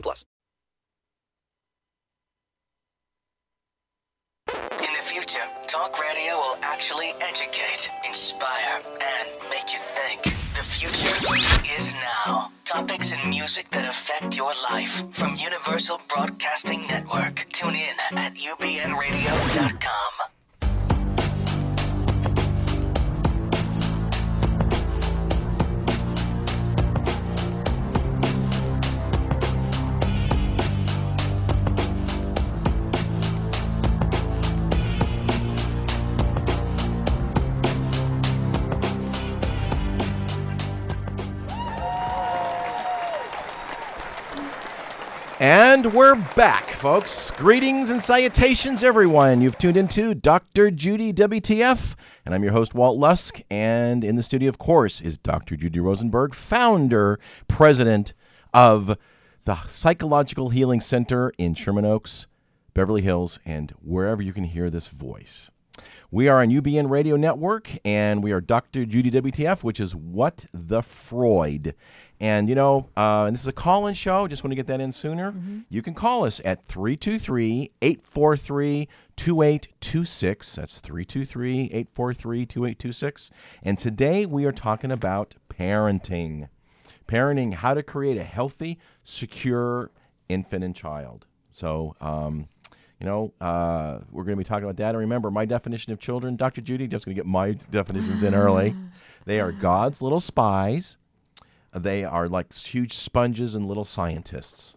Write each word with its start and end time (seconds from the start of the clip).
plus. 0.00 0.24
In 4.48 4.92
the 4.92 5.04
future, 5.04 5.46
talk 5.66 5.98
radio 6.00 6.36
will 6.36 6.58
actually 6.62 7.12
educate, 7.20 7.88
inspire, 8.06 8.82
and 8.84 9.28
make 9.50 9.72
you 9.72 9.78
think. 9.78 10.22
The 10.56 10.62
future 10.62 11.14
is 11.76 11.92
now. 11.94 12.50
Topics 12.64 13.12
and 13.12 13.30
music 13.30 13.70
that 13.70 13.88
affect 13.88 14.36
your 14.36 14.52
life 14.70 15.04
from 15.10 15.36
Universal 15.36 16.00
Broadcasting 16.08 16.86
Network. 16.86 17.46
Tune 17.52 17.74
in 17.74 17.94
at 18.16 18.34
ubnradio.com. 18.34 20.12
And 45.46 45.92
we're 45.92 46.14
back, 46.14 46.70
folks. 46.70 47.30
Greetings 47.30 47.90
and 47.90 48.00
salutations, 48.00 48.82
everyone. 48.82 49.42
You've 49.42 49.58
tuned 49.58 49.76
into 49.76 50.14
Dr. 50.14 50.70
Judy 50.70 51.12
WTF, 51.12 51.96
and 52.24 52.34
I'm 52.34 52.42
your 52.42 52.54
host, 52.54 52.74
Walt 52.74 52.96
Lusk. 52.96 53.42
And 53.50 54.02
in 54.02 54.16
the 54.16 54.22
studio, 54.22 54.48
of 54.48 54.56
course, 54.56 55.02
is 55.02 55.18
Dr. 55.18 55.54
Judy 55.56 55.80
Rosenberg, 55.80 56.34
founder, 56.34 57.20
president 57.46 58.14
of 58.54 58.96
the 59.44 59.56
Psychological 59.66 60.48
Healing 60.48 60.80
Center 60.80 61.30
in 61.36 61.52
Sherman 61.52 61.84
Oaks, 61.84 62.26
Beverly 62.72 63.02
Hills, 63.02 63.38
and 63.44 63.74
wherever 63.82 64.22
you 64.22 64.32
can 64.32 64.44
hear 64.44 64.70
this 64.70 64.88
voice. 64.88 65.50
We 66.10 66.28
are 66.28 66.40
on 66.40 66.48
UBN 66.48 66.88
Radio 66.88 67.16
Network, 67.16 67.70
and 67.84 68.22
we 68.22 68.32
are 68.32 68.40
Dr. 68.40 68.86
Judy 68.86 69.10
WTF, 69.10 69.62
which 69.62 69.80
is 69.80 69.94
What 69.94 70.46
the 70.54 70.80
Freud. 70.80 71.74
And, 72.20 72.48
you 72.48 72.54
know, 72.54 72.88
uh, 72.96 73.24
and 73.26 73.34
this 73.34 73.42
is 73.42 73.48
a 73.48 73.52
call 73.52 73.86
in 73.86 73.94
show. 73.94 74.28
Just 74.28 74.44
want 74.44 74.52
to 74.52 74.56
get 74.56 74.66
that 74.68 74.80
in 74.80 74.92
sooner. 74.92 75.34
You 75.68 75.82
can 75.82 75.94
call 75.94 76.24
us 76.24 76.40
at 76.44 76.64
323 76.64 77.72
843 77.82 78.88
2826. 79.16 80.54
That's 80.54 80.78
323 80.78 81.64
843 81.64 82.46
2826. 82.46 83.30
And 83.62 83.78
today 83.78 84.26
we 84.26 84.44
are 84.44 84.52
talking 84.52 84.92
about 84.92 85.34
parenting. 85.48 86.48
Parenting, 87.06 87.54
how 87.54 87.74
to 87.74 87.82
create 87.82 88.16
a 88.16 88.24
healthy, 88.24 88.78
secure 89.02 89.90
infant 90.28 90.64
and 90.64 90.74
child. 90.74 91.26
So, 91.50 91.94
um, 92.00 92.48
you 93.00 93.06
know, 93.06 93.34
uh, 93.40 93.98
we're 94.10 94.24
going 94.24 94.36
to 94.36 94.40
be 94.40 94.44
talking 94.44 94.64
about 94.64 94.76
that. 94.78 94.90
And 94.90 94.98
remember, 94.98 95.30
my 95.30 95.44
definition 95.44 95.92
of 95.92 95.98
children, 95.98 96.36
Dr. 96.36 96.62
Judy, 96.62 96.86
just 96.86 97.04
going 97.04 97.14
to 97.14 97.18
get 97.22 97.26
my 97.26 97.52
definitions 97.70 98.22
in 98.22 98.34
early. 98.34 98.74
They 99.26 99.40
are 99.40 99.52
God's 99.52 100.02
little 100.02 100.20
spies. 100.20 100.98
They 101.74 102.04
are 102.04 102.28
like 102.28 102.52
huge 102.54 102.92
sponges 102.92 103.54
and 103.54 103.66
little 103.66 103.84
scientists. 103.84 104.76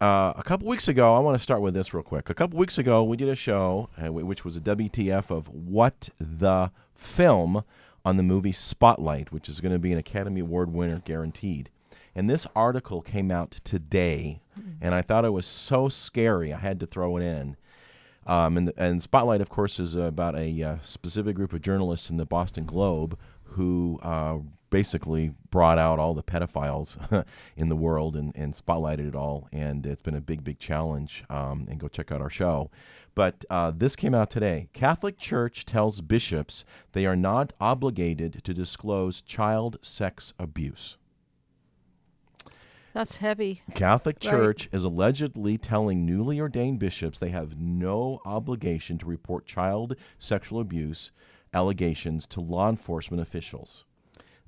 Uh, 0.00 0.34
a 0.36 0.42
couple 0.44 0.68
weeks 0.68 0.86
ago, 0.86 1.14
I 1.14 1.20
want 1.20 1.36
to 1.36 1.42
start 1.42 1.62
with 1.62 1.72
this 1.72 1.94
real 1.94 2.02
quick. 2.02 2.28
A 2.28 2.34
couple 2.34 2.58
weeks 2.58 2.76
ago, 2.76 3.02
we 3.02 3.16
did 3.16 3.28
a 3.28 3.34
show, 3.34 3.88
uh, 3.96 4.12
which 4.12 4.44
was 4.44 4.56
a 4.56 4.60
WTF 4.60 5.30
of 5.30 5.48
what 5.48 6.10
the 6.18 6.70
film 6.94 7.64
on 8.04 8.18
the 8.18 8.22
movie 8.22 8.52
Spotlight, 8.52 9.32
which 9.32 9.48
is 9.48 9.60
going 9.60 9.72
to 9.72 9.78
be 9.78 9.92
an 9.92 9.98
Academy 9.98 10.40
Award 10.40 10.72
winner 10.72 11.00
guaranteed. 11.04 11.70
And 12.14 12.28
this 12.28 12.46
article 12.54 13.00
came 13.00 13.30
out 13.30 13.52
today, 13.64 14.40
and 14.80 14.94
I 14.94 15.02
thought 15.02 15.24
it 15.24 15.32
was 15.32 15.46
so 15.46 15.88
scary, 15.88 16.52
I 16.52 16.58
had 16.58 16.80
to 16.80 16.86
throw 16.86 17.16
it 17.16 17.22
in. 17.22 17.56
Um, 18.26 18.58
and, 18.58 18.72
and 18.76 19.02
Spotlight, 19.02 19.40
of 19.40 19.48
course, 19.48 19.80
is 19.80 19.94
about 19.94 20.36
a 20.36 20.62
uh, 20.62 20.76
specific 20.82 21.34
group 21.34 21.54
of 21.54 21.62
journalists 21.62 22.10
in 22.10 22.18
the 22.18 22.26
Boston 22.26 22.64
Globe 22.64 23.18
who 23.58 23.98
uh, 24.04 24.38
basically 24.70 25.32
brought 25.50 25.78
out 25.78 25.98
all 25.98 26.14
the 26.14 26.22
pedophiles 26.22 26.96
in 27.56 27.68
the 27.68 27.74
world 27.74 28.14
and, 28.14 28.32
and 28.36 28.54
spotlighted 28.54 29.08
it 29.08 29.16
all. 29.16 29.48
And 29.50 29.84
it's 29.84 30.00
been 30.00 30.14
a 30.14 30.20
big, 30.20 30.44
big 30.44 30.60
challenge. 30.60 31.24
Um, 31.28 31.66
and 31.68 31.80
go 31.80 31.88
check 31.88 32.12
out 32.12 32.22
our 32.22 32.30
show. 32.30 32.70
But 33.16 33.44
uh, 33.50 33.72
this 33.74 33.96
came 33.96 34.14
out 34.14 34.30
today. 34.30 34.68
Catholic 34.72 35.18
Church 35.18 35.66
tells 35.66 36.00
bishops 36.00 36.64
they 36.92 37.04
are 37.04 37.16
not 37.16 37.52
obligated 37.60 38.44
to 38.44 38.54
disclose 38.54 39.22
child 39.22 39.78
sex 39.82 40.34
abuse. 40.38 40.98
That's 42.92 43.16
heavy. 43.16 43.62
Catholic 43.74 44.18
Right. 44.22 44.30
Church 44.30 44.68
is 44.70 44.84
allegedly 44.84 45.58
telling 45.58 46.06
newly 46.06 46.40
ordained 46.40 46.78
bishops 46.78 47.18
they 47.18 47.30
have 47.30 47.58
no 47.58 48.20
obligation 48.24 48.98
to 48.98 49.06
report 49.06 49.46
child 49.46 49.96
sexual 50.16 50.60
abuse 50.60 51.10
allegations 51.52 52.26
to 52.28 52.40
law 52.40 52.68
enforcement 52.68 53.22
officials. 53.22 53.84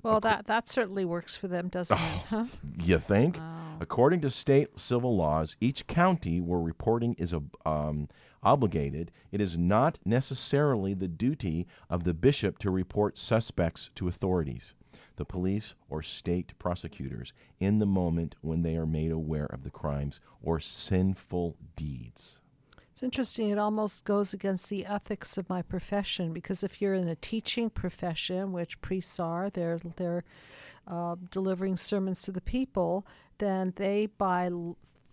Well, 0.03 0.19
that 0.21 0.47
that 0.47 0.67
certainly 0.67 1.05
works 1.05 1.35
for 1.35 1.47
them, 1.47 1.67
doesn't 1.67 1.97
it? 1.97 2.23
Huh? 2.29 2.45
You 2.79 2.97
think? 2.97 3.37
According 3.79 4.21
to 4.21 4.29
state 4.29 4.79
civil 4.79 5.15
laws, 5.15 5.57
each 5.61 5.85
county 5.87 6.41
where 6.41 6.59
reporting 6.59 7.15
is 7.19 7.35
um, 7.65 8.07
obligated, 8.43 9.11
it 9.31 9.41
is 9.41 9.57
not 9.57 9.99
necessarily 10.05 10.93
the 10.93 11.07
duty 11.07 11.67
of 11.89 12.03
the 12.03 12.13
bishop 12.13 12.57
to 12.59 12.71
report 12.71 13.17
suspects 13.17 13.91
to 13.95 14.07
authorities, 14.07 14.75
the 15.17 15.25
police, 15.25 15.75
or 15.89 16.01
state 16.01 16.53
prosecutors 16.57 17.33
in 17.59 17.79
the 17.79 17.85
moment 17.85 18.35
when 18.41 18.63
they 18.63 18.75
are 18.75 18.87
made 18.87 19.11
aware 19.11 19.47
of 19.47 19.63
the 19.63 19.71
crimes 19.71 20.19
or 20.41 20.59
sinful 20.59 21.55
deeds. 21.75 22.41
It's 22.91 23.03
interesting. 23.03 23.49
It 23.49 23.57
almost 23.57 24.05
goes 24.05 24.33
against 24.33 24.69
the 24.69 24.85
ethics 24.85 25.37
of 25.37 25.49
my 25.49 25.61
profession 25.61 26.33
because 26.33 26.63
if 26.63 26.81
you're 26.81 26.93
in 26.93 27.07
a 27.07 27.15
teaching 27.15 27.69
profession, 27.69 28.51
which 28.51 28.81
priests 28.81 29.19
are, 29.19 29.49
they're 29.49 29.79
they're 29.95 30.23
uh, 30.87 31.15
delivering 31.29 31.77
sermons 31.77 32.21
to 32.23 32.31
the 32.31 32.41
people, 32.41 33.05
then 33.37 33.73
they 33.77 34.07
by 34.07 34.49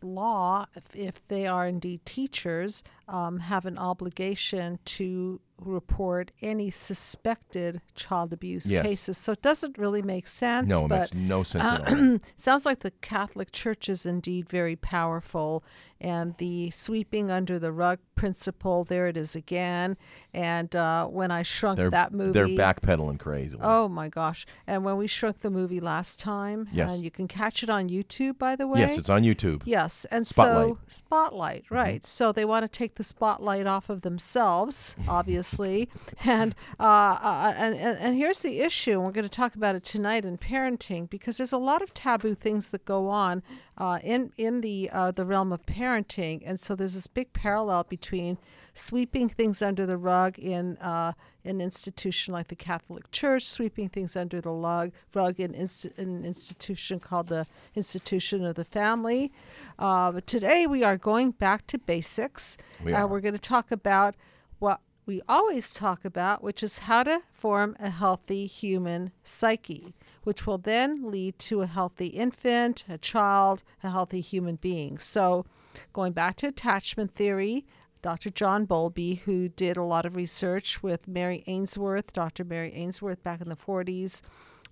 law, 0.02 0.66
if, 0.74 0.94
if 0.94 1.26
they 1.28 1.46
are 1.46 1.66
indeed 1.66 2.04
teachers, 2.04 2.82
um, 3.08 3.40
have 3.40 3.66
an 3.66 3.78
obligation 3.78 4.78
to 4.84 5.40
report 5.60 6.30
any 6.40 6.70
suspected 6.70 7.80
child 7.94 8.32
abuse 8.32 8.70
Yes. 8.70 8.86
cases. 8.86 9.18
So 9.18 9.32
it 9.32 9.42
doesn't 9.42 9.76
really 9.76 10.02
make 10.02 10.28
sense. 10.28 10.68
No, 10.68 10.84
it 10.84 10.88
but 10.88 11.00
makes 11.00 11.28
no 11.28 11.42
sense 11.42 11.64
at 11.64 11.92
all. 11.92 12.18
sounds 12.36 12.64
like 12.64 12.80
the 12.80 12.92
Catholic 12.92 13.50
Church 13.50 13.88
is 13.88 14.06
indeed 14.06 14.48
very 14.48 14.76
powerful, 14.76 15.64
and 16.00 16.36
the 16.38 16.70
sweeping 16.70 17.30
under 17.30 17.58
the 17.58 17.72
rug 17.72 17.98
principle. 18.14 18.84
There 18.84 19.06
it 19.08 19.16
is 19.16 19.34
again. 19.36 19.96
And 20.34 20.74
uh, 20.76 21.06
when 21.06 21.30
I 21.30 21.42
shrunk 21.42 21.76
They're, 21.78 21.90
that 21.90 22.12
movie, 22.12 22.32
they're 22.32 22.46
backpedaling 22.48 23.18
crazy. 23.18 23.58
Oh 23.60 23.88
my 23.88 24.08
gosh! 24.08 24.46
And 24.66 24.84
when 24.84 24.96
we 24.96 25.06
shrunk 25.06 25.40
the 25.40 25.50
movie 25.50 25.80
last 25.80 26.20
time, 26.20 26.68
Yes. 26.72 26.94
and 26.94 27.02
you 27.02 27.10
can 27.10 27.26
catch 27.28 27.62
it 27.62 27.70
on 27.70 27.88
YouTube, 27.88 28.38
by 28.38 28.54
the 28.54 28.66
way. 28.66 28.80
yes, 28.80 28.98
it's 28.98 29.08
on 29.10 29.22
YouTube. 29.22 29.62
Yes, 29.64 30.04
and 30.10 30.26
Spotlight. 30.26 30.68
so 30.68 30.78
spotlight, 30.86 31.64
right? 31.70 32.04
So 32.04 32.30
they 32.32 32.44
want 32.44 32.62
to 32.64 32.68
take 32.68 32.94
the 32.96 33.02
spotlight 33.04 33.66
off 33.66 33.88
of 33.90 34.02
themselves, 34.02 34.94
obviously, 35.08 35.88
and, 36.24 36.54
uh, 36.78 37.18
uh, 37.22 37.54
and 37.56 37.74
and 37.74 37.98
and 37.98 38.16
here's 38.16 38.42
the 38.42 38.60
issue. 38.60 39.00
We're 39.00 39.12
going 39.12 39.24
to 39.24 39.28
talk 39.28 39.54
about 39.54 39.74
it 39.74 39.84
tonight 39.84 40.24
in 40.24 40.38
parenting 40.38 41.08
because 41.10 41.38
there's 41.38 41.52
a 41.52 41.58
lot 41.58 41.82
of 41.82 41.92
taboo 41.94 42.34
things 42.34 42.70
that 42.70 42.84
go 42.84 43.08
on 43.08 43.42
uh, 43.78 43.98
in 44.02 44.32
in 44.36 44.60
the 44.60 44.90
uh, 44.92 45.10
the 45.12 45.24
realm 45.24 45.52
of 45.52 45.64
parenting, 45.66 46.42
and 46.44 46.58
so 46.60 46.74
there's 46.74 46.94
this 46.94 47.06
big 47.06 47.32
parallel 47.32 47.84
between 47.84 48.36
sweeping 48.74 49.28
things 49.28 49.62
under 49.62 49.86
the 49.86 49.96
rug 49.96 50.38
in 50.38 50.76
uh, 50.78 51.12
an 51.44 51.60
institution 51.60 52.34
like 52.34 52.48
the 52.48 52.56
Catholic 52.56 53.10
Church, 53.10 53.44
sweeping 53.44 53.88
things 53.88 54.16
under 54.16 54.40
the 54.40 54.52
lug, 54.52 54.92
rug 55.14 55.40
in 55.40 55.54
inst- 55.54 55.96
an 55.98 56.24
institution 56.24 57.00
called 57.00 57.28
the 57.28 57.46
Institution 57.74 58.44
of 58.44 58.54
the 58.54 58.64
Family. 58.64 59.32
Uh, 59.78 60.12
but 60.12 60.26
today 60.26 60.66
we 60.66 60.84
are 60.84 60.96
going 60.96 61.30
back 61.32 61.66
to 61.68 61.78
basics. 61.78 62.56
We 62.84 62.92
Uh, 62.92 62.98
are. 62.98 63.06
we're 63.08 63.20
going 63.20 63.34
to 63.34 63.40
talk 63.40 63.70
about 63.72 64.14
what 64.60 64.80
we 65.08 65.22
always 65.26 65.72
talk 65.72 66.04
about, 66.04 66.42
which 66.42 66.62
is 66.62 66.80
how 66.80 67.02
to 67.02 67.22
form 67.32 67.74
a 67.80 67.88
healthy 67.88 68.44
human 68.44 69.10
psyche, 69.24 69.94
which 70.22 70.46
will 70.46 70.58
then 70.58 71.10
lead 71.10 71.38
to 71.38 71.62
a 71.62 71.66
healthy 71.66 72.08
infant, 72.08 72.84
a 72.90 72.98
child, 72.98 73.62
a 73.82 73.88
healthy 73.88 74.20
human 74.20 74.56
being. 74.56 74.98
So, 74.98 75.46
going 75.94 76.12
back 76.12 76.36
to 76.36 76.48
attachment 76.48 77.14
theory, 77.14 77.64
Dr. 78.02 78.28
John 78.28 78.66
Bowlby, 78.66 79.22
who 79.24 79.48
did 79.48 79.78
a 79.78 79.82
lot 79.82 80.04
of 80.04 80.14
research 80.14 80.82
with 80.82 81.08
Mary 81.08 81.42
Ainsworth, 81.46 82.12
Dr. 82.12 82.44
Mary 82.44 82.70
Ainsworth 82.74 83.22
back 83.22 83.40
in 83.40 83.48
the 83.48 83.56
40s, 83.56 84.20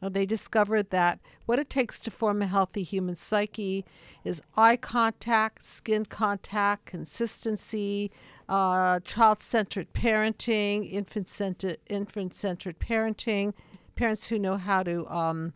uh, 0.03 0.11
they 0.11 0.27
discovered 0.27 0.91
that 0.91 1.19
what 1.47 1.59
it 1.59 1.71
takes 1.71 1.99
to 2.01 2.11
form 2.11 2.43
a 2.43 2.47
healthy 2.47 2.83
human 2.83 3.15
psyche 3.15 3.87
is 4.25 4.43
eye 4.55 4.77
contact, 4.77 5.65
skin 5.65 6.05
contact, 6.05 6.85
consistency, 6.85 8.11
uh, 8.49 9.01
child 9.01 9.43
centered 9.43 9.93
parenting, 9.93 10.91
infant 10.91 11.29
centered 11.29 11.79
infant 11.89 12.33
centered 12.35 12.79
parenting, 12.79 13.53
parents 13.95 14.29
who 14.29 14.39
know 14.39 14.57
how 14.57 14.83
to 14.83 15.07
um, 15.09 15.53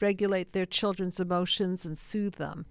regulate 0.00 0.52
their 0.52 0.66
children's 0.66 1.20
emotions 1.20 1.84
and 1.86 1.96
soothe 1.96 2.34
them. 2.34 2.66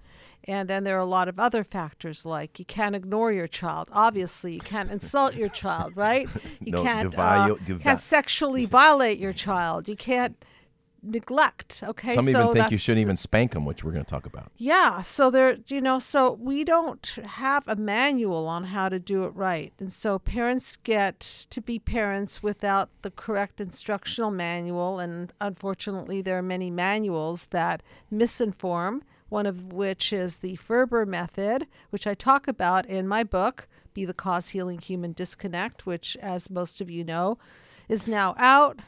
And 0.45 0.69
then 0.69 0.83
there 0.83 0.97
are 0.97 1.01
a 1.01 1.05
lot 1.05 1.29
of 1.29 1.39
other 1.39 1.63
factors 1.63 2.25
like 2.25 2.59
you 2.59 2.65
can't 2.65 2.95
ignore 2.95 3.31
your 3.31 3.47
child. 3.47 3.87
Obviously, 3.93 4.53
you 4.53 4.59
can't 4.59 4.91
insult 4.91 5.35
your 5.35 5.47
child, 5.49 5.95
right? 5.95 6.27
You 6.59 6.73
No, 6.73 6.83
can't 6.83 7.13
devalue- 7.13 7.51
uh, 7.61 7.65
deva- 7.65 7.79
can't 7.79 8.01
sexually 8.01 8.65
violate 8.65 9.19
your 9.19 9.31
child. 9.33 9.87
You 9.87 9.95
can't 9.95 10.35
neglect. 11.03 11.83
Okay, 11.85 12.15
Some 12.15 12.25
so 12.25 12.51
even 12.51 12.53
think 12.53 12.71
you 12.71 12.77
shouldn't 12.77 13.01
even 13.01 13.17
spank 13.17 13.51
them, 13.51 13.65
which 13.65 13.83
we're 13.83 13.91
going 13.91 14.05
to 14.05 14.09
talk 14.09 14.25
about. 14.25 14.51
yeah, 14.57 15.01
so 15.01 15.29
there, 15.29 15.57
you 15.67 15.81
know, 15.81 15.99
so 15.99 16.31
we 16.31 16.63
don't 16.63 17.05
have 17.25 17.67
a 17.67 17.75
manual 17.75 18.47
on 18.47 18.65
how 18.65 18.89
to 18.89 18.99
do 18.99 19.23
it 19.25 19.35
right. 19.35 19.73
And 19.79 19.91
so 19.91 20.19
parents 20.19 20.77
get 20.77 21.19
to 21.19 21.61
be 21.61 21.79
parents 21.79 22.41
without 22.41 22.89
the 23.01 23.11
correct 23.11 23.59
instructional 23.59 24.31
manual. 24.31 24.99
And 24.99 25.33
unfortunately, 25.41 26.21
there 26.21 26.37
are 26.37 26.43
many 26.43 26.69
manuals 26.71 27.47
that 27.47 27.83
misinform, 28.11 29.01
one 29.29 29.45
of 29.45 29.73
which 29.73 30.13
is 30.13 30.37
the 30.37 30.55
Ferber 30.55 31.05
method, 31.05 31.67
which 31.89 32.07
I 32.07 32.13
talk 32.13 32.47
about 32.47 32.85
in 32.85 33.07
my 33.07 33.23
book, 33.23 33.67
Be 33.93 34.05
the 34.05 34.13
Cause 34.13 34.49
Healing 34.49 34.79
Human 34.79 35.11
Disconnect, 35.11 35.85
which, 35.85 36.15
as 36.21 36.49
most 36.49 36.81
of 36.81 36.89
you 36.89 37.03
know, 37.03 37.37
is 37.89 38.07
now 38.07 38.33
out 38.37 38.79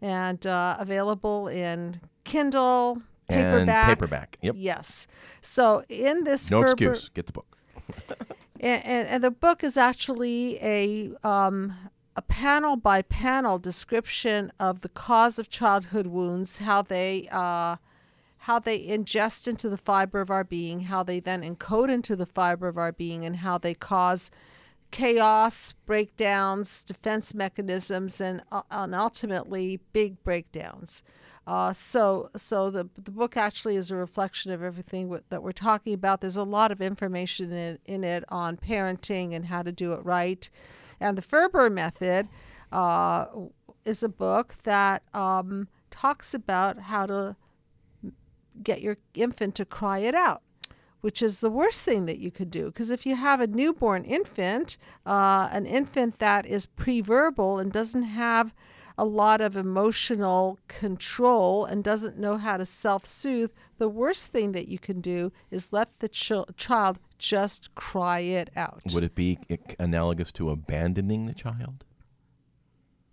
and 0.00 0.46
uh, 0.46 0.76
available 0.78 1.48
in 1.48 2.00
Kindle, 2.24 3.02
paperback. 3.28 3.88
And 3.88 3.98
paperback. 3.98 4.38
Yep. 4.42 4.54
Yes. 4.58 5.06
So 5.40 5.84
in 5.88 6.24
this 6.24 6.50
No 6.50 6.60
Ferber, 6.60 6.72
excuse. 6.72 7.08
Get 7.10 7.26
the 7.26 7.32
book. 7.32 7.58
and, 8.60 8.84
and, 8.84 9.08
and 9.08 9.24
the 9.24 9.30
book 9.30 9.62
is 9.62 9.76
actually 9.76 10.58
a 10.62 11.12
um, 11.26 11.74
a 12.16 12.22
panel 12.22 12.76
by 12.76 13.02
panel 13.02 13.58
description 13.58 14.50
of 14.58 14.80
the 14.80 14.88
cause 14.88 15.38
of 15.38 15.50
childhood 15.50 16.06
wounds, 16.06 16.58
how 16.60 16.82
they 16.82 17.28
uh, 17.30 17.76
how 18.38 18.58
they 18.58 18.86
ingest 18.86 19.48
into 19.48 19.68
the 19.68 19.76
fiber 19.76 20.20
of 20.20 20.30
our 20.30 20.44
being, 20.44 20.82
how 20.82 21.02
they 21.02 21.20
then 21.20 21.42
encode 21.42 21.90
into 21.90 22.16
the 22.16 22.26
fiber 22.26 22.68
of 22.68 22.78
our 22.78 22.92
being, 22.92 23.24
and 23.24 23.36
how 23.36 23.58
they 23.58 23.74
cause 23.74 24.30
chaos, 24.90 25.72
breakdowns, 25.84 26.84
defense 26.84 27.34
mechanisms, 27.34 28.20
and, 28.20 28.42
uh, 28.50 28.62
and 28.70 28.94
ultimately 28.94 29.80
big 29.92 30.22
breakdowns. 30.22 31.02
Uh, 31.46 31.72
so, 31.72 32.28
so 32.36 32.70
the 32.70 32.88
the 32.96 33.12
book 33.12 33.36
actually 33.36 33.76
is 33.76 33.90
a 33.90 33.96
reflection 33.96 34.50
of 34.50 34.62
everything 34.64 35.04
w- 35.06 35.22
that 35.28 35.44
we're 35.44 35.52
talking 35.52 35.94
about. 35.94 36.20
There's 36.20 36.36
a 36.36 36.42
lot 36.42 36.72
of 36.72 36.82
information 36.82 37.52
in, 37.52 37.78
in 37.86 38.02
it 38.02 38.24
on 38.30 38.56
parenting 38.56 39.32
and 39.32 39.46
how 39.46 39.62
to 39.62 39.70
do 39.70 39.92
it 39.92 40.04
right, 40.04 40.48
and 40.98 41.16
the 41.16 41.22
Ferber 41.22 41.70
method 41.70 42.28
uh, 42.72 43.26
is 43.84 44.02
a 44.02 44.08
book 44.08 44.56
that 44.64 45.04
um, 45.14 45.68
talks 45.88 46.34
about 46.34 46.80
how 46.80 47.06
to 47.06 47.36
get 48.64 48.82
your 48.82 48.96
infant 49.14 49.54
to 49.54 49.64
cry 49.64 50.00
it 50.00 50.16
out, 50.16 50.42
which 51.00 51.22
is 51.22 51.40
the 51.40 51.50
worst 51.50 51.84
thing 51.84 52.06
that 52.06 52.18
you 52.18 52.30
could 52.30 52.50
do. 52.50 52.66
Because 52.66 52.90
if 52.90 53.06
you 53.06 53.16
have 53.16 53.40
a 53.40 53.46
newborn 53.46 54.04
infant, 54.04 54.76
uh, 55.04 55.48
an 55.52 55.66
infant 55.66 56.18
that 56.18 56.46
is 56.46 56.66
preverbal 56.66 57.60
and 57.60 57.72
doesn't 57.72 58.04
have 58.04 58.54
a 58.98 59.04
lot 59.04 59.40
of 59.40 59.56
emotional 59.56 60.58
control 60.68 61.64
and 61.64 61.84
doesn't 61.84 62.18
know 62.18 62.36
how 62.36 62.56
to 62.56 62.64
self 62.64 63.04
soothe, 63.04 63.50
the 63.78 63.88
worst 63.88 64.32
thing 64.32 64.52
that 64.52 64.68
you 64.68 64.78
can 64.78 65.00
do 65.00 65.32
is 65.50 65.72
let 65.72 65.98
the 66.00 66.08
chil- 66.08 66.48
child 66.56 66.98
just 67.18 67.74
cry 67.74 68.20
it 68.20 68.50
out. 68.56 68.82
Would 68.94 69.04
it 69.04 69.14
be 69.14 69.38
analogous 69.78 70.32
to 70.32 70.50
abandoning 70.50 71.26
the 71.26 71.34
child? 71.34 71.84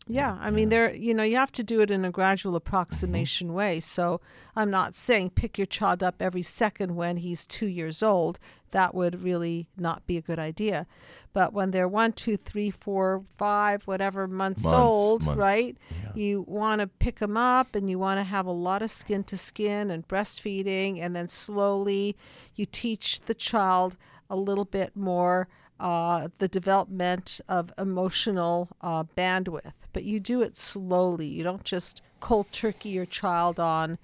Yeah, 0.08 0.38
I 0.42 0.52
mean, 0.52 0.68
there, 0.68 0.94
you 0.94 1.14
know, 1.14 1.24
you 1.24 1.38
have 1.38 1.52
to 1.54 1.64
do 1.64 1.80
it 1.80 1.90
in 1.90 2.04
a 2.04 2.12
gradual 2.12 2.56
approximation 2.56 3.48
mm-hmm. 3.48 3.56
way. 3.56 3.80
So 3.80 4.20
I'm 4.56 4.70
not 4.70 4.96
saying 4.96 5.32
pick 5.32 5.58
your 5.58 5.66
child 5.66 6.04
up 6.04 6.16
every 6.22 6.42
second 6.42 6.96
when 6.96 7.18
he's 7.18 7.48
two 7.48 7.68
years 7.68 8.04
old. 8.04 8.38
That 8.72 8.94
would 8.94 9.24
really 9.24 9.70
not 9.78 10.06
be 10.06 10.18
a 10.18 10.22
good 10.22 10.40
idea. 10.40 10.88
But 11.32 11.54
when 11.54 11.72
they're 11.72 11.88
one, 11.88 12.12
two, 12.12 12.36
three, 12.36 12.70
four, 12.70 13.24
five, 13.36 13.84
whatever 13.84 14.28
months, 14.28 14.64
Months, 14.64 14.78
old, 14.78 15.26
months, 15.26 15.40
right? 15.40 15.78
You 16.16 16.44
want 16.48 16.82
to 16.82 16.88
pick 16.88 17.20
them 17.20 17.38
up 17.38 17.74
and 17.74 17.90
you 17.90 17.98
want 17.98 18.20
to 18.20 18.24
have 18.24 18.46
a 18.46 18.52
lot 18.52 18.82
of 18.82 18.92
skin 18.92 19.24
to 19.26 19.38
skin 19.38 19.90
and 19.90 20.08
breastfeeding. 20.08 21.00
And 21.00 21.16
then 21.16 21.30
slowly 21.30 22.18
you 22.56 22.66
teach 22.66 23.22
the 23.22 23.36
child 23.36 23.96
a 24.30 24.36
little 24.36 24.66
bit 24.66 24.96
more 24.96 25.48
uh, 25.83 26.30
the 26.39 26.47
development 26.47 27.39
of 27.47 27.71
emotional 27.77 28.69
uh, 28.81 29.03
bandwidth, 29.18 29.74
but 29.91 30.03
you 30.03 30.19
do 30.19 30.41
it 30.41 30.56
slowly. 30.57 31.27
You 31.27 31.44
don't 31.44 31.63
just 31.65 32.01
cold 32.19 32.47
turkey 32.51 32.89
your 32.89 33.06
child 33.06 33.59
on 33.59 33.97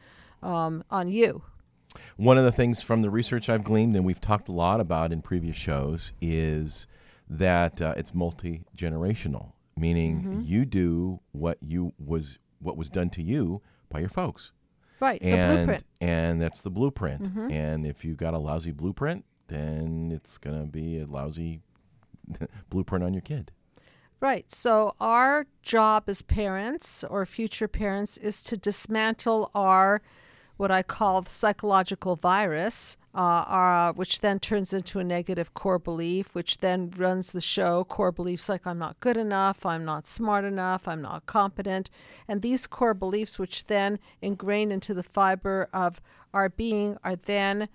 um, 0.44 0.84
on 0.92 1.10
you. 1.12 1.42
One 2.18 2.38
of 2.38 2.44
the 2.44 2.52
things 2.52 2.82
from 2.84 3.02
the 3.02 3.10
research 3.10 3.50
I've 3.50 3.64
gleaned, 3.64 3.96
and 3.96 4.06
we've 4.06 4.20
talked 4.22 4.50
a 4.50 4.52
lot 4.52 4.80
about 4.82 5.12
in 5.12 5.22
previous 5.22 5.56
shows, 5.56 6.12
is 6.22 6.86
that 7.30 7.82
uh, 7.82 7.94
it's 7.98 8.14
multi 8.14 8.64
generational, 8.78 9.54
meaning 9.78 10.22
Mm-hmm. 10.22 10.42
you 10.44 10.66
do 10.66 11.20
what 11.32 11.58
you 11.62 11.94
was 11.98 12.40
what 12.60 12.76
was 12.78 12.90
done 12.90 13.10
to 13.12 13.24
you 13.24 13.62
by 13.90 14.00
your 14.02 14.10
folks, 14.10 14.52
Right, 15.00 15.22
the 15.22 15.28
and 15.30 15.58
blueprint. 15.68 15.84
Mm-hmm. 15.86 16.06
and 16.10 16.42
that's 16.42 16.62
the 16.62 16.70
blueprint. 16.70 17.22
And 17.52 17.86
if 17.88 18.04
you 18.04 18.16
got 18.16 18.34
a 18.34 18.38
lousy 18.38 18.72
blueprint, 18.72 19.24
then 19.48 20.12
it's 20.14 20.38
gonna 20.38 20.66
be 20.66 21.00
a 21.00 21.06
lousy 21.06 21.62
blueprint 22.70 23.04
on 23.04 23.14
your 23.14 23.22
kid. 23.22 23.52
Right. 24.20 24.52
So 24.52 24.96
our 25.00 25.48
job 25.62 26.04
as 26.08 26.22
parents 26.22 27.06
or 27.06 27.26
future 27.26 27.70
parents 27.70 28.18
is 28.18 28.44
to 28.44 28.58
dismantle 28.58 29.50
our 29.56 30.02
what 30.60 30.72
I 30.72 30.84
call 30.84 31.24
psychological 31.24 32.18
virus, 32.18 32.98
uh, 33.16 33.46
our, 33.48 33.94
which 33.94 34.20
then 34.20 34.40
turns 34.40 34.74
into 34.74 35.00
a 35.00 35.06
negative 35.06 35.54
core 35.54 35.80
belief, 35.80 36.36
which 36.36 36.58
then 36.58 36.92
runs 36.98 37.32
the 37.32 37.40
show. 37.40 37.86
Core 37.86 38.12
beliefs 38.12 38.50
like 38.50 38.68
I'm 38.68 38.78
not 38.78 39.00
good 39.00 39.16
enough, 39.16 39.66
I'm 39.66 39.86
not 39.86 40.06
smart 40.06 40.44
enough, 40.44 40.86
I'm 40.86 41.02
not 41.02 41.26
competent. 41.26 41.90
And 42.28 42.42
these 42.42 42.68
core 42.68 42.94
beliefs, 42.94 43.40
which 43.40 43.68
then 43.68 44.00
ingrain 44.22 44.70
into 44.70 44.94
the 44.94 45.02
fiber 45.02 45.70
of 45.72 46.02
our 46.34 46.50
being, 46.50 46.98
are 47.06 47.16
then 47.16 47.70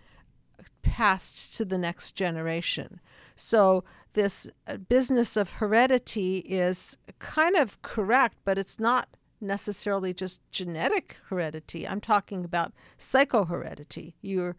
passed 0.83 1.57
to 1.57 1.65
the 1.65 1.79
next 1.79 2.13
generation. 2.13 3.01
So 3.35 3.85
this 4.15 4.49
uh, 4.67 4.77
business 4.77 5.37
of 5.37 5.53
heredity 5.53 6.39
is 6.39 6.97
kind 7.19 7.57
of 7.57 7.81
correct, 7.83 8.39
but 8.45 8.59
it's 8.59 8.79
not 8.79 9.09
necessarily 9.41 10.15
just 10.15 10.41
genetic 10.51 11.19
heredity. 11.29 11.87
I'm 11.87 12.01
talking 12.01 12.45
about 12.45 12.73
psychoheredity. 12.99 14.15
You're 14.23 14.57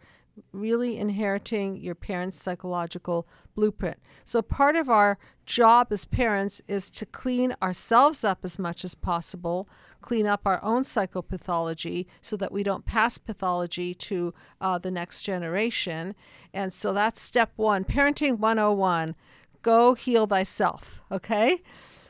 really 0.51 0.97
inheriting 0.97 1.77
your 1.77 1.95
parents' 1.95 2.41
psychological 2.41 3.27
blueprint. 3.55 3.97
So 4.25 4.41
part 4.41 4.75
of 4.75 4.89
our 4.89 5.17
job 5.45 5.87
as 5.91 6.05
parents 6.05 6.61
is 6.67 6.89
to 6.91 7.05
clean 7.05 7.55
ourselves 7.61 8.23
up 8.23 8.39
as 8.43 8.59
much 8.59 8.83
as 8.83 8.95
possible, 8.95 9.69
clean 10.05 10.27
up 10.27 10.41
our 10.45 10.63
own 10.63 10.83
psychopathology 10.83 12.05
so 12.21 12.37
that 12.37 12.51
we 12.51 12.61
don't 12.61 12.85
pass 12.85 13.17
pathology 13.17 13.95
to 13.95 14.35
uh, 14.61 14.77
the 14.77 14.91
next 14.91 15.23
generation. 15.23 16.13
And 16.53 16.71
so 16.71 16.93
that's 16.93 17.19
step 17.19 17.51
one. 17.55 17.83
Parenting 17.83 18.37
101 18.37 19.15
go 19.63 19.95
heal 19.95 20.27
thyself, 20.27 21.01
okay? 21.11 21.57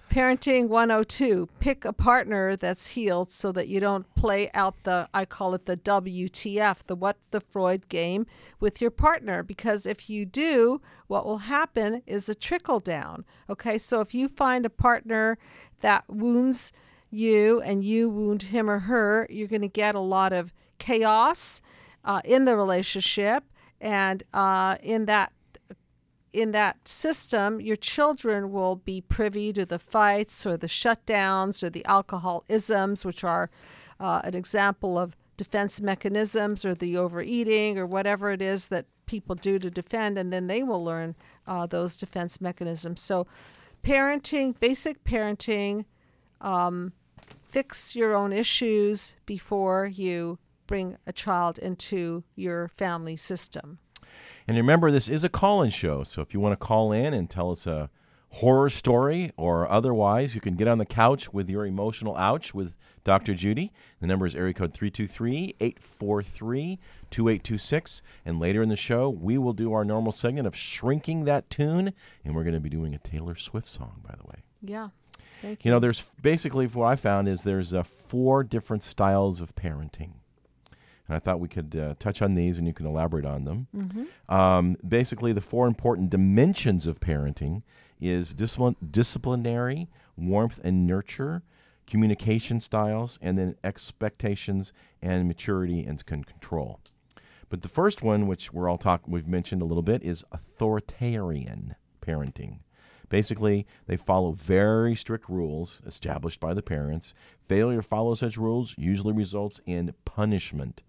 Parenting 0.09 0.67
102 0.67 1.47
pick 1.61 1.85
a 1.85 1.93
partner 1.93 2.57
that's 2.57 2.87
healed 2.87 3.31
so 3.31 3.53
that 3.53 3.69
you 3.69 3.79
don't 3.79 4.13
play 4.13 4.51
out 4.53 4.83
the, 4.83 5.07
I 5.13 5.23
call 5.23 5.53
it 5.53 5.65
the 5.65 5.77
WTF, 5.77 6.83
the 6.87 6.97
what 6.97 7.15
the 7.31 7.39
Freud 7.39 7.87
game 7.87 8.25
with 8.59 8.81
your 8.81 8.91
partner. 8.91 9.41
Because 9.41 9.85
if 9.85 10.09
you 10.09 10.25
do, 10.25 10.81
what 11.07 11.25
will 11.25 11.47
happen 11.47 12.01
is 12.05 12.27
a 12.27 12.35
trickle 12.35 12.81
down. 12.81 13.23
Okay, 13.49 13.77
so 13.77 14.01
if 14.01 14.13
you 14.13 14.27
find 14.27 14.65
a 14.65 14.69
partner 14.69 15.37
that 15.79 16.03
wounds 16.09 16.73
you 17.09 17.61
and 17.61 17.83
you 17.83 18.09
wound 18.09 18.43
him 18.43 18.69
or 18.69 18.79
her, 18.79 19.27
you're 19.29 19.47
going 19.47 19.61
to 19.61 19.67
get 19.67 19.95
a 19.95 19.99
lot 19.99 20.33
of 20.33 20.53
chaos 20.77 21.61
uh, 22.03 22.21
in 22.23 22.45
the 22.45 22.55
relationship. 22.55 23.43
And 23.79 24.23
uh, 24.33 24.77
in 24.81 25.05
that 25.05 25.31
in 26.35 26.51
that 26.51 26.85
system, 26.85 27.61
your 27.61 27.77
children 27.77 28.51
will 28.51 28.75
be 28.75 28.99
privy 28.99 29.53
to 29.53 29.65
the 29.65 29.79
fights 29.79 30.45
or 30.45 30.57
the 30.57 30.67
shutdowns 30.67 31.63
or 31.63 31.69
the 31.69 31.85
alcoholisms, 31.85 33.05
which 33.05 33.23
are 33.23 33.49
uh, 34.01 34.19
an 34.25 34.35
example 34.35 34.99
of 34.99 35.15
defense 35.37 35.79
mechanisms 35.79 36.65
or 36.65 36.75
the 36.75 36.97
overeating 36.97 37.79
or 37.79 37.85
whatever 37.85 38.31
it 38.31 38.41
is 38.41 38.67
that 38.67 38.85
people 39.05 39.35
do 39.35 39.57
to 39.59 39.69
defend, 39.69 40.17
and 40.17 40.33
then 40.33 40.47
they 40.47 40.61
will 40.61 40.83
learn 40.83 41.15
uh, 41.47 41.65
those 41.67 41.95
defense 41.95 42.41
mechanisms. 42.41 42.99
So, 42.99 43.27
parenting, 43.81 44.59
basic 44.59 45.05
parenting, 45.05 45.85
um, 46.45 46.93
fix 47.43 47.95
your 47.95 48.15
own 48.15 48.31
issues 48.31 49.17
before 49.25 49.87
you 49.87 50.37
bring 50.67 50.97
a 51.05 51.11
child 51.11 51.57
into 51.57 52.23
your 52.35 52.69
family 52.69 53.17
system. 53.17 53.79
And 54.47 54.55
remember, 54.55 54.91
this 54.91 55.09
is 55.09 55.23
a 55.23 55.29
call 55.29 55.61
in 55.63 55.71
show. 55.71 56.03
So 56.03 56.21
if 56.21 56.33
you 56.33 56.39
want 56.39 56.53
to 56.53 56.63
call 56.63 56.91
in 56.91 57.13
and 57.13 57.29
tell 57.29 57.51
us 57.51 57.65
a 57.65 57.89
horror 58.29 58.69
story 58.69 59.31
or 59.37 59.69
otherwise, 59.69 60.35
you 60.35 60.41
can 60.41 60.55
get 60.55 60.67
on 60.67 60.77
the 60.77 60.85
couch 60.85 61.33
with 61.33 61.49
your 61.49 61.65
emotional 61.65 62.15
ouch 62.15 62.53
with 62.53 62.75
Dr. 63.03 63.33
Judy. 63.33 63.71
The 63.99 64.07
number 64.07 64.25
is 64.25 64.35
area 64.35 64.53
code 64.53 64.73
323 64.73 65.55
843 65.59 66.79
2826. 67.09 68.03
And 68.23 68.39
later 68.39 68.61
in 68.61 68.69
the 68.69 68.75
show, 68.75 69.09
we 69.09 69.37
will 69.37 69.53
do 69.53 69.73
our 69.73 69.85
normal 69.85 70.11
segment 70.11 70.45
of 70.45 70.55
shrinking 70.55 71.25
that 71.25 71.49
tune. 71.49 71.93
And 72.23 72.35
we're 72.35 72.43
going 72.43 72.53
to 72.53 72.59
be 72.59 72.69
doing 72.69 72.93
a 72.93 72.99
Taylor 72.99 73.35
Swift 73.35 73.67
song, 73.67 74.01
by 74.07 74.15
the 74.15 74.27
way. 74.27 74.43
Yeah. 74.61 74.89
Thank 75.45 75.63
you. 75.63 75.69
You 75.69 75.75
know, 75.75 75.79
there's 75.79 76.11
basically 76.21 76.65
what 76.65 76.87
I 76.87 76.95
found 76.95 77.27
is 77.27 77.43
there's 77.43 77.73
uh, 77.73 77.83
four 77.83 78.43
different 78.43 78.81
styles 78.81 79.41
of 79.41 79.55
parenting. 79.55 80.13
And 81.07 81.15
I 81.15 81.19
thought 81.19 81.39
we 81.39 81.47
could 81.47 81.75
uh, 81.75 81.93
touch 81.99 82.23
on 82.23 82.33
these 82.33 82.57
and 82.57 82.65
you 82.65 82.73
can 82.73 82.87
elaborate 82.87 83.25
on 83.25 83.43
them. 83.45 83.67
Um, 84.27 84.75
basically, 84.87 85.33
the 85.33 85.41
four 85.41 85.67
important 85.67 86.09
dimensions 86.09 86.87
of 86.87 86.99
parenting 86.99 87.61
is 88.01 88.33
discipline, 88.33 88.75
disciplinary, 88.89 89.87
warmth 90.17 90.59
and 90.63 90.87
nurture, 90.87 91.43
communication 91.85 92.59
styles, 92.59 93.19
and 93.21 93.37
then 93.37 93.55
expectations 93.63 94.73
and 95.01 95.27
maturity 95.27 95.85
and 95.85 96.03
con- 96.07 96.23
control. 96.23 96.79
But 97.49 97.61
the 97.61 97.67
first 97.67 98.01
one, 98.01 98.25
which 98.25 98.51
we're 98.51 98.67
all 98.67 98.79
talking, 98.79 99.13
we've 99.13 99.27
mentioned 99.27 99.61
a 99.61 99.65
little 99.65 99.83
bit, 99.83 100.01
is 100.01 100.25
authoritarian 100.31 101.75
parenting. 102.01 102.61
Basically, 103.09 103.65
they 103.87 103.97
follow 103.97 104.31
very 104.31 104.95
strict 104.95 105.29
rules 105.29 105.81
established 105.85 106.39
by 106.39 106.53
the 106.53 106.61
parents. 106.61 107.13
Failure 107.47 107.81
to 107.81 107.87
follow 107.87 108.13
such 108.15 108.37
rules 108.37 108.75
usually 108.77 109.13
results 109.13 109.61
in 109.65 109.93
punishment. 110.05 110.83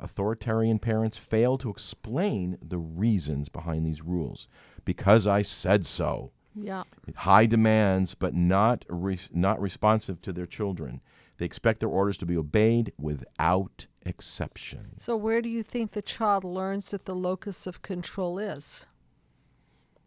Authoritarian 0.00 0.78
parents 0.78 1.16
fail 1.18 1.58
to 1.58 1.68
explain 1.70 2.56
the 2.62 2.78
reasons 2.78 3.48
behind 3.48 3.84
these 3.84 4.02
rules. 4.02 4.48
Because 4.84 5.26
I 5.26 5.42
said 5.42 5.86
so. 5.86 6.32
yeah. 6.54 6.84
High 7.16 7.46
demands, 7.46 8.14
but 8.14 8.34
not 8.34 8.84
re- 8.88 9.18
not 9.32 9.60
responsive 9.60 10.22
to 10.22 10.32
their 10.32 10.46
children. 10.46 11.00
They 11.36 11.44
expect 11.46 11.80
their 11.80 11.88
orders 11.88 12.16
to 12.18 12.26
be 12.26 12.36
obeyed 12.36 12.92
without 12.98 13.86
exception. 14.02 14.98
So, 14.98 15.16
where 15.16 15.42
do 15.42 15.48
you 15.48 15.62
think 15.62 15.90
the 15.90 16.02
child 16.02 16.44
learns 16.44 16.90
that 16.90 17.04
the 17.04 17.14
locus 17.14 17.66
of 17.66 17.82
control 17.82 18.38
is? 18.38 18.86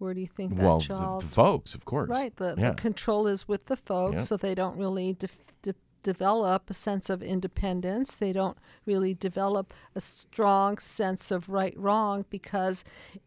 Where 0.03 0.13
do 0.13 0.19
you 0.19 0.27
think 0.27 0.57
that 0.57 0.61
child? 0.61 0.65
well, 0.65 0.79
the, 0.79 0.85
child? 0.85 1.21
the 1.21 1.27
folks, 1.27 1.75
of 1.75 1.85
course. 1.85 2.09
right. 2.09 2.35
The, 2.35 2.55
yeah. 2.57 2.71
the 2.71 2.75
control 2.75 3.25
is 3.25 3.47
with 3.47 3.67
the 3.67 3.77
folks, 3.77 4.13
Yeah. 4.13 4.17
so 4.19 4.35
they 4.37 4.53
don't 4.53 4.77
really 4.77 5.13
def- 5.13 5.37
de- 5.61 5.75
develop 6.03 6.69
a 6.69 6.73
sense 6.73 7.09
of 7.09 7.23
independence. 7.23 8.13
They 8.15 8.33
don't 8.33 8.57
really 8.85 9.13
develop 9.13 9.73
a 9.95 10.01
strong 10.01 10.77
sense 10.77 11.31
of 11.31 11.47
right 11.47 11.73
wrong 11.77 12.25
because 12.29 12.83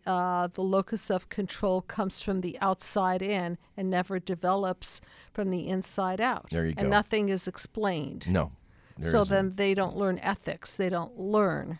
uh, 0.06 0.48
the 0.52 0.60
locus 0.60 1.10
of 1.10 1.30
control 1.30 1.80
comes 1.80 2.20
from 2.20 2.42
the 2.42 2.58
outside 2.60 3.22
in 3.22 3.56
and 3.74 3.88
never 3.88 4.18
develops 4.18 5.00
from 5.32 5.48
the 5.48 5.66
inside 5.68 6.20
out. 6.20 6.50
There 6.50 6.66
you 6.66 6.74
go. 6.74 6.82
and 6.82 6.90
nothing 6.90 7.30
is 7.30 7.48
explained. 7.48 8.30
no. 8.30 8.52
so 9.00 9.22
isn't. 9.22 9.34
then 9.34 9.52
they 9.56 9.72
don't 9.72 9.96
learn 9.96 10.18
ethics. 10.18 10.76
They 10.76 10.90
don't 10.90 11.18
learn. 11.18 11.78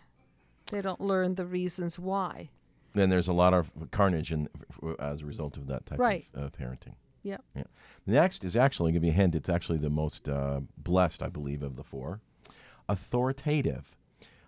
They 0.73 0.81
don't 0.81 1.03
learn 1.03 1.35
the 1.35 1.45
reasons 1.45 1.99
why. 1.99 2.49
Then 2.97 3.11
there's 3.11 3.29
a 3.29 3.33
lot 3.33 3.55
of 3.55 3.71
carnage 3.91 4.33
in, 4.33 4.49
as 4.99 5.23
a 5.23 5.26
result 5.26 5.57
of 5.57 5.67
that 5.69 5.87
type 5.87 5.99
Right. 5.99 6.26
of 6.35 6.45
uh, 6.45 6.49
parenting. 6.50 6.95
Yep. 7.23 7.45
Yeah. 7.55 7.62
Next 8.07 8.45
is 8.45 8.55
actually, 8.57 8.93
give 8.93 9.05
you 9.05 9.11
a 9.11 9.15
hint, 9.15 9.35
it's 9.35 9.49
actually 9.49 9.79
the 9.79 9.91
most 9.91 10.29
uh, 10.29 10.61
blessed, 10.79 11.23
I 11.23 11.29
believe, 11.29 11.62
of 11.62 11.76
the 11.76 11.83
four. 11.83 12.21
Authoritative. 12.88 13.97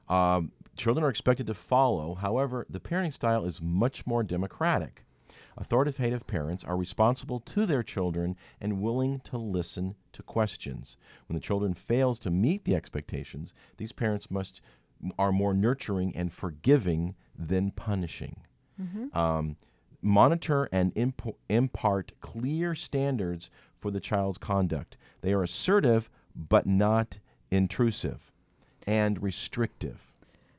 Um, 0.09 0.53
children 0.77 1.05
are 1.05 1.11
expected 1.11 1.47
to 1.49 1.55
follow, 1.55 2.15
however, 2.15 2.67
the 2.71 2.81
parenting 2.81 3.13
style 3.13 3.45
is 3.45 3.61
much 3.61 4.07
more 4.07 4.23
democratic. 4.23 5.05
Authoritative 5.57 6.25
parents 6.29 6.63
are 6.63 6.77
responsible 6.77 7.41
to 7.41 7.67
their 7.67 7.83
children 7.83 8.37
and 8.61 8.81
willing 8.81 9.19
to 9.25 9.37
listen 9.37 9.97
to 10.13 10.23
questions. 10.23 10.97
When 11.27 11.35
the 11.35 11.41
children 11.41 11.75
fails 11.75 12.21
to 12.21 12.31
meet 12.31 12.65
the 12.65 12.77
expectations, 12.77 13.55
these 13.77 13.91
parents 13.91 14.31
must 14.31 14.61
are 15.19 15.33
more 15.33 15.55
nurturing 15.55 16.15
and 16.17 16.33
forgiving 16.33 17.15
than 17.39 17.71
punishing 17.71 18.37
um, 19.13 19.57
monitor 20.01 20.69
and 20.71 20.93
imp- 20.97 21.37
impart 21.49 22.13
clear 22.21 22.75
standards 22.75 23.51
for 23.81 23.91
the 23.91 23.99
child's 24.01 24.39
conduct. 24.39 24.97
They 25.21 25.33
are 25.33 25.43
assertive 25.43 26.09
but 26.37 26.67
not 26.67 27.19
intrusive 27.51 28.31
and 28.87 29.21
restrictive. 29.23 30.05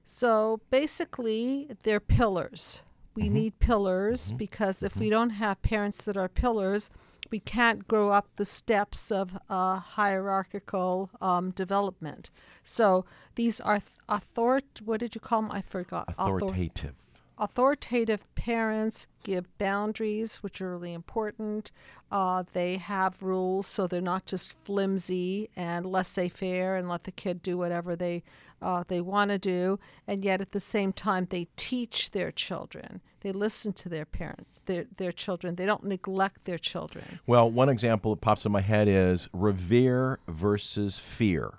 So 0.03 0.59
basically, 0.69 1.69
they're 1.83 1.99
pillars. 1.99 2.81
We 3.15 3.23
Mm-hmm. 3.23 3.33
need 3.33 3.59
pillars 3.59 4.31
because 4.31 4.83
if 4.83 4.95
we 4.97 5.09
don't 5.09 5.31
have 5.31 5.61
parents 5.61 6.03
that 6.05 6.17
are 6.17 6.29
pillars, 6.29 6.89
we 7.31 7.39
can't 7.39 7.87
grow 7.87 8.09
up 8.09 8.27
the 8.35 8.45
steps 8.45 9.11
of 9.11 9.37
uh, 9.49 9.79
hierarchical 9.79 11.09
um, 11.21 11.51
development. 11.51 12.29
So 12.63 13.05
these 13.35 13.59
are 13.59 13.81
author. 14.07 14.61
What 14.83 14.99
did 14.99 15.15
you 15.15 15.21
call 15.21 15.43
them? 15.43 15.51
I 15.51 15.61
forgot. 15.61 16.13
Authoritative. 16.17 16.95
authoritative 17.37 18.23
parents 18.35 19.07
give 19.23 19.57
boundaries, 19.57 20.37
which 20.37 20.61
are 20.61 20.71
really 20.71 20.93
important. 20.93 21.71
Uh, 22.11 22.43
they 22.53 22.77
have 22.77 23.21
rules, 23.21 23.65
so 23.67 23.87
they're 23.87 24.01
not 24.01 24.25
just 24.25 24.57
flimsy 24.65 25.49
and 25.55 25.85
laissez-faire 25.85 26.75
and 26.75 26.89
let 26.89 27.03
the 27.03 27.11
kid 27.11 27.41
do 27.41 27.57
whatever 27.57 27.95
they 27.95 28.23
uh, 28.61 28.83
they 28.87 28.99
want 28.99 29.31
to 29.31 29.37
do. 29.37 29.79
And 30.05 30.25
yet, 30.25 30.41
at 30.41 30.51
the 30.51 30.59
same 30.59 30.91
time, 30.91 31.27
they 31.29 31.47
teach 31.55 32.11
their 32.11 32.31
children. 32.31 33.01
They 33.21 33.31
listen 33.31 33.73
to 33.73 33.89
their 33.89 34.05
parents, 34.05 34.61
their 34.65 34.85
their 34.97 35.11
children. 35.11 35.55
They 35.55 35.65
don't 35.65 35.83
neglect 35.83 36.45
their 36.45 36.57
children. 36.57 37.19
Well, 37.27 37.49
one 37.49 37.69
example 37.69 38.15
that 38.15 38.21
pops 38.21 38.45
in 38.45 38.51
my 38.51 38.61
head 38.61 38.87
is 38.87 39.29
revere 39.33 40.19
versus 40.27 40.97
fear, 40.97 41.55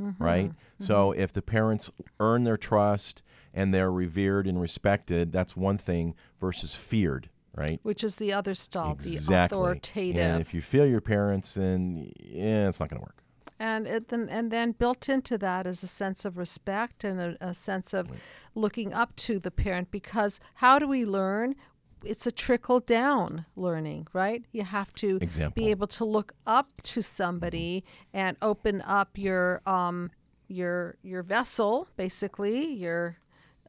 mm-hmm. 0.00 0.22
right? 0.22 0.50
Mm-hmm. 0.50 0.84
So 0.84 1.12
if 1.12 1.32
the 1.32 1.42
parents 1.42 1.90
earn 2.18 2.44
their 2.44 2.56
trust 2.56 3.22
and 3.54 3.72
they're 3.72 3.92
revered 3.92 4.46
and 4.46 4.60
respected, 4.60 5.32
that's 5.32 5.56
one 5.56 5.78
thing 5.78 6.14
versus 6.40 6.74
feared, 6.74 7.28
right? 7.54 7.78
Which 7.82 8.02
is 8.02 8.16
the 8.16 8.32
other 8.32 8.54
style, 8.54 8.92
Exactly. 8.92 9.34
the 9.34 9.44
authoritative. 9.62 10.20
And 10.20 10.40
if 10.40 10.54
you 10.54 10.62
feel 10.62 10.86
your 10.86 11.02
parents, 11.02 11.54
then 11.54 12.12
yeah, 12.18 12.68
it's 12.68 12.80
not 12.80 12.88
going 12.88 13.00
to 13.00 13.04
work. 13.04 13.21
And 13.62 13.86
it, 13.86 14.08
then 14.08 14.28
and 14.28 14.50
then 14.50 14.72
built 14.72 15.08
into 15.08 15.38
that 15.38 15.68
is 15.68 15.84
a 15.84 15.86
sense 15.86 16.24
of 16.24 16.36
respect 16.36 17.04
and 17.04 17.20
a, 17.20 17.36
a 17.40 17.54
sense 17.54 17.94
of 17.94 18.10
looking 18.56 18.92
up 18.92 19.14
to 19.14 19.38
the 19.38 19.52
parent 19.52 19.92
because 19.92 20.40
how 20.54 20.80
do 20.80 20.88
we 20.88 21.04
learn? 21.04 21.54
It's 22.04 22.26
a 22.26 22.32
trickle 22.32 22.80
down 22.80 23.46
learning 23.54 24.08
right? 24.12 24.44
You 24.50 24.64
have 24.64 24.92
to 24.94 25.18
Example. 25.22 25.62
be 25.62 25.70
able 25.70 25.86
to 25.86 26.04
look 26.04 26.32
up 26.44 26.82
to 26.82 27.02
somebody 27.02 27.84
and 28.12 28.36
open 28.42 28.82
up 28.82 29.10
your 29.16 29.62
um 29.64 30.10
your 30.48 30.96
your 31.02 31.22
vessel 31.22 31.86
basically 31.96 32.66
your 32.74 33.18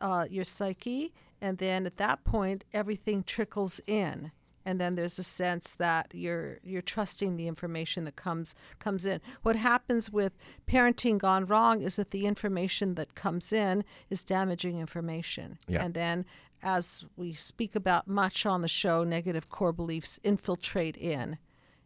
uh, 0.01 0.25
your 0.29 0.43
psyche. 0.43 1.13
And 1.39 1.59
then 1.59 1.85
at 1.85 1.97
that 1.97 2.23
point 2.23 2.63
everything 2.73 3.21
trickles 3.23 3.79
in 3.85 4.31
and 4.65 4.79
then 4.79 4.95
there's 4.95 5.19
a 5.19 5.23
sense 5.23 5.75
that 5.75 6.07
you're 6.13 6.59
you're 6.63 6.81
trusting 6.81 7.37
the 7.37 7.47
information 7.47 8.03
that 8.05 8.15
comes 8.15 8.55
comes 8.79 9.05
in. 9.05 9.19
What 9.41 9.55
happens 9.55 10.11
with 10.11 10.33
parenting 10.67 11.17
gone 11.17 11.45
wrong 11.45 11.81
is 11.81 11.95
that 11.97 12.11
the 12.11 12.25
information 12.25 12.95
that 12.95 13.15
comes 13.15 13.51
in 13.53 13.83
is 14.09 14.23
damaging 14.23 14.79
information, 14.79 15.57
Yeah. 15.67 15.83
and 15.83 15.93
then 15.93 16.25
as 16.61 17.03
we 17.17 17.33
speak 17.33 17.75
about 17.75 18.07
much 18.07 18.45
on 18.45 18.61
the 18.61 18.67
show, 18.69 19.03
negative 19.03 19.49
core 19.49 19.73
beliefs 19.73 20.17
infiltrate 20.23 20.95
in, 20.95 21.37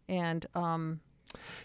and 0.07 0.45
um, 0.53 0.99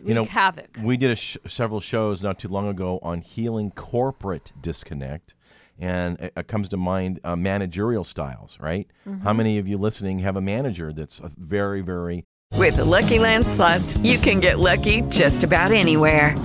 You 0.02 0.14
know, 0.14 0.24
havoc. 0.24 0.78
We 0.82 0.96
did 0.96 1.10
a 1.10 1.16
sh- 1.16 1.36
several 1.46 1.80
shows 1.80 2.22
not 2.22 2.38
too 2.38 2.48
long 2.48 2.68
ago 2.68 2.98
on 3.02 3.20
healing 3.20 3.70
corporate 3.70 4.52
disconnect, 4.60 5.34
and 5.78 6.18
it, 6.20 6.32
it 6.36 6.46
comes 6.48 6.68
to 6.70 6.76
mind 6.76 7.20
uh, 7.24 7.36
managerial 7.36 8.04
styles. 8.04 8.58
Right? 8.60 8.88
Mm-hmm. 9.06 9.22
How 9.22 9.32
many 9.32 9.58
of 9.58 9.68
you 9.68 9.78
listening 9.78 10.20
have 10.20 10.36
a 10.36 10.42
manager 10.42 10.92
that's 10.92 11.20
a 11.20 11.30
very, 11.38 11.80
very 11.80 12.24
With 12.56 12.76
the 12.76 12.84
Lucky 12.84 13.18
Land 13.18 13.46
slots, 13.46 13.96
you 13.98 14.18
can 14.18 14.40
get 14.40 14.58
lucky 14.58 15.02
just 15.02 15.44
about 15.44 15.72
anywhere. 15.72 16.36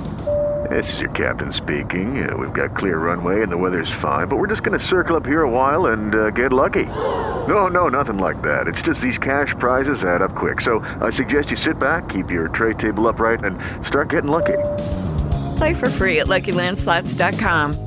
This 0.69 0.91
is 0.93 1.00
your 1.00 1.12
captain 1.12 1.53
speaking. 1.53 2.29
Uh, 2.29 2.36
we've 2.36 2.51
got 2.51 2.75
clear 2.75 2.98
runway 2.98 3.41
and 3.41 3.50
the 3.50 3.57
weather's 3.57 3.91
fine, 4.01 4.27
but 4.27 4.36
we're 4.38 4.48
just 4.48 4.63
going 4.63 4.77
to 4.77 4.86
circle 4.86 5.15
up 5.15 5.25
here 5.25 5.43
a 5.43 5.50
while 5.50 5.88
and 5.88 6.13
uh, 6.13 6.29
get 6.31 6.51
lucky. 6.51 6.86
No, 6.86 7.67
no, 7.67 7.88
nothing 7.88 8.17
like 8.17 8.41
that. 8.41 8.67
It's 8.67 8.81
just 8.81 9.00
these 9.00 9.17
cash 9.17 9.53
prizes 9.60 10.03
add 10.03 10.22
up 10.22 10.36
quick. 10.36 10.60
So 10.60 10.79
I 11.00 11.10
suggest 11.10 11.51
you 11.51 11.57
sit 11.57 11.79
back, 11.79 12.10
keep 12.10 12.29
your 12.29 12.50
tray 12.50 12.74
table 12.74 13.07
upright, 13.07 13.46
and 13.46 13.57
start 13.86 14.10
getting 14.10 14.31
lucky. 14.31 14.57
Play 15.57 15.74
for 15.74 15.89
free 15.89 16.19
at 16.19 16.27
LuckyLandSlots.com. 16.27 17.87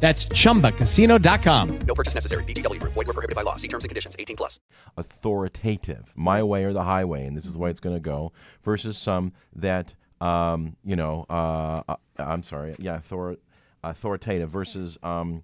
That's 0.00 0.26
chumbacasino.com. 0.26 1.78
No 1.86 1.94
purchase 1.94 2.14
necessary. 2.14 2.42
VGW 2.44 2.80
Group. 2.80 2.94
Void 2.94 3.06
were 3.06 3.12
prohibited 3.12 3.36
by 3.36 3.42
law. 3.42 3.56
See 3.56 3.68
terms 3.68 3.84
and 3.84 3.90
conditions. 3.90 4.16
18 4.18 4.36
plus. 4.36 4.58
authoritative, 4.96 6.12
my 6.16 6.42
way 6.42 6.64
or 6.64 6.72
the 6.72 6.84
highway, 6.84 7.26
and 7.26 7.36
this 7.36 7.44
is 7.44 7.52
the 7.52 7.58
way 7.58 7.70
it's 7.70 7.80
going 7.80 7.96
to 7.96 8.00
go, 8.00 8.32
versus 8.64 8.96
some 8.96 9.32
that, 9.54 9.94
um, 10.20 10.76
you 10.84 10.96
know, 10.96 11.26
uh, 11.28 11.82
uh, 11.88 11.96
I'm 12.18 12.42
sorry, 12.42 12.74
yeah, 12.78 12.96
author, 12.96 13.36
authoritative 13.84 14.50
versus 14.50 14.98
um, 15.02 15.42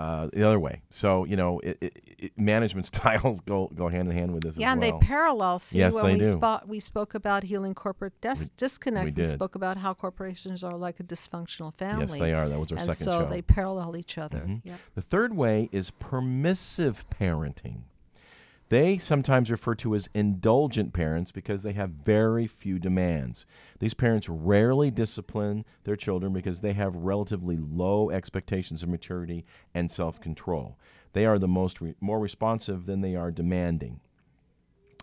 uh, 0.00 0.28
the 0.32 0.42
other 0.42 0.58
way. 0.58 0.80
So, 0.90 1.24
you 1.24 1.36
know, 1.36 1.58
it, 1.60 1.76
it, 1.80 1.98
it, 2.18 2.32
management 2.38 2.86
styles 2.94 3.40
go, 3.42 3.70
go 3.74 3.88
hand 3.88 4.08
in 4.10 4.16
hand 4.16 4.32
with 4.32 4.42
this 4.44 4.56
Yeah, 4.56 4.68
as 4.68 4.72
and 4.72 4.80
well. 4.80 4.98
they 4.98 5.06
parallel. 5.06 5.58
See, 5.58 5.78
Yes, 5.78 5.94
when 5.94 6.04
they 6.06 6.12
we 6.14 6.18
do. 6.20 6.34
Spo- 6.34 6.66
we 6.66 6.80
spoke 6.80 7.14
about 7.14 7.42
healing 7.44 7.74
corporate 7.74 8.14
dis- 8.20 8.48
disconnect. 8.50 9.04
we 9.04 9.10
We, 9.10 9.14
did. 9.14 9.26
spoke 9.26 9.54
about 9.54 9.76
how 9.76 9.92
corporations 9.94 10.64
are 10.64 10.76
like 10.76 11.00
a 11.00 11.04
dysfunctional 11.04 11.74
family. 11.76 12.06
Yes, 12.06 12.16
they 12.16 12.32
are. 12.32 12.48
That 12.48 12.58
was 12.58 12.72
our 12.72 12.78
and 12.78 12.86
second 12.86 13.04
so 13.04 13.10
show. 13.10 13.22
Mm-hmm. 13.24 13.32
they 13.32 13.42
parallel 13.42 13.96
each 13.96 14.16
other. 14.16 14.60
Yeah. 14.64 14.76
The 14.94 15.02
third 15.02 15.36
way 15.36 15.68
is 15.72 15.90
permissive 15.90 17.04
parenting. 17.10 17.82
They 18.70 18.98
sometimes 18.98 19.50
refer 19.50 19.74
to 19.76 19.96
as 19.96 20.08
indulgent 20.14 20.92
parents 20.92 21.32
because 21.32 21.64
they 21.64 21.72
have 21.72 21.90
very 21.90 22.46
few 22.46 22.78
demands. 22.78 23.44
These 23.80 23.94
parents 23.94 24.28
rarely 24.28 24.92
discipline 24.92 25.64
their 25.82 25.96
children 25.96 26.32
because 26.32 26.60
they 26.60 26.72
have 26.74 26.94
relatively 26.94 27.56
low 27.56 28.10
expectations 28.10 28.84
of 28.84 28.88
maturity 28.88 29.44
and 29.74 29.90
self-control. 29.90 30.78
They 31.14 31.26
are 31.26 31.38
the 31.40 31.48
most 31.48 31.80
re- 31.80 31.96
more 32.00 32.20
responsive 32.20 32.86
than 32.86 33.00
they 33.00 33.16
are 33.16 33.32
demanding. 33.32 33.98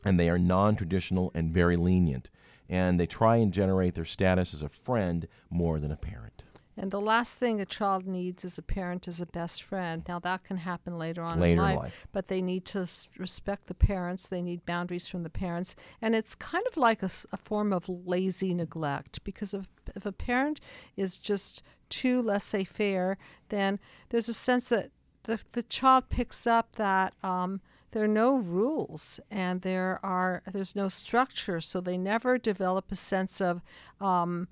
And 0.06 0.18
they 0.18 0.30
are 0.30 0.40
non-traditional 0.40 1.32
and 1.36 1.52
very 1.52 1.76
lenient. 1.76 2.30
And 2.70 2.98
they 2.98 3.06
try 3.06 3.36
and 3.36 3.52
generate 3.52 3.96
their 3.96 4.06
status 4.06 4.54
as 4.54 4.64
a 4.64 4.70
friend 4.70 5.28
more 5.50 5.82
than 5.82 5.92
a 5.92 5.98
parent. 5.98 6.37
And 6.78 6.92
the 6.92 7.02
last 7.02 7.40
thing 7.40 7.60
a 7.60 7.66
child 7.66 8.06
needs 8.06 8.46
as 8.46 8.58
a 8.58 8.62
parent 8.62 9.08
is 9.08 9.20
a 9.20 9.26
best 9.26 9.64
friend. 9.64 10.04
Now 10.08 10.20
that 10.20 10.44
can 10.44 10.58
happen 10.58 10.98
later 10.98 11.24
on 11.24 11.40
Later 11.40 11.54
in 11.54 11.68
life, 11.68 11.78
life. 11.78 12.08
but 12.12 12.28
they 12.28 12.42
need 12.42 12.66
to 12.66 12.88
respect 13.18 13.66
the 13.68 13.74
parents. 13.74 14.30
They 14.30 14.44
need 14.44 14.66
boundaries 14.66 15.08
from 15.08 15.24
the 15.24 15.30
parents, 15.30 15.76
and 16.02 16.16
it's 16.16 16.36
kind 16.36 16.66
of 16.68 16.78
like 16.78 17.02
a 17.02 17.10
form 17.10 17.74
of 17.74 17.90
lazy 17.90 18.54
neglect 18.54 19.24
because 19.24 19.54
if 19.54 19.68
if 19.96 20.06
a 20.06 20.12
parent 20.12 20.60
is 20.96 21.18
just 21.18 21.64
too 21.90 22.22
laissez-faire, 22.22 23.18
then 23.50 23.80
there's 24.10 24.30
a 24.30 24.34
sense 24.34 24.70
that 24.70 24.92
the 25.24 25.44
the 25.54 25.64
child 25.64 26.10
picks 26.10 26.46
up 26.46 26.76
that. 26.76 27.14
Um, 27.24 27.62
there 27.92 28.04
are 28.04 28.08
no 28.08 28.36
rules 28.36 29.20
and 29.32 29.62
there 29.62 29.98
are 30.04 30.44
there's 30.52 30.76
no 30.76 30.90
structure 30.90 31.62
so 31.62 31.80
they 31.80 31.98
never 31.98 32.38
develop 32.38 32.92
a 32.92 32.96
sense 32.96 33.40
of 33.40 33.64
um, 34.02 34.50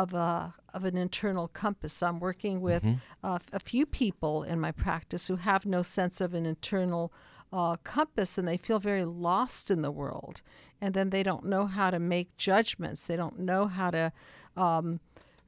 of 0.00 0.14
a 0.14 0.54
of 0.72 0.84
an 0.84 0.96
internal 0.96 1.48
compass. 1.48 2.02
I'm 2.02 2.20
working 2.20 2.60
with 2.60 2.84
uh, 3.24 3.38
a 3.52 3.60
few 3.60 3.84
people 3.84 4.44
in 4.44 4.60
my 4.60 4.72
practice 4.72 5.26
who 5.26 5.36
have 5.36 5.66
no 5.66 5.82
sense 5.82 6.20
of 6.20 6.32
an 6.32 6.46
internal 6.46 7.12
uh, 7.52 7.76
compass, 7.82 8.38
and 8.38 8.46
they 8.46 8.56
feel 8.56 8.78
very 8.78 9.04
lost 9.04 9.70
in 9.70 9.82
the 9.82 9.90
world. 9.90 10.42
And 10.80 10.94
then 10.94 11.10
they 11.10 11.22
don't 11.22 11.44
know 11.44 11.66
how 11.66 11.90
to 11.90 11.98
make 11.98 12.36
judgments. 12.36 13.04
They 13.04 13.16
don't 13.16 13.40
know 13.40 13.66
how 13.66 13.90
to 13.90 14.12
um, 14.56 15.00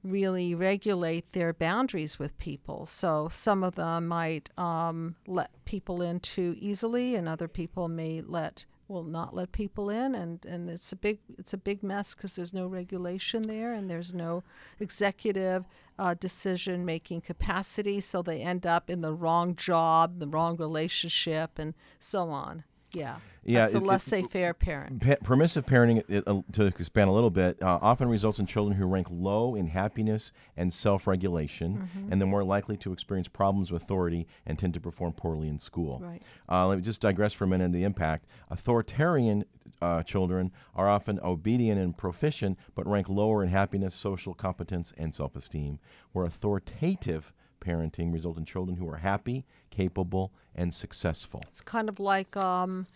really 0.02 0.54
regulate 0.54 1.30
their 1.30 1.52
boundaries 1.52 2.18
with 2.18 2.36
people. 2.38 2.84
So 2.86 3.28
some 3.28 3.62
of 3.62 3.76
them 3.76 4.08
might 4.08 4.50
um, 4.58 5.14
let 5.26 5.50
people 5.64 6.02
in 6.02 6.20
too 6.20 6.56
easily, 6.58 7.14
and 7.14 7.28
other 7.28 7.48
people 7.48 7.88
may 7.88 8.20
let 8.20 8.66
will 8.92 9.04
not 9.04 9.34
let 9.34 9.52
people 9.52 9.90
in, 9.90 10.14
and, 10.14 10.44
and 10.46 10.70
it's 10.70 10.92
a 10.92 10.96
big 10.96 11.18
it's 11.38 11.52
a 11.52 11.58
big 11.58 11.82
mess 11.82 12.14
because 12.14 12.36
there's 12.36 12.52
no 12.52 12.66
regulation 12.66 13.42
there, 13.42 13.72
and 13.72 13.90
there's 13.90 14.14
no 14.14 14.44
executive 14.78 15.64
uh, 15.98 16.14
decision 16.14 16.84
making 16.84 17.22
capacity. 17.22 18.00
So 18.00 18.22
they 18.22 18.40
end 18.40 18.66
up 18.66 18.90
in 18.90 19.00
the 19.00 19.14
wrong 19.14 19.56
job, 19.56 20.18
the 20.18 20.28
wrong 20.28 20.56
relationship, 20.56 21.58
and 21.58 21.74
so 21.98 22.28
on. 22.28 22.64
Yeah, 22.94 23.16
Yeah, 23.44 23.60
that's 23.60 23.74
it- 23.74 23.78
a 23.78 23.80
it- 23.84 23.86
laissez-faire 23.86 24.54
parent. 24.54 25.00
Pa- 25.02 25.16
permissive 25.24 25.64
parenting, 25.66 26.04
it, 26.08 26.24
uh, 26.26 26.42
to 26.52 26.66
expand 26.66 27.08
a 27.08 27.12
little 27.12 27.30
bit, 27.30 27.60
uh, 27.62 27.78
often 27.80 28.08
results 28.08 28.38
in 28.38 28.46
children 28.46 28.76
who 28.76 28.86
rank 28.86 29.06
low 29.10 29.54
in 29.54 29.66
happiness 29.68 30.32
and 30.56 30.72
self 30.72 31.06
regulation, 31.06 31.78
Mm-hmm. 31.78 32.12
and 32.12 32.20
they're 32.20 32.28
more 32.28 32.44
likely 32.44 32.76
to 32.78 32.92
experience 32.92 33.28
problems 33.28 33.70
with 33.72 33.82
authority 33.82 34.26
and 34.46 34.58
tend 34.58 34.74
to 34.74 34.80
perform 34.80 35.12
poorly 35.12 35.48
in 35.48 35.58
school. 35.58 36.00
Right. 36.00 36.22
Uh, 36.48 36.66
let 36.68 36.76
me 36.76 36.82
just 36.82 37.00
digress 37.00 37.32
for 37.32 37.44
a 37.44 37.48
minute 37.48 37.64
on 37.64 37.72
the 37.72 37.84
impact. 37.84 38.26
Authoritarian 38.50 39.44
uh, 39.80 40.02
children 40.02 40.52
are 40.76 40.88
often 40.88 41.18
obedient 41.24 41.80
and 41.80 41.96
proficient, 41.96 42.58
but 42.74 42.86
rank 42.86 43.08
lower 43.08 43.42
in 43.42 43.48
happiness, 43.48 43.94
social 43.94 44.34
competence, 44.34 44.92
and 44.96 45.12
self 45.14 45.34
esteem, 45.34 45.78
where 46.12 46.24
authoritative 46.26 47.32
parenting 47.62 48.12
result 48.12 48.36
in 48.36 48.44
children 48.44 48.76
who 48.76 48.88
are 48.88 48.96
happy, 48.96 49.44
capable, 49.70 50.32
and 50.54 50.74
successful. 50.74 51.40
It's 51.48 51.60
kind 51.60 51.88
of 51.88 51.98
like 52.00 52.36
um, 52.36 52.86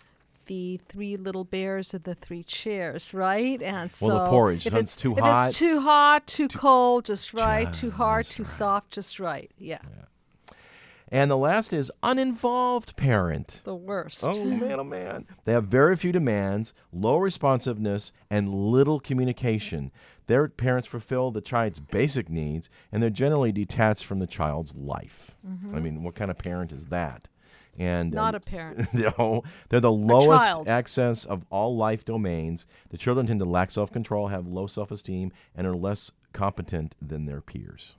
the 0.47 0.79
three 0.79 1.17
little 1.17 1.45
bears 1.45 1.95
and 1.95 2.05
the 2.05 2.15
three 2.15 2.43
chairs, 2.43 3.15
right? 3.15 3.61
And 3.63 3.93
so 3.93 4.09
Well, 4.09 4.25
the 4.25 4.31
porridge, 4.31 4.67
if 4.67 4.73
if 4.75 4.81
it's 4.81 4.95
it's 4.95 5.03
too 5.03 5.13
if 5.13 5.19
hot- 5.19 5.49
it's 5.49 5.59
too 5.59 5.81
hot, 5.81 6.27
too 6.27 6.49
cold, 6.49 7.05
just 7.07 7.33
right. 7.35 7.73
Too 7.73 7.91
hard, 7.91 8.27
too 8.27 8.45
soft, 8.45 8.93
just 8.93 9.21
right. 9.21 9.51
Yeah, 9.59 9.79
And 11.11 11.31
the 11.31 11.37
last 11.37 11.73
is 11.73 11.93
uninvolved 12.03 12.97
parent. 12.97 13.63
the 13.65 13.77
worst. 13.77 14.25
Oh 14.27 14.45
man, 14.45 14.81
oh 14.81 14.85
man. 14.85 15.27
They 15.45 15.53
have 15.53 15.67
very 15.67 15.95
few 15.97 16.11
demands, 16.11 16.75
low 16.93 17.17
responsiveness, 17.19 18.13
and 18.29 18.53
little 18.53 18.99
communication. 18.99 19.93
Their 20.27 20.49
parents 20.49 20.89
fulfill 20.89 21.31
the 21.31 21.41
child's 21.41 21.79
basic 21.79 22.29
needs, 22.29 22.69
and 22.91 23.01
they're 23.01 23.11
generally 23.11 23.53
detached 23.53 24.05
from 24.05 24.19
the 24.19 24.27
child's 24.27 24.75
life. 24.75 25.37
I 25.73 25.79
mean, 25.79 26.03
what 26.03 26.17
kind 26.17 26.31
of 26.31 26.39
parent 26.39 26.73
is 26.73 26.87
that? 26.87 27.29
And 27.79 28.11
Mm-hmm. 28.11 28.17
Not 28.17 28.35
um, 28.35 28.39
a 28.39 28.41
parent. 28.41 28.89
no, 29.19 29.45
they're 29.69 29.81
the 29.81 29.93
lowest 29.93 30.69
access 30.69 31.25
of 31.25 31.45
all 31.51 31.77
life 31.77 32.05
domains. 32.05 32.67
The 32.91 32.97
children 32.99 33.27
tend 33.27 33.39
to 33.41 33.45
lack 33.45 33.71
self-control, 33.71 34.29
have 34.29 34.49
low 34.49 34.67
self-esteem, 34.67 35.33
and 35.55 35.67
are 35.67 35.77
less 35.77 36.11
competent 36.33 36.97
than 37.01 37.27
their 37.27 37.41
peers. 37.41 37.95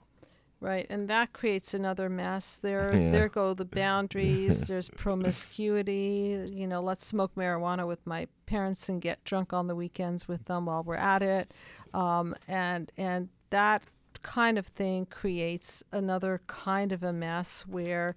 Right, 0.60 0.86
and 0.90 1.06
that 1.08 1.32
creates 1.32 1.72
another 1.72 2.08
mess. 2.08 2.56
There, 2.56 2.92
Yeah. 3.00 3.10
there 3.10 3.28
go 3.28 3.54
the 3.54 3.64
boundaries. 3.64 4.66
There's 4.66 4.88
promiscuity. 4.90 6.48
You 6.52 6.66
know, 6.66 6.80
let's 6.82 7.06
smoke 7.06 7.34
marijuana 7.36 7.86
with 7.86 8.04
my 8.06 8.26
parents 8.46 8.88
and 8.88 9.00
get 9.00 9.22
drunk 9.24 9.52
on 9.52 9.68
the 9.68 9.76
weekends 9.76 10.26
with 10.26 10.46
them 10.46 10.66
while 10.66 10.82
we're 10.82 10.94
at 10.96 11.22
it, 11.22 11.52
um, 11.94 12.34
and 12.48 12.90
and 12.96 13.28
that 13.50 13.82
kind 14.22 14.58
of 14.58 14.66
thing 14.66 15.06
creates 15.06 15.82
another 15.92 16.40
kind 16.48 16.90
of 16.92 17.04
a 17.04 17.12
mess 17.12 17.64
where 17.66 18.16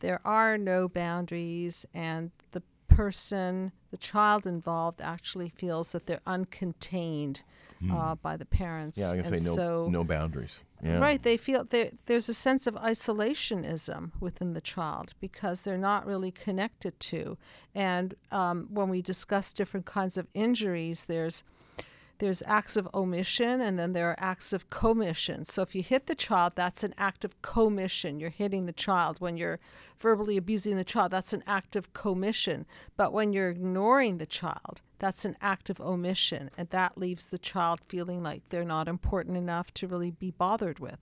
there 0.00 0.20
are 0.24 0.58
no 0.58 0.86
boundaries, 0.88 1.86
and 1.94 2.30
the 2.52 2.62
person, 2.88 3.72
the 3.90 3.96
child 3.96 4.46
involved, 4.46 5.00
actually 5.00 5.48
feels 5.48 5.92
that 5.92 6.06
they're 6.06 6.20
uncontained 6.26 7.42
uh, 7.90 8.14
by 8.14 8.36
the 8.36 8.44
parents. 8.44 8.98
Hmm. 8.98 9.02
Yeah, 9.02 9.08
I 9.20 9.22
can 9.22 9.32
and 9.32 9.40
say 9.40 9.50
no, 9.50 9.56
so, 9.56 9.88
no 9.90 10.04
boundaries. 10.04 10.60
Yeah. 10.82 10.98
Right, 10.98 11.20
they 11.20 11.36
feel 11.36 11.66
there's 12.06 12.28
a 12.28 12.34
sense 12.34 12.66
of 12.66 12.74
isolationism 12.74 14.12
within 14.18 14.54
the 14.54 14.60
child 14.60 15.12
because 15.20 15.64
they're 15.64 15.76
not 15.76 16.06
really 16.06 16.30
connected 16.30 16.98
to. 17.00 17.36
And 17.74 18.14
um, 18.30 18.68
when 18.70 18.88
we 18.88 19.02
discuss 19.02 19.52
different 19.52 19.84
kinds 19.84 20.16
of 20.16 20.26
injuries, 20.32 21.04
there's 21.06 21.44
there's 22.20 22.42
acts 22.46 22.76
of 22.76 22.88
omission 22.94 23.60
and 23.60 23.78
then 23.78 23.92
there 23.92 24.10
are 24.10 24.16
acts 24.18 24.52
of 24.52 24.70
commission. 24.70 25.44
So 25.44 25.62
if 25.62 25.74
you 25.74 25.82
hit 25.82 26.06
the 26.06 26.14
child, 26.14 26.52
that's 26.54 26.84
an 26.84 26.94
act 26.96 27.24
of 27.24 27.40
commission. 27.42 28.20
You're 28.20 28.30
hitting 28.30 28.66
the 28.66 28.72
child. 28.72 29.20
When 29.20 29.36
you're 29.36 29.58
verbally 29.98 30.36
abusing 30.36 30.76
the 30.76 30.84
child, 30.84 31.10
that's 31.10 31.32
an 31.32 31.42
act 31.46 31.76
of 31.76 31.92
commission. 31.92 32.66
But 32.96 33.12
when 33.12 33.32
you're 33.32 33.50
ignoring 33.50 34.18
the 34.18 34.26
child, 34.26 34.82
that's 34.98 35.24
an 35.24 35.34
act 35.40 35.70
of 35.70 35.80
omission. 35.80 36.50
And 36.56 36.68
that 36.68 36.98
leaves 36.98 37.28
the 37.28 37.38
child 37.38 37.80
feeling 37.84 38.22
like 38.22 38.42
they're 38.50 38.64
not 38.64 38.86
important 38.86 39.36
enough 39.36 39.72
to 39.74 39.88
really 39.88 40.10
be 40.10 40.30
bothered 40.30 40.78
with. 40.78 40.98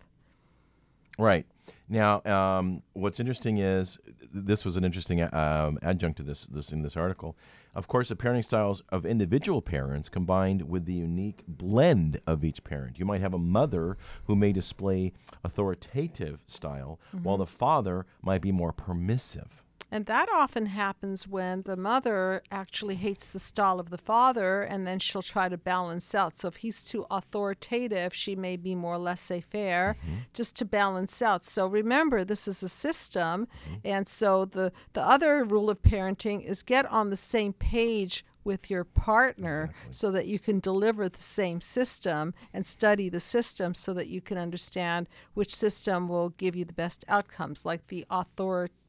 Right. 1.19 1.47
Now, 1.89 2.23
um, 2.25 2.83
what's 2.93 3.19
interesting 3.19 3.59
is 3.59 3.99
this 4.33 4.65
was 4.65 4.77
an 4.77 4.85
interesting 4.85 5.21
um, 5.35 5.79
adjunct 5.83 6.19
to 6.19 6.23
this, 6.23 6.47
this 6.47 6.73
in 6.73 6.83
this 6.83 6.97
article. 6.97 7.37
Of 7.75 7.87
course, 7.87 8.09
the 8.09 8.17
parenting 8.17 8.45
styles 8.45 8.83
of 8.91 9.07
individual 9.07 9.63
parents 9.63 10.09
combined 10.09 10.69
with 10.69 10.85
the 10.85 10.95
unique 10.95 11.45
blend 11.47 12.21
of 12.27 12.45
each 12.45 12.65
parent. 12.65 12.99
You 12.99 13.05
might 13.05 13.21
have 13.21 13.35
a 13.35 13.39
mother 13.39 13.97
who 14.25 14.35
may 14.35 14.53
display 14.53 15.13
authoritative 15.45 16.41
style, 16.47 16.99
while 17.23 17.37
mm-hmm. 17.37 17.43
the 17.43 17.47
father 17.47 18.07
might 18.23 18.43
be 18.43 18.53
more 18.53 18.73
permissive. 18.73 19.65
And 19.91 20.07
that 20.07 20.29
often 20.33 20.67
happens 20.67 21.27
when 21.27 21.63
the 21.63 21.77
mother 21.77 22.43
actually 22.51 22.97
hates 22.97 23.31
the 23.31 23.39
style 23.39 23.81
of 23.81 23.91
the 23.91 23.99
father 23.99 24.63
and 24.63 24.87
then 24.87 24.99
she'll 24.99 25.23
try 25.23 25.49
to 25.49 25.57
balance 25.57 26.15
out. 26.15 26.37
So 26.37 26.49
if 26.49 26.57
he's 26.57 26.85
too 26.85 27.07
authoritative, 27.11 28.15
she 28.15 28.37
may 28.37 28.57
be 28.57 28.75
more 28.75 28.99
laissez 28.99 29.41
faire 29.41 29.97
mm-hmm. 29.99 30.19
just 30.35 30.57
to 30.57 30.65
balance 30.65 31.23
out. 31.23 31.47
So 31.47 31.67
remember, 31.67 32.25
this 32.25 32.47
is 32.47 32.63
a 32.63 32.69
system. 32.69 33.49
Mm-hmm. 33.65 33.75
And 33.85 34.09
so 34.09 34.45
the, 34.45 34.73
the 34.93 35.03
other 35.03 35.43
rule 35.45 35.71
of 35.71 35.83
parenting 35.83 36.45
is 36.45 36.63
get 36.63 36.85
on 36.87 37.09
the 37.09 37.17
same 37.17 37.55
page 37.55 38.25
with 38.45 38.71
your 38.71 38.85
partner 38.85 39.71
so 39.91 40.11
that 40.11 40.27
you 40.27 40.39
can 40.39 40.59
deliver 40.59 41.09
the 41.09 41.23
same 41.23 41.61
system 41.61 42.33
and 42.53 42.65
study 42.65 43.09
the 43.09 43.21
system 43.21 43.75
so 43.75 43.93
that 43.93 44.09
you 44.09 44.21
can 44.21 44.39
understand 44.39 45.07
which 45.35 45.55
system 45.55 46.09
will 46.09 46.31
give 46.31 46.57
you 46.57 46.65
the 46.65 46.73
best 46.73 47.05
outcomes, 47.09 47.67
like 47.67 47.87
the 47.89 48.07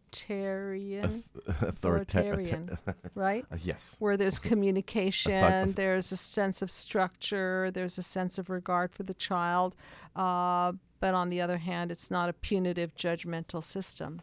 authoritarian. 0.09 1.23
authoritarian, 1.61 2.77
right? 3.15 3.45
Yes. 3.63 3.95
Where 3.99 4.17
there's 4.17 4.39
communication, 4.51 5.73
there's 5.73 6.11
a 6.11 6.17
sense 6.17 6.61
of 6.61 6.71
structure, 6.71 7.69
there's 7.71 7.97
a 7.97 8.03
sense 8.03 8.37
of 8.37 8.49
regard 8.49 8.93
for 8.93 9.03
the 9.03 9.13
child, 9.13 9.75
uh, 10.15 10.73
but 10.99 11.13
on 11.13 11.29
the 11.29 11.41
other 11.41 11.57
hand, 11.57 11.91
it's 11.91 12.09
not 12.09 12.29
a 12.29 12.33
punitive, 12.33 12.95
judgmental 12.95 13.63
system. 13.63 14.21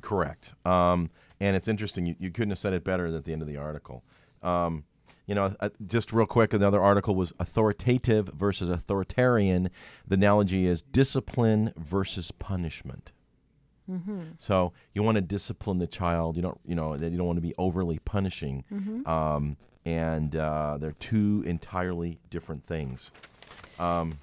Correct. 0.00 0.54
Um, 0.64 1.10
and 1.40 1.56
it's 1.56 1.68
interesting. 1.68 2.06
You, 2.06 2.16
you 2.18 2.30
couldn't 2.30 2.50
have 2.50 2.58
said 2.58 2.72
it 2.72 2.84
better 2.84 3.06
at 3.06 3.24
the 3.24 3.32
end 3.32 3.42
of 3.42 3.48
the 3.48 3.56
article. 3.56 4.02
Um, 4.42 4.84
you 5.26 5.34
know, 5.34 5.54
uh, 5.58 5.70
just 5.86 6.12
real 6.12 6.26
quick, 6.26 6.52
another 6.52 6.80
article 6.80 7.14
was 7.14 7.32
authoritative 7.38 8.28
versus 8.28 8.68
authoritarian. 8.68 9.70
The 10.06 10.14
analogy 10.14 10.66
is 10.66 10.82
discipline 10.82 11.72
versus 11.76 12.30
punishment. 12.30 13.12
So 14.38 14.72
you 14.94 15.02
want 15.02 15.16
to 15.16 15.22
discipline 15.22 15.78
the 15.78 15.86
child. 15.86 16.36
You 16.36 16.42
don't, 16.42 16.60
you 16.66 16.74
know, 16.74 16.96
that 16.96 17.10
you 17.10 17.18
don't 17.18 17.26
want 17.26 17.36
to 17.38 17.42
be 17.42 17.54
overly 17.58 17.98
punishing. 18.00 18.64
Um, 19.06 19.56
and 19.84 20.34
uh, 20.34 20.78
they're 20.78 20.92
two 20.98 21.44
entirely 21.46 22.18
different 22.30 22.64
things. 22.64 23.12
Um, 23.78 24.18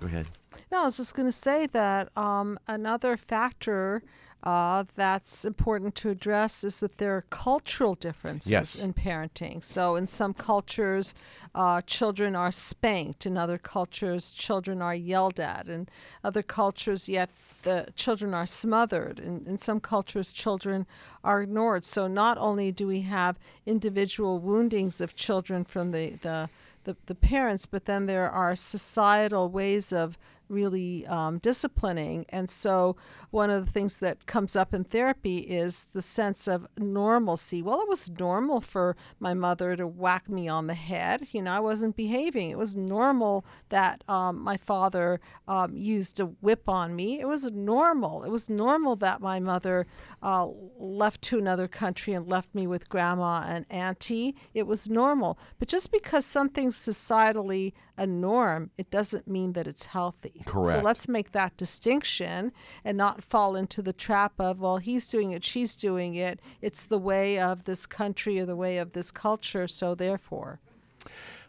go 0.00 0.06
ahead. 0.06 0.26
No, 0.72 0.80
I 0.80 0.84
was 0.84 0.96
just 0.96 1.14
going 1.14 1.26
to 1.28 1.32
say 1.32 1.66
that 1.68 2.08
um, 2.16 2.58
another 2.66 3.16
factor 3.16 4.02
uh, 4.46 4.84
that's 4.94 5.44
important 5.44 5.96
to 5.96 6.08
address 6.08 6.62
is 6.62 6.78
that 6.78 6.98
there 6.98 7.16
are 7.16 7.24
cultural 7.30 7.94
differences 7.96 8.52
Yes. 8.52 8.76
in 8.76 8.94
parenting. 8.94 9.64
So, 9.64 9.96
in 9.96 10.06
some 10.06 10.34
cultures, 10.34 11.14
uh, 11.52 11.80
children 11.82 12.36
are 12.36 12.52
spanked. 12.52 13.26
In 13.26 13.36
other 13.36 13.58
cultures, 13.58 14.32
children 14.32 14.80
are 14.80 14.94
yelled 14.94 15.40
at. 15.40 15.68
In 15.68 15.88
other 16.22 16.42
cultures, 16.44 17.08
yet 17.08 17.28
the 17.62 17.88
children 17.96 18.34
are 18.34 18.46
smothered. 18.46 19.18
In, 19.18 19.44
in 19.48 19.58
some 19.58 19.80
cultures, 19.80 20.32
children 20.32 20.86
are 21.24 21.42
ignored. 21.42 21.84
So, 21.84 22.06
not 22.06 22.38
only 22.38 22.70
do 22.70 22.86
we 22.86 23.00
have 23.00 23.34
individual 23.66 24.38
woundings 24.38 25.00
of 25.00 25.16
children 25.16 25.64
from 25.64 25.90
the, 25.90 26.10
the 26.22 26.48
the, 26.84 26.96
the 27.06 27.16
parents, 27.16 27.66
but 27.66 27.84
then 27.86 28.06
there 28.06 28.30
are 28.30 28.54
societal 28.54 29.50
ways 29.50 29.92
of 29.92 30.16
really 30.48 31.06
um, 31.06 31.38
disciplining. 31.38 32.26
And 32.28 32.50
so, 32.50 32.96
one 33.30 33.50
of 33.50 33.64
the 33.66 33.72
things 33.72 33.98
that 34.00 34.26
comes 34.26 34.56
up 34.56 34.72
in 34.72 34.84
therapy 34.84 35.38
is 35.38 35.86
the 35.92 36.02
sense 36.02 36.46
of 36.46 36.66
normalcy. 36.76 37.62
Well, 37.62 37.80
it 37.80 37.88
was 37.88 38.10
normal 38.10 38.60
for 38.60 38.96
my 39.18 39.34
mother 39.34 39.76
to 39.76 39.86
whack 39.86 40.28
me 40.28 40.48
on 40.48 40.66
the 40.66 40.74
head. 40.74 41.28
You 41.32 41.42
know, 41.42 41.52
I 41.52 41.60
wasn't 41.60 41.96
behaving. 41.96 42.50
It 42.50 42.58
was 42.58 42.76
normal 42.76 43.44
that 43.68 44.02
um, 44.08 44.42
my 44.42 44.56
father 44.56 45.20
um, 45.48 45.76
used 45.76 46.20
a 46.20 46.26
whip 46.26 46.68
on 46.68 46.94
me. 46.94 47.20
It 47.20 47.26
was 47.26 47.50
normal. 47.52 48.24
It 48.24 48.30
was 48.30 48.48
normal 48.48 48.96
that 48.96 49.20
my 49.20 49.40
mother 49.40 49.86
uh, 50.22 50.48
left 50.78 51.22
to 51.22 51.38
another 51.38 51.68
country 51.68 52.12
and 52.12 52.26
left 52.26 52.54
me 52.54 52.66
with 52.66 52.88
grandma 52.88 53.44
and 53.46 53.66
auntie. 53.70 54.34
It 54.54 54.66
was 54.66 54.88
normal. 54.88 55.38
But 55.58 55.68
just 55.68 55.92
because 55.92 56.24
something's 56.24 56.76
societally 56.76 57.72
a 57.98 58.06
norm, 58.06 58.70
it 58.76 58.90
doesn't 58.90 59.26
mean 59.26 59.52
that 59.52 59.66
it's 59.66 59.86
healthy. 59.86 60.42
Correct. 60.44 60.78
So 60.78 60.84
let's 60.84 61.08
make 61.08 61.32
that 61.32 61.56
distinction 61.56 62.52
and 62.84 62.96
not 62.96 63.22
fall 63.22 63.56
into 63.56 63.82
the 63.82 63.92
trap 63.92 64.34
of, 64.38 64.60
well, 64.60 64.78
he's 64.78 65.08
doing 65.08 65.32
it, 65.32 65.44
she's 65.44 65.74
doing 65.74 66.14
it. 66.14 66.40
It's 66.60 66.84
the 66.84 66.98
way 66.98 67.38
of 67.38 67.64
this 67.64 67.86
country 67.86 68.38
or 68.38 68.46
the 68.46 68.56
way 68.56 68.78
of 68.78 68.92
this 68.92 69.10
culture, 69.10 69.66
so 69.66 69.94
therefore. 69.94 70.60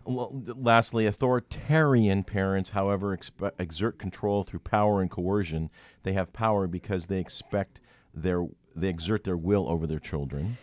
Well, 0.06 0.32
lastly, 0.46 1.06
authoritarian 1.06 2.24
parents, 2.24 2.70
however, 2.70 3.16
expe- 3.16 3.52
exert 3.60 4.00
control 4.00 4.44
through 4.44 4.62
power 4.62 5.02
and 5.02 5.12
coercion. 5.12 5.70
They 6.04 6.14
have 6.14 6.32
power 6.32 6.66
because 6.66 7.08
they 7.08 7.20
expect 7.20 7.82
their 8.14 8.48
they 8.74 8.90
exert 8.90 9.24
their 9.24 9.38
will 9.38 9.68
over 9.68 9.88
their 9.88 10.00
children. 10.00 10.58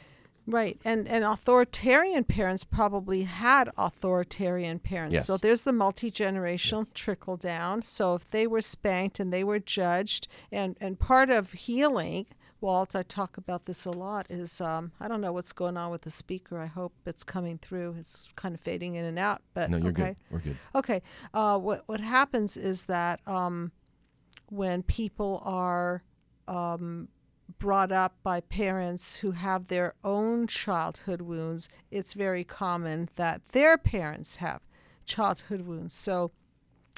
Right, 0.46 0.78
and 0.84 1.08
and 1.08 1.24
authoritarian 1.24 2.24
parents 2.24 2.64
probably 2.64 3.22
had 3.22 3.70
authoritarian 3.78 4.78
parents. 4.78 5.14
Yes. 5.14 5.26
So 5.26 5.38
there's 5.38 5.64
the 5.64 5.72
multi 5.72 6.10
generational 6.10 6.92
trickle 6.92 7.38
down. 7.38 7.82
So 7.82 8.14
if 8.14 8.26
they 8.26 8.46
were 8.46 8.60
spanked 8.60 9.18
and 9.18 9.32
they 9.32 9.42
were 9.42 9.58
judged, 9.58 10.28
and 10.52 10.76
and 10.82 10.98
part 10.98 11.30
of 11.30 11.52
healing, 11.52 12.26
Walt, 12.60 12.94
I 12.94 13.02
talk 13.02 13.38
about 13.38 13.64
this 13.64 13.86
a 13.86 13.90
lot. 13.90 14.26
Is 14.28 14.60
um, 14.60 14.92
I 15.00 15.08
don't 15.08 15.22
know 15.22 15.32
what's 15.32 15.54
going 15.54 15.78
on 15.78 15.90
with 15.90 16.02
the 16.02 16.10
speaker. 16.10 16.58
I 16.60 16.66
hope 16.66 16.92
it's 17.06 17.24
coming 17.24 17.56
through. 17.56 17.96
It's 17.98 18.28
kind 18.36 18.54
of 18.54 18.60
fading 18.60 18.96
in 18.96 19.04
and 19.06 19.18
out. 19.18 19.40
But 19.54 19.70
No, 19.70 19.78
you're 19.78 19.88
okay. 19.88 20.02
good. 20.08 20.16
We're 20.30 20.38
good. 20.40 20.56
Okay. 20.74 21.02
Uh, 21.32 21.58
what 21.58 21.84
what 21.86 22.00
happens 22.00 22.58
is 22.58 22.84
that 22.84 23.20
um, 23.26 23.72
when 24.50 24.82
people 24.82 25.42
are 25.44 26.02
um, 26.48 27.08
brought 27.58 27.92
up 27.92 28.16
by 28.22 28.40
parents 28.40 29.16
who 29.16 29.32
have 29.32 29.66
their 29.66 29.94
own 30.02 30.46
childhood 30.46 31.20
wounds, 31.20 31.68
it's 31.90 32.12
very 32.12 32.44
common 32.44 33.08
that 33.16 33.48
their 33.48 33.76
parents 33.78 34.36
have 34.36 34.62
childhood 35.04 35.62
wounds. 35.62 35.94
So 35.94 36.32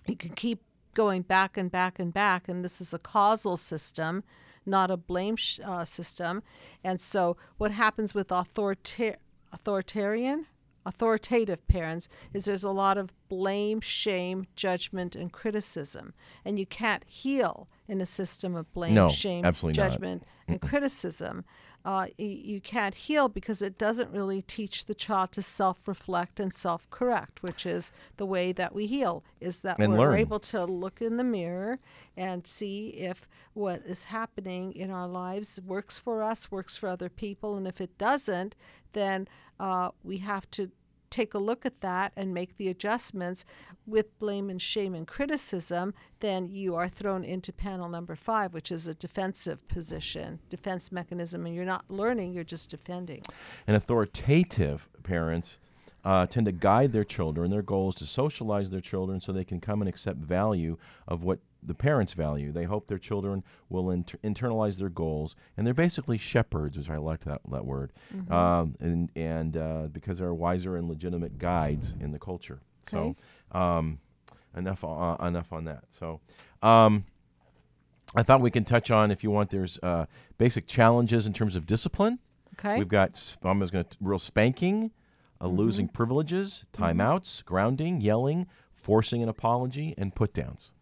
you 0.07 0.17
can 0.17 0.31
keep 0.31 0.63
going 0.95 1.23
back 1.23 1.57
and 1.57 1.71
back 1.71 1.99
and 1.99 2.13
back, 2.13 2.49
and 2.49 2.65
this 2.65 2.81
is 2.81 2.95
a 2.95 2.99
causal 2.99 3.57
system, 3.57 4.25
not 4.65 4.91
a 4.91 4.97
blame 4.97 5.37
sh- 5.37 5.61
uh, 5.65 5.85
system. 5.85 6.43
And 6.83 7.01
so, 7.01 7.37
what 7.59 7.71
happens 7.71 8.15
with 8.15 8.29
authorita- 8.29 9.17
authoritarian, 9.53 10.47
authoritative 10.87 11.67
parents 11.69 12.09
is 12.33 12.47
there's 12.47 12.65
a 12.65 12.71
lot 12.71 12.97
of 12.97 13.15
blame, 13.29 13.81
shame, 13.81 14.47
judgment, 14.57 15.15
and 15.15 15.33
criticism, 15.33 16.15
and 16.45 16.59
you 16.59 16.67
can't 16.67 17.05
heal 17.05 17.69
in 17.89 18.01
a 18.01 18.07
system 18.07 18.55
of 18.55 18.73
blame, 18.73 18.95
No, 18.95 19.09
shame, 19.09 19.45
absolutely 19.45 19.81
not. 19.83 19.91
judgment, 19.91 20.23
and 20.49 20.61
criticism. 20.61 21.45
Uh, 21.85 22.07
you 22.19 22.61
can't 22.61 22.97
heal 22.97 23.29
because 23.29 23.63
it 23.63 23.79
doesn't 23.79 24.11
really 24.11 24.43
teach 24.43 24.87
the 24.87 24.95
child 24.95 25.31
to 25.31 25.41
self-reflect 25.41 26.41
and 26.41 26.53
self-correct, 26.53 27.45
which 27.45 27.65
is 27.65 27.93
the 28.17 28.27
way 28.27 28.51
that 28.51 28.75
we 28.75 28.87
heal. 28.89 29.23
Is 29.41 29.63
that 29.63 29.79
And 29.79 29.93
we're 29.93 30.11
learn. 30.11 30.19
able 30.19 30.41
to 30.41 30.65
look 30.65 31.01
in 31.01 31.17
the 31.17 31.23
mirror 31.23 31.79
and 32.17 32.45
see 32.45 32.89
if 32.89 33.29
what 33.55 33.83
is 33.87 34.05
happening 34.05 34.73
in 34.73 34.91
our 34.91 35.07
lives 35.07 35.61
works 35.65 36.01
for 36.01 36.25
us, 36.25 36.51
works 36.51 36.77
for 36.77 36.89
other 36.89 37.09
people, 37.09 37.57
and 37.57 37.69
if 37.69 37.81
it 37.81 37.97
doesn't, 37.99 38.57
then 38.93 39.29
uh, 39.61 39.91
we 40.03 40.19
have 40.19 40.51
to 40.53 40.73
take 41.11 41.35
a 41.35 41.39
look 41.39 41.65
at 41.67 41.81
that 41.81 42.13
and 42.17 42.33
make 42.33 42.57
the 42.57 42.69
adjustments 42.69 43.45
with 43.87 44.19
blame 44.19 44.51
and 44.51 44.61
shame 44.61 44.95
and 44.95 45.07
criticism, 45.07 45.95
then 46.21 46.47
you 46.47 46.75
are 46.75 46.89
thrown 46.89 47.25
into 47.25 47.53
panel 47.53 47.89
number 47.89 48.15
five, 48.15 48.53
which 48.53 48.73
is 48.73 48.87
a 48.87 48.95
defensive 48.95 49.67
position, 49.69 50.41
defense 50.51 50.91
mechanism, 50.91 51.47
and 51.47 51.55
you're 51.55 51.65
not 51.65 51.85
learning, 51.89 52.33
you're 52.33 52.45
just 52.45 52.71
defending. 52.71 53.23
And 53.67 53.77
authoritative 53.77 54.89
parents 55.03 55.61
uh, 56.05 56.27
tend 56.27 56.47
to 56.47 56.53
guide 56.53 56.93
their 56.93 57.05
children. 57.05 57.51
Their 57.51 57.63
goal 57.63 57.89
is 57.89 57.97
to 57.97 58.07
socialize 58.07 58.71
their 58.71 58.81
children 58.81 59.21
so 59.21 59.33
they 59.33 59.45
can 59.45 59.61
come 59.61 59.83
and 59.83 59.89
accept 59.89 60.19
value 60.19 60.77
of 61.09 61.25
what 61.25 61.41
the 61.67 61.75
parents 61.75 62.13
value. 62.13 62.53
They 62.53 62.65
hope 62.65 62.87
their 62.87 62.99
children 62.99 63.43
will 63.69 63.91
inter- 63.91 64.19
internalize 64.25 64.77
their 64.79 64.89
goals, 64.89 65.35
and 65.57 65.67
they're 65.67 65.75
basically 65.75 66.17
shepherds, 66.19 66.79
which 66.79 66.89
I 66.91 66.97
like 66.97 67.21
that 67.25 67.41
that 67.51 67.65
word, 67.67 67.93
um, 68.31 68.75
and 68.81 69.11
and 69.17 69.57
uh, 69.57 69.89
because 69.93 70.19
they're 70.19 70.33
wiser 70.35 70.77
and 70.77 70.89
legitimate 70.89 71.39
guides 71.39 71.95
in 72.01 72.13
the 72.13 72.19
culture. 72.19 72.61
So, 72.83 73.17
um, 73.53 73.99
enough 74.57 74.85
uh, 74.85 75.17
enough 75.21 75.53
on 75.53 75.65
that. 75.65 75.85
So, 75.91 76.21
um, 76.63 77.05
I 78.15 78.23
thought 78.23 78.41
we 78.41 78.51
can 78.51 78.65
touch 78.65 78.91
on 78.91 79.11
if 79.11 79.23
you 79.25 79.31
want. 79.31 79.51
There's 79.51 79.79
uh, 79.83 80.07
basic 80.39 80.67
challenges 80.67 81.27
in 81.27 81.33
terms 81.33 81.57
of 81.57 81.67
discipline. 81.67 82.19
Okay. 82.59 82.79
We've 82.79 82.89
got 82.89 83.37
I'm 83.43 83.61
just 83.61 83.73
going 83.73 83.85
to 83.85 83.97
real 84.01 84.19
spanking, 84.19 84.93
uh, 85.41 85.47
Mm-hmm. 85.47 85.57
losing 85.57 85.89
privileges, 85.89 86.65
timeouts, 86.73 87.45
grounding, 87.45 88.01
yelling, 88.01 88.47
forcing 88.73 89.23
an 89.23 89.29
apology, 89.29 89.95
and 89.99 90.15
put 90.15 90.33
downs. 90.33 90.73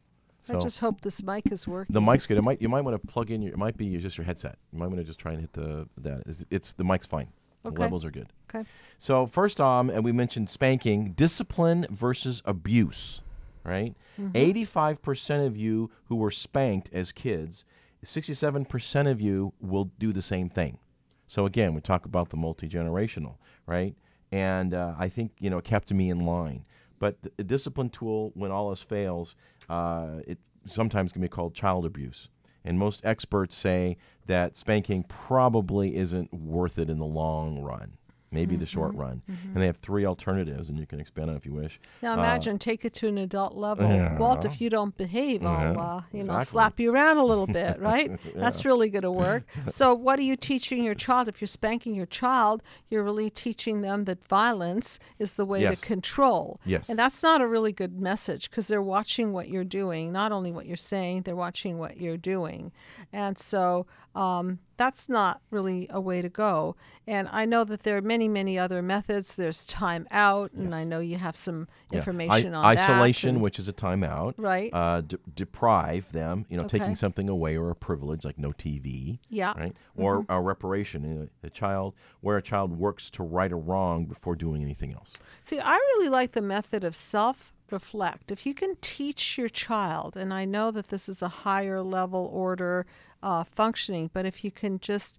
I 0.50 0.58
just 0.58 0.80
hope 0.80 1.00
this 1.00 1.22
mic 1.22 1.50
is 1.50 1.66
working. 1.66 1.94
The 1.94 2.00
mic's 2.00 2.26
good. 2.26 2.36
It 2.36 2.42
might 2.42 2.60
you 2.60 2.68
might 2.68 2.82
want 2.82 3.00
to 3.00 3.06
plug 3.06 3.30
in 3.30 3.40
your. 3.42 3.52
It 3.52 3.58
might 3.58 3.76
be 3.76 3.96
just 3.98 4.18
your 4.18 4.24
headset. 4.24 4.58
You 4.72 4.78
might 4.78 4.88
want 4.88 4.98
to 4.98 5.04
just 5.04 5.18
try 5.18 5.32
and 5.32 5.40
hit 5.40 5.52
the 5.52 5.88
that. 5.98 6.22
It's, 6.26 6.46
it's 6.50 6.72
the 6.74 6.84
mic's 6.84 7.06
fine. 7.06 7.28
The 7.62 7.70
levels 7.70 8.04
are 8.04 8.10
good. 8.10 8.28
Okay. 8.54 8.68
So 8.98 9.26
first 9.26 9.58
um, 9.58 9.88
and 9.88 10.04
we 10.04 10.12
mentioned 10.12 10.50
spanking, 10.50 11.12
discipline 11.12 11.86
versus 11.90 12.42
abuse, 12.44 13.22
right? 13.64 13.94
Eighty-five 14.34 15.00
percent 15.00 15.46
of 15.46 15.56
you 15.56 15.90
who 16.08 16.16
were 16.16 16.30
spanked 16.30 16.90
as 16.92 17.10
kids, 17.10 17.64
sixty-seven 18.02 18.66
percent 18.66 19.08
of 19.08 19.20
you 19.20 19.54
will 19.60 19.90
do 19.98 20.12
the 20.12 20.20
same 20.20 20.50
thing. 20.50 20.78
So 21.26 21.46
again, 21.46 21.72
we 21.72 21.80
talk 21.80 22.04
about 22.04 22.28
the 22.28 22.36
multi-generational, 22.36 23.36
right? 23.66 23.94
And 24.30 24.74
uh, 24.74 24.94
I 24.98 25.08
think 25.08 25.32
you 25.40 25.48
know 25.48 25.58
it 25.58 25.64
kept 25.64 25.90
me 25.90 26.10
in 26.10 26.26
line. 26.26 26.66
But 26.98 27.16
a 27.38 27.42
discipline 27.42 27.90
tool, 27.90 28.32
when 28.34 28.50
all 28.50 28.70
else 28.70 28.82
fails, 28.82 29.36
uh, 29.68 30.20
it 30.26 30.38
sometimes 30.66 31.12
can 31.12 31.22
be 31.22 31.28
called 31.28 31.54
child 31.54 31.84
abuse. 31.84 32.28
And 32.64 32.78
most 32.78 33.04
experts 33.04 33.54
say 33.54 33.98
that 34.26 34.56
spanking 34.56 35.04
probably 35.04 35.96
isn't 35.96 36.32
worth 36.32 36.78
it 36.78 36.88
in 36.88 36.98
the 36.98 37.04
long 37.04 37.60
run, 37.60 37.98
maybe 38.34 38.56
the 38.56 38.66
short 38.66 38.94
run. 38.94 39.22
And 39.28 39.56
they 39.62 39.66
have 39.66 39.76
three 39.78 40.04
alternatives, 40.04 40.68
and 40.68 40.78
you 40.78 40.86
can 40.86 41.00
expand 41.00 41.30
on 41.30 41.36
it 41.36 41.38
if 41.38 41.46
you 41.46 41.52
wish. 41.54 41.80
Now 42.02 42.12
Uh, 42.12 42.18
imagine 42.18 42.58
take 42.58 42.84
it 42.84 42.92
to 42.94 43.08
an 43.08 43.16
adult 43.18 43.54
level. 43.54 43.88
Yeah. 43.88 44.18
Walt, 44.18 44.44
if 44.44 44.60
you 44.60 44.68
don't 44.68 44.96
behave, 44.96 45.44
I'll 45.46 45.78
uh, 45.80 46.02
you 46.12 46.24
know 46.24 46.40
slap 46.40 46.78
you 46.80 46.92
around 46.92 47.16
a 47.18 47.24
little 47.24 47.46
bit, 47.46 47.78
right? 47.90 48.10
That's 48.34 48.64
really 48.64 48.90
going 48.90 49.02
to 49.02 49.12
work. 49.12 49.44
So 49.68 49.94
what 49.94 50.18
are 50.18 50.22
you 50.22 50.36
teaching 50.36 50.84
your 50.84 50.94
child? 50.94 51.28
If 51.28 51.40
you're 51.40 51.48
spanking 51.48 51.94
your 51.94 52.06
child, 52.06 52.62
you're 52.90 53.02
really 53.02 53.30
teaching 53.30 53.80
them 53.82 54.04
that 54.04 54.26
violence 54.26 54.98
is 55.18 55.34
the 55.34 55.44
way 55.44 55.62
Yes. 55.62 55.80
to 55.80 55.86
control. 55.86 56.58
Yes. 56.66 56.88
And 56.88 56.98
that's 56.98 57.22
not 57.22 57.40
a 57.40 57.46
really 57.46 57.72
good 57.72 57.98
message 58.00 58.50
because 58.50 58.68
they're 58.68 58.82
watching 58.82 59.32
what 59.32 59.48
you're 59.48 59.64
doing, 59.64 60.12
not 60.12 60.32
only 60.32 60.50
what 60.52 60.66
you're 60.66 60.76
saying, 60.76 61.22
they're 61.22 61.36
watching 61.36 61.78
what 61.78 61.98
you're 61.98 62.16
doing. 62.16 62.72
And 63.12 63.38
so 63.38 63.86
um, 64.14 64.58
that's 64.76 65.08
not 65.08 65.40
really 65.50 65.86
a 65.90 66.00
way 66.00 66.20
to 66.22 66.28
go. 66.28 66.76
And 67.06 67.28
I 67.30 67.44
know 67.44 67.64
that 67.64 67.82
there 67.82 67.96
are 67.98 68.02
many, 68.02 68.28
many 68.28 68.58
other 68.58 68.80
methods. 68.82 69.34
There's 69.34 69.64
time 69.66 70.06
out, 70.10 70.52
and 70.52 70.74
I 70.74 70.84
know 70.84 71.00
you 71.00 71.16
have 71.18 71.36
some 71.36 71.68
Yeah. 71.90 71.98
information 71.98 72.54
I- 72.54 72.58
on 72.58 72.74
that. 72.74 72.90
isolation, 72.90 73.28
and- 73.36 73.42
which 73.42 73.58
is 73.58 73.68
a 73.68 73.72
timeout. 73.72 74.34
Right. 74.38 74.70
Uh, 74.72 75.02
de- 75.02 75.18
deprive 75.34 76.12
them, 76.12 76.46
you 76.48 76.56
know, 76.56 76.64
Okay. 76.64 76.78
taking 76.78 76.96
something 76.96 77.28
away 77.28 77.56
or 77.56 77.70
a 77.70 77.74
privilege 77.74 78.24
like 78.24 78.38
no 78.38 78.50
TV. 78.52 79.18
Yeah. 79.28 79.50
Mm-hmm. 79.50 79.60
Right. 79.60 79.76
Or 79.96 80.26
a 80.28 80.40
reparation. 80.40 81.04
you 81.04 81.14
know, 81.14 81.28
A 81.42 81.50
child 81.50 81.94
where 82.20 82.36
a 82.38 82.42
child 82.42 82.78
works 82.78 83.10
to 83.10 83.22
right 83.22 83.52
a 83.52 83.56
wrong 83.56 84.06
before 84.06 84.34
doing 84.34 84.62
anything 84.62 84.92
else. 84.94 85.12
See, 85.42 85.60
I 85.60 85.74
really 85.74 86.08
like 86.08 86.32
the 86.32 86.42
method 86.42 86.84
of 86.84 86.94
self 86.96 87.52
reflect. 87.70 88.30
If 88.30 88.46
you 88.46 88.54
can 88.54 88.76
teach 88.80 89.38
your 89.38 89.48
child, 89.48 90.16
and 90.16 90.32
I 90.32 90.44
know 90.44 90.70
that 90.70 90.88
this 90.88 91.08
is 91.08 91.22
a 91.22 91.28
higher 91.28 91.82
level 91.82 92.30
order 92.32 92.86
uh, 93.22 93.44
functioning, 93.44 94.10
but 94.12 94.26
if 94.26 94.44
you 94.44 94.50
can 94.50 94.78
just 94.78 95.18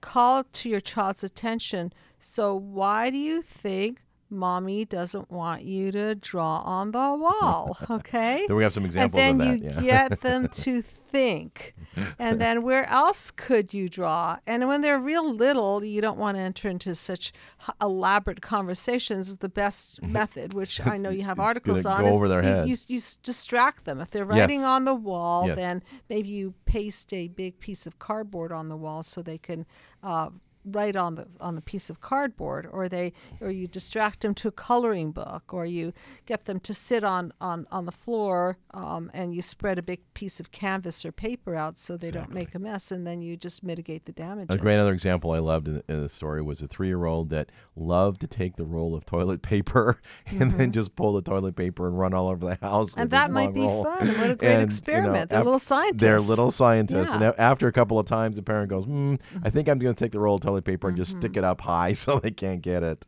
call 0.00 0.44
to 0.44 0.68
your 0.68 0.80
child's 0.80 1.24
attention, 1.24 1.92
so 2.18 2.54
why 2.54 3.10
do 3.10 3.18
you 3.18 3.42
think 3.42 4.00
mommy 4.30 4.84
doesn't 4.84 5.30
want 5.30 5.62
you 5.62 5.92
to 5.92 6.14
draw 6.14 6.58
on 6.60 6.92
the 6.92 6.98
wall? 6.98 7.76
Okay. 7.90 8.44
Then 8.46 8.56
we 8.56 8.62
have 8.62 8.72
some 8.72 8.84
examples 8.84 9.20
and 9.22 9.40
of 9.40 9.48
then 9.48 9.60
that, 9.60 9.76
you 9.80 9.86
yeah. 9.86 10.08
get 10.08 10.20
them 10.20 10.48
to 10.52 10.82
think. 10.82 11.74
And 12.18 12.40
then 12.44 12.62
where 12.62 12.86
else 12.88 13.30
could 13.30 13.72
you 13.72 13.88
draw? 13.88 14.38
And 14.46 14.66
when 14.68 14.82
they're 14.82 14.98
real 14.98 15.32
little, 15.32 15.84
you 15.84 16.00
don't 16.00 16.18
want 16.18 16.36
to 16.36 16.42
enter 16.42 16.68
into 16.68 16.94
such 16.94 17.32
elaborate 17.80 18.40
conversations. 18.42 19.36
The 19.38 19.48
best 19.48 20.02
method, 20.02 20.52
which 20.52 20.84
I 20.86 20.96
know 20.96 21.10
you 21.10 21.22
have 21.22 21.38
articles 21.38 21.86
on, 21.86 22.00
go 22.02 22.08
is 22.08 22.14
over 22.14 22.28
their 22.28 22.42
you, 22.42 22.48
head. 22.48 22.68
you, 22.68 22.76
you 22.88 23.00
distract 23.22 23.84
them. 23.84 24.00
If 24.00 24.10
they're 24.10 24.24
writing 24.24 24.60
Yes. 24.60 24.68
on 24.68 24.84
the 24.84 24.94
wall, 24.94 25.46
Yes. 25.46 25.56
then 25.56 25.82
maybe 26.08 26.28
you 26.28 26.54
paste 26.64 27.12
a 27.12 27.28
big 27.28 27.58
piece 27.60 27.86
of 27.86 27.98
cardboard 27.98 28.52
on 28.52 28.68
the 28.68 28.76
wall 28.76 29.02
so 29.02 29.22
they 29.22 29.38
can 29.38 29.64
uh, 30.02 30.30
write 30.66 30.96
on 30.96 31.14
the 31.14 31.26
on 31.40 31.54
the 31.54 31.60
piece 31.62 31.88
of 31.88 32.00
cardboard, 32.00 32.66
or 32.70 32.88
they 32.88 33.12
or 33.40 33.50
you 33.50 33.66
distract 33.66 34.20
them 34.22 34.34
to 34.34 34.48
a 34.48 34.52
coloring 34.52 35.12
book, 35.12 35.54
or 35.54 35.64
you 35.64 35.92
get 36.26 36.44
them 36.46 36.58
to 36.60 36.74
sit 36.74 37.04
on 37.04 37.32
on 37.40 37.66
on 37.70 37.86
the 37.86 37.92
floor 37.92 38.58
um, 38.74 39.10
and 39.14 39.34
you 39.34 39.42
spread 39.42 39.78
a 39.78 39.82
big 39.82 40.00
piece 40.14 40.40
of 40.40 40.50
canvas 40.50 41.04
or 41.04 41.12
paper 41.12 41.54
out 41.54 41.78
so 41.78 41.96
they 41.96 42.10
don't 42.10 42.32
make 42.32 42.54
a 42.54 42.58
mess, 42.58 42.90
and 42.90 43.06
then 43.06 43.22
you 43.22 43.36
just 43.36 43.62
mitigate 43.62 44.04
the 44.06 44.12
damage 44.12 44.48
A 44.50 44.58
great 44.58 44.78
other 44.78 44.92
example 44.92 45.30
I 45.32 45.38
loved 45.38 45.68
in 45.68 45.74
the, 45.74 45.84
in 45.88 46.02
the 46.02 46.08
story 46.08 46.42
was 46.42 46.60
a 46.62 46.68
three-year-old 46.68 47.30
that 47.30 47.50
loved 47.74 48.20
to 48.22 48.26
take 48.26 48.56
the 48.56 48.64
roll 48.64 48.94
of 48.94 49.04
toilet 49.04 49.42
paper 49.42 50.00
and 50.26 50.52
then 50.52 50.72
just 50.72 50.96
pull 50.96 51.12
the 51.12 51.22
toilet 51.22 51.54
paper 51.56 51.86
and 51.86 51.98
run 51.98 52.12
all 52.14 52.28
over 52.28 52.44
the 52.44 52.58
house. 52.60 52.90
Mm-hmm. 52.90 53.00
And 53.00 53.10
that 53.10 53.30
might 53.30 53.54
be 53.54 53.60
roll. 53.60 53.84
fun. 53.84 54.08
What 54.08 54.30
a 54.30 54.34
great 54.36 54.42
And, 54.42 54.42
you 54.42 54.48
know, 54.58 54.60
experiment. 54.64 55.30
They're 55.30 55.44
little 55.44 55.60
They're 55.94 56.20
little 56.20 56.50
scientists. 56.50 57.12
And 57.12 57.20
Yeah. 57.22 57.32
a- 57.36 57.40
after 57.40 57.66
a 57.68 57.72
couple 57.72 57.98
of 57.98 58.06
times, 58.06 58.36
the 58.36 58.42
parent 58.42 58.70
goes, 58.70 58.86
mm, 58.86 59.20
"I 59.44 59.50
think 59.50 59.68
I'm 59.68 59.78
going 59.78 59.94
to 59.94 59.98
take 60.04 60.12
the 60.12 60.20
roll 60.20 60.36
of 60.36 60.40
toilet 60.42 60.55
paper 60.64 60.88
and 60.88 60.96
just 60.96 61.12
Mm-hmm. 61.12 61.20
stick 61.20 61.36
it 61.36 61.44
up 61.44 61.60
high 61.60 61.92
so 62.04 62.18
they 62.18 62.30
can't 62.30 62.62
get 62.62 62.82
it." 62.82 63.06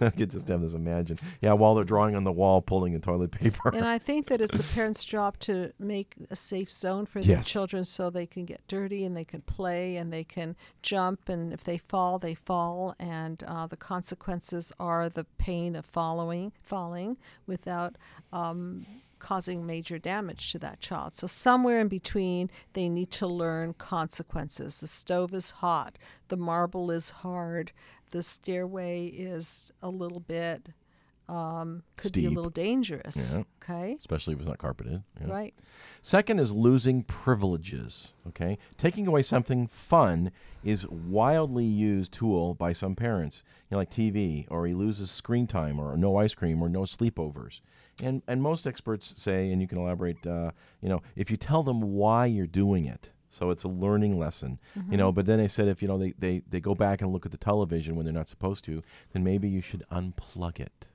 I 0.00 0.10
could 0.10 0.30
just 0.30 0.48
have 0.48 0.60
this 0.62 0.74
imagine. 0.74 1.18
Yeah, 1.40 1.52
while 1.54 1.74
they're 1.74 1.84
drawing 1.84 2.14
on 2.16 2.24
the 2.24 2.32
wall, 2.32 2.62
pulling 2.62 2.92
the 2.92 2.98
toilet 2.98 3.30
paper. 3.32 3.70
And 3.74 3.84
I 3.84 3.98
think 3.98 4.26
that 4.28 4.40
it's 4.40 4.58
a 4.58 4.74
parent's 4.74 5.04
job 5.04 5.38
to 5.40 5.72
make 5.78 6.14
a 6.30 6.36
safe 6.36 6.70
zone 6.72 7.06
for 7.06 7.20
their 7.20 7.36
Yes. 7.36 7.46
children 7.48 7.84
so 7.84 8.10
they 8.10 8.26
can 8.26 8.44
get 8.44 8.60
dirty 8.68 9.04
and 9.04 9.16
they 9.16 9.24
can 9.24 9.40
play 9.42 9.96
and 9.96 10.12
they 10.12 10.24
can 10.24 10.56
jump. 10.82 11.28
And 11.28 11.52
if 11.52 11.64
they 11.64 11.78
fall, 11.78 12.18
they 12.18 12.34
fall. 12.34 12.94
And 12.98 13.42
uh, 13.46 13.66
the 13.66 13.76
consequences 13.76 14.72
are 14.78 15.08
the 15.08 15.24
pain 15.38 15.74
of 15.76 15.84
following, 15.86 16.52
falling 16.62 17.16
without 17.46 17.96
um, 18.32 18.84
causing 19.22 19.64
major 19.64 19.98
damage 19.98 20.50
to 20.50 20.58
that 20.58 20.80
child. 20.80 21.14
So 21.14 21.26
somewhere 21.28 21.80
in 21.80 21.86
between, 21.88 22.50
they 22.72 22.88
need 22.88 23.10
to 23.12 23.26
learn 23.26 23.72
consequences. 23.74 24.80
The 24.80 24.88
stove 24.88 25.32
is 25.32 25.52
hot. 25.52 25.96
The 26.26 26.36
marble 26.36 26.90
is 26.90 27.10
hard. 27.10 27.70
The 28.10 28.22
stairway 28.22 29.06
is 29.06 29.72
a 29.80 29.88
little 29.88 30.20
bit. 30.20 30.70
Um, 31.28 31.84
could 31.96 32.12
be 32.12 32.26
a 32.26 32.30
little 32.30 32.50
dangerous. 32.50 33.34
Yeah. 33.34 33.44
Okay. 33.62 33.94
Especially 33.96 34.34
if 34.34 34.40
it's 34.40 34.48
not 34.48 34.58
carpeted. 34.58 35.02
yeah. 35.20 35.30
Right. 35.32 35.54
Second 36.02 36.40
is 36.40 36.50
losing 36.50 37.04
privileges. 37.04 38.12
Okay, 38.26 38.58
taking 38.76 39.06
away 39.06 39.22
something 39.22 39.68
fun 39.68 40.32
is 40.64 40.86
wildly 40.88 41.64
used 41.64 42.12
tool 42.12 42.54
by 42.54 42.72
some 42.72 42.96
parents. 42.96 43.44
You 43.70 43.76
know, 43.76 43.78
like 43.78 43.90
TV, 43.90 44.46
or 44.50 44.66
he 44.66 44.74
loses 44.74 45.10
screen 45.12 45.46
time, 45.46 45.78
or 45.78 45.96
no 45.96 46.16
ice 46.16 46.34
cream, 46.34 46.60
or 46.60 46.68
no 46.68 46.80
sleepovers. 46.82 47.60
And 48.02 48.22
and 48.26 48.42
most 48.42 48.66
experts 48.66 49.06
say, 49.06 49.50
and 49.52 49.62
you 49.62 49.68
can 49.68 49.78
elaborate. 49.78 50.26
Uh, 50.26 50.50
you 50.82 50.88
know, 50.88 51.00
if 51.16 51.30
you 51.30 51.36
tell 51.36 51.62
them 51.62 51.80
why 51.80 52.26
you're 52.26 52.46
doing 52.46 52.84
it. 52.84 53.12
So 53.28 53.48
it's 53.48 53.64
a 53.64 53.68
learning 53.68 54.18
lesson, 54.18 54.58
you 54.90 54.98
know. 54.98 55.10
But 55.10 55.24
then 55.24 55.38
they 55.38 55.48
said 55.48 55.66
if 55.66 55.80
you 55.80 55.88
know 55.88 55.96
they, 55.96 56.12
they, 56.18 56.42
they 56.50 56.60
go 56.60 56.74
back 56.74 57.00
and 57.00 57.10
look 57.10 57.24
at 57.24 57.32
the 57.32 57.38
television 57.38 57.96
when 57.96 58.04
they're 58.04 58.12
not 58.12 58.28
supposed 58.28 58.62
to, 58.66 58.82
then 59.14 59.24
maybe 59.24 59.48
you 59.48 59.62
should 59.62 59.84
unplug 59.90 60.60
it. 60.60 60.88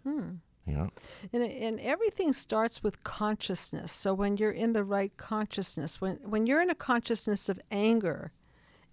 You 0.67 0.73
know, 0.73 0.89
And, 1.33 1.41
and 1.43 1.79
everything 1.79 2.33
starts 2.33 2.83
with 2.83 3.03
consciousness. 3.03 3.91
So 3.91 4.13
when 4.13 4.37
you're 4.37 4.51
in 4.51 4.73
the 4.73 4.83
right 4.83 5.15
consciousness, 5.17 5.99
when, 5.99 6.17
when 6.17 6.45
you're 6.45 6.61
in 6.61 6.69
a 6.69 6.75
consciousness 6.75 7.49
of 7.49 7.59
anger 7.71 8.33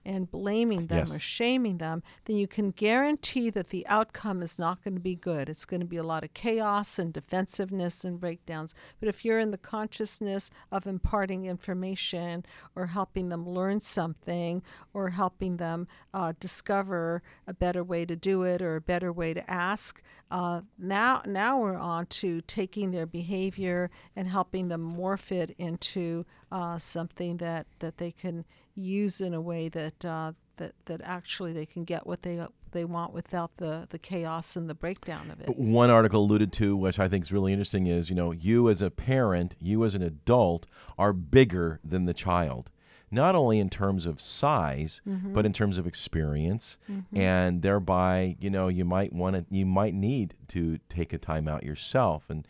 and 0.04 0.30
blaming 0.30 0.86
them 0.86 0.98
Yes. 0.98 1.16
or 1.16 1.18
shaming 1.18 1.78
them, 1.78 2.02
then 2.24 2.36
you 2.36 2.46
can 2.46 2.70
guarantee 2.70 3.50
that 3.50 3.68
the 3.68 3.86
outcome 3.86 4.42
is 4.42 4.58
not 4.58 4.82
going 4.82 4.94
to 4.94 5.00
be 5.00 5.14
good. 5.14 5.48
It's 5.48 5.64
going 5.64 5.80
to 5.80 5.86
be 5.86 5.96
a 5.96 6.02
lot 6.02 6.24
of 6.24 6.34
chaos 6.34 6.98
and 6.98 7.12
defensiveness 7.12 8.04
and 8.04 8.20
breakdowns. 8.20 8.74
But 9.00 9.08
if 9.08 9.24
you're 9.24 9.38
in 9.38 9.50
the 9.50 9.58
consciousness 9.58 10.50
of 10.70 10.86
imparting 10.86 11.46
information 11.46 12.44
or 12.76 12.86
helping 12.86 13.28
them 13.28 13.48
learn 13.48 13.80
something 13.80 14.62
or 14.92 15.10
helping 15.10 15.56
them 15.56 15.88
uh, 16.12 16.32
discover 16.40 17.22
a 17.46 17.54
better 17.54 17.82
way 17.82 18.04
to 18.04 18.16
do 18.16 18.42
it 18.42 18.60
or 18.62 18.76
a 18.76 18.80
better 18.80 19.12
way 19.12 19.34
to 19.34 19.50
ask, 19.50 20.02
uh, 20.30 20.62
now 20.78 21.22
now 21.26 21.58
we're 21.60 21.76
on 21.76 22.06
to 22.06 22.40
taking 22.42 22.90
their 22.90 23.06
behavior 23.06 23.90
and 24.16 24.26
helping 24.28 24.68
them 24.68 24.92
morph 24.94 25.30
it 25.30 25.54
into 25.58 26.24
uh, 26.50 26.78
something 26.78 27.36
that, 27.38 27.66
that 27.78 27.98
they 27.98 28.10
can 28.10 28.44
use 28.74 29.20
in 29.20 29.34
a 29.34 29.40
way 29.40 29.68
that 29.68 30.04
uh, 30.04 30.32
that 30.56 30.72
that 30.87 31.00
actually 31.04 31.52
they 31.52 31.66
can 31.66 31.84
get 31.84 32.06
what 32.06 32.22
they 32.22 32.44
they 32.72 32.84
want 32.84 33.12
without 33.12 33.56
the 33.58 33.87
the 33.90 33.98
chaos 33.98 34.56
and 34.56 34.68
the 34.68 34.74
breakdown 34.74 35.30
of 35.30 35.40
it. 35.40 35.56
One 35.56 35.90
article 35.90 36.22
alluded 36.22 36.52
to, 36.54 36.76
which 36.76 36.98
I 36.98 37.08
think 37.08 37.24
is 37.24 37.32
really 37.32 37.52
interesting, 37.52 37.87
is 37.87 38.08
you 38.10 38.16
know, 38.16 38.32
you 38.32 38.68
as 38.68 38.82
a 38.82 38.90
parent, 38.90 39.56
you 39.60 39.84
as 39.84 39.94
an 39.94 40.02
adult 40.02 40.66
are 40.98 41.12
bigger 41.12 41.80
than 41.84 42.04
the 42.06 42.14
child. 42.14 42.70
not 43.10 43.37
only 43.37 43.60
in 43.60 43.70
terms 43.70 44.06
of 44.06 44.20
size, 44.20 45.00
Mm-hmm. 45.06 45.32
but 45.32 45.46
in 45.46 45.52
terms 45.52 45.78
of 45.78 45.87
experience, 45.87 46.78
and 47.12 47.62
thereby, 47.62 48.34
you 48.40 48.50
know, 48.50 48.66
you 48.66 48.84
might 48.84 49.12
want 49.12 49.37
to, 49.37 49.44
you 49.54 49.64
might 49.66 49.94
need 49.94 50.34
to 50.48 50.78
take 50.88 51.12
a 51.12 51.18
time 51.18 51.46
out 51.46 51.62
yourself 51.62 52.28
and 52.28 52.44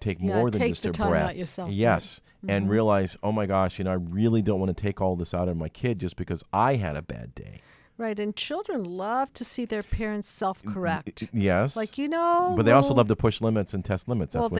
take 0.00 0.18
Yeah, 0.20 0.36
more 0.36 0.50
than 0.50 0.60
just 0.68 0.86
a 0.86 0.92
breath. 0.92 1.36
yourself, 1.36 1.68
right. 1.68 1.76
Yes, 1.76 2.22
and 2.46 2.64
mm-hmm. 2.64 2.72
realize, 2.72 3.16
oh 3.22 3.32
my 3.32 3.46
gosh, 3.46 3.78
you 3.78 3.84
know, 3.84 3.92
I 3.92 3.94
really 3.94 4.42
don't 4.42 4.58
want 4.60 4.76
to 4.76 4.82
take 4.82 5.00
all 5.00 5.16
this 5.16 5.34
out 5.34 5.48
on 5.48 5.58
my 5.58 5.68
kid 5.68 5.98
just 5.98 6.16
because 6.16 6.42
I 6.52 6.76
had 6.76 6.96
a 6.96 7.02
bad 7.02 7.34
day. 7.34 7.60
Right, 7.98 8.18
and 8.18 8.34
children 8.34 8.82
love 8.84 9.32
to 9.34 9.44
see 9.44 9.66
their 9.66 9.82
parents 9.82 10.26
self-correct. 10.28 11.28
Yes, 11.34 11.76
Like 11.76 11.98
you 11.98 12.08
know, 12.08 12.54
but 12.56 12.64
they 12.64 12.72
also 12.72 12.94
love 12.94 13.08
to 13.08 13.16
push 13.16 13.42
limits 13.42 13.74
and 13.74 13.84
test 13.84 14.08
limits. 14.08 14.32
That's 14.32 14.42
Well, 14.42 14.50
what. 14.50 14.59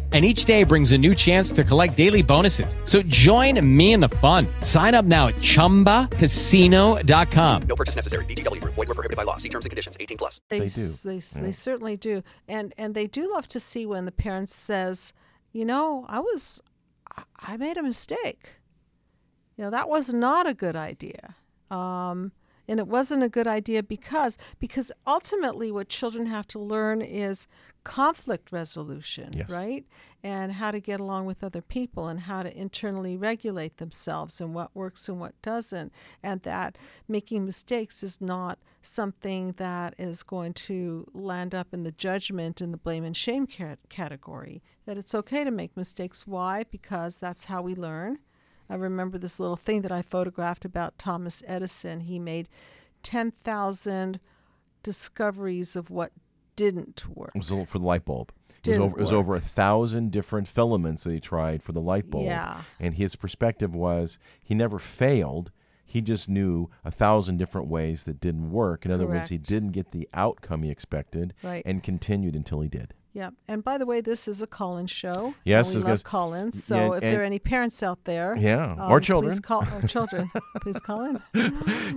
And 0.13 0.25
each 0.25 0.43
day 0.43 0.65
brings 0.65 0.91
a 0.91 0.97
new 0.97 1.15
chance 1.15 1.53
to 1.53 1.63
collect 1.63 1.95
daily 1.95 2.21
bonuses. 2.21 2.75
So 2.83 3.01
join 3.03 3.65
me 3.65 3.93
in 3.93 4.01
the 4.01 4.09
fun. 4.09 4.45
Sign 4.59 4.93
up 4.93 5.05
now 5.05 5.29
at 5.29 5.35
chumbacasino.com. 5.35 7.61
No 7.63 7.75
purchase 7.77 7.95
necessary. 7.95 8.25
VGW 8.25 8.59
Group. 8.59 8.73
Void 8.73 8.89
were 8.89 8.95
prohibited 8.95 9.15
by 9.15 9.23
law. 9.23 9.37
See 9.37 9.47
terms 9.47 9.63
and 9.65 9.69
conditions. 9.69 9.95
18 10.01 10.17
plus. 10.17 10.41
They, 10.49 10.59
They 10.59 10.65
do. 10.67 10.87
They, 11.05 11.17
s- 11.17 11.39
they 11.41 11.53
certainly 11.53 11.95
do, 11.95 12.23
and 12.45 12.73
and 12.77 12.93
they 12.93 13.07
do 13.07 13.31
love 13.31 13.47
to 13.49 13.59
see 13.59 13.85
when 13.85 14.03
the 14.05 14.11
parent 14.11 14.49
says, 14.49 15.13
you 15.53 15.63
know, 15.63 16.05
I 16.09 16.19
was, 16.19 16.61
I- 17.15 17.23
I 17.39 17.55
made 17.57 17.77
a 17.77 17.83
mistake. 17.83 18.55
You 19.55 19.63
know, 19.65 19.69
that 19.71 19.87
was 19.87 20.11
not 20.13 20.45
a 20.45 20.53
good 20.53 20.75
idea. 20.75 21.35
Um, 21.69 22.33
and 22.67 22.79
it 22.79 22.87
wasn't 22.87 23.23
a 23.23 23.29
good 23.29 23.47
idea 23.47 23.81
because 23.83 24.37
because 24.59 24.91
ultimately 25.07 25.71
what 25.71 25.87
children 25.87 26.25
have 26.27 26.47
to 26.47 26.59
learn 26.59 27.01
is 27.01 27.47
conflict 27.83 28.51
resolution, 28.51 29.31
Yes. 29.33 29.49
right? 29.49 29.85
And 30.23 30.51
how 30.53 30.69
to 30.71 30.79
get 30.79 30.99
along 30.99 31.25
with 31.25 31.43
other 31.43 31.61
people 31.61 32.07
and 32.07 32.21
how 32.21 32.43
to 32.43 32.55
internally 32.55 33.17
regulate 33.17 33.77
themselves 33.77 34.39
and 34.39 34.53
what 34.53 34.75
works 34.75 35.09
and 35.09 35.19
what 35.19 35.39
doesn't. 35.41 35.91
And 36.21 36.41
that 36.43 36.77
making 37.07 37.45
mistakes 37.45 38.03
is 38.03 38.21
not 38.21 38.59
something 38.81 39.53
that 39.53 39.95
is 39.97 40.21
going 40.21 40.53
to 40.53 41.07
land 41.13 41.55
up 41.55 41.73
in 41.73 41.83
the 41.83 41.91
judgment 41.91 42.61
and 42.61 42.71
the 42.71 42.77
blame 42.77 43.03
and 43.03 43.17
shame 43.17 43.47
category. 43.89 44.61
That 44.85 44.97
it's 44.97 45.15
okay 45.15 45.43
to 45.43 45.51
make 45.51 45.75
mistakes. 45.75 46.27
Why? 46.27 46.65
Because 46.69 47.19
that's 47.19 47.45
how 47.45 47.63
we 47.63 47.73
learn. 47.73 48.19
I 48.69 48.75
remember 48.75 49.17
this 49.17 49.39
little 49.39 49.57
thing 49.57 49.81
that 49.81 49.91
I 49.91 50.01
photographed 50.01 50.65
about 50.65 50.97
Thomas 50.97 51.43
Edison. 51.47 52.01
He 52.01 52.19
made 52.19 52.47
10,000 53.03 54.19
discoveries 54.83 55.75
of 55.75 55.89
what 55.89 56.11
didn't 56.55 57.05
work. 57.09 57.31
It 57.35 57.39
was 57.39 57.69
for 57.69 57.79
the 57.79 57.85
light 57.85 58.05
bulb. 58.05 58.31
It 58.63 58.69
was, 58.71 58.79
over, 58.79 58.97
it 58.97 59.01
was 59.01 59.11
over 59.11 59.35
a 59.35 59.39
thousand 59.41 60.11
different 60.11 60.47
filaments 60.47 61.03
that 61.03 61.13
he 61.13 61.19
tried 61.19 61.63
for 61.63 61.71
the 61.71 61.81
light 61.81 62.09
bulb. 62.11 62.25
Yeah. 62.25 62.61
And 62.79 62.93
his 62.95 63.15
perspective 63.15 63.73
was 63.73 64.19
he 64.43 64.53
never 64.53 64.77
failed. 64.77 65.51
He 65.83 65.99
just 65.99 66.29
knew 66.29 66.69
a 66.85 66.91
thousand 66.91 67.37
different 67.37 67.67
ways 67.67 68.03
that 68.03 68.19
didn't 68.19 68.51
work. 68.51 68.85
In 68.85 68.91
other 68.91 69.07
words, 69.07 69.29
he 69.29 69.37
didn't 69.39 69.71
get 69.71 69.91
the 69.91 70.07
outcome 70.13 70.61
he 70.63 70.69
expected 70.69 71.33
Right. 71.43 71.63
and 71.65 71.81
continued 71.83 72.35
until 72.35 72.61
he 72.61 72.69
did. 72.69 72.93
Yeah. 73.13 73.29
And 73.47 73.63
by 73.63 73.77
the 73.77 73.85
way, 73.85 74.01
this 74.01 74.27
is 74.27 74.41
a 74.41 74.47
call-in 74.47 74.87
show. 74.87 75.35
Yes, 75.43 75.75
and 75.75 75.83
we 75.83 75.89
love 75.89 76.03
call-ins. 76.03 76.63
So 76.63 76.75
Yeah, 76.75 76.93
if 76.95 77.01
there 77.01 77.21
are 77.21 77.25
any 77.25 77.39
parents 77.39 77.83
out 77.83 78.05
there, 78.05 78.35
Yeah, 78.37 78.73
um, 78.77 78.89
or 78.91 78.99
children. 79.01 79.31
please 79.31 79.39
call 79.41 79.65
or 79.73 79.81
children, 79.87 80.31
please 80.61 80.79
call 80.79 81.03
in. 81.03 81.21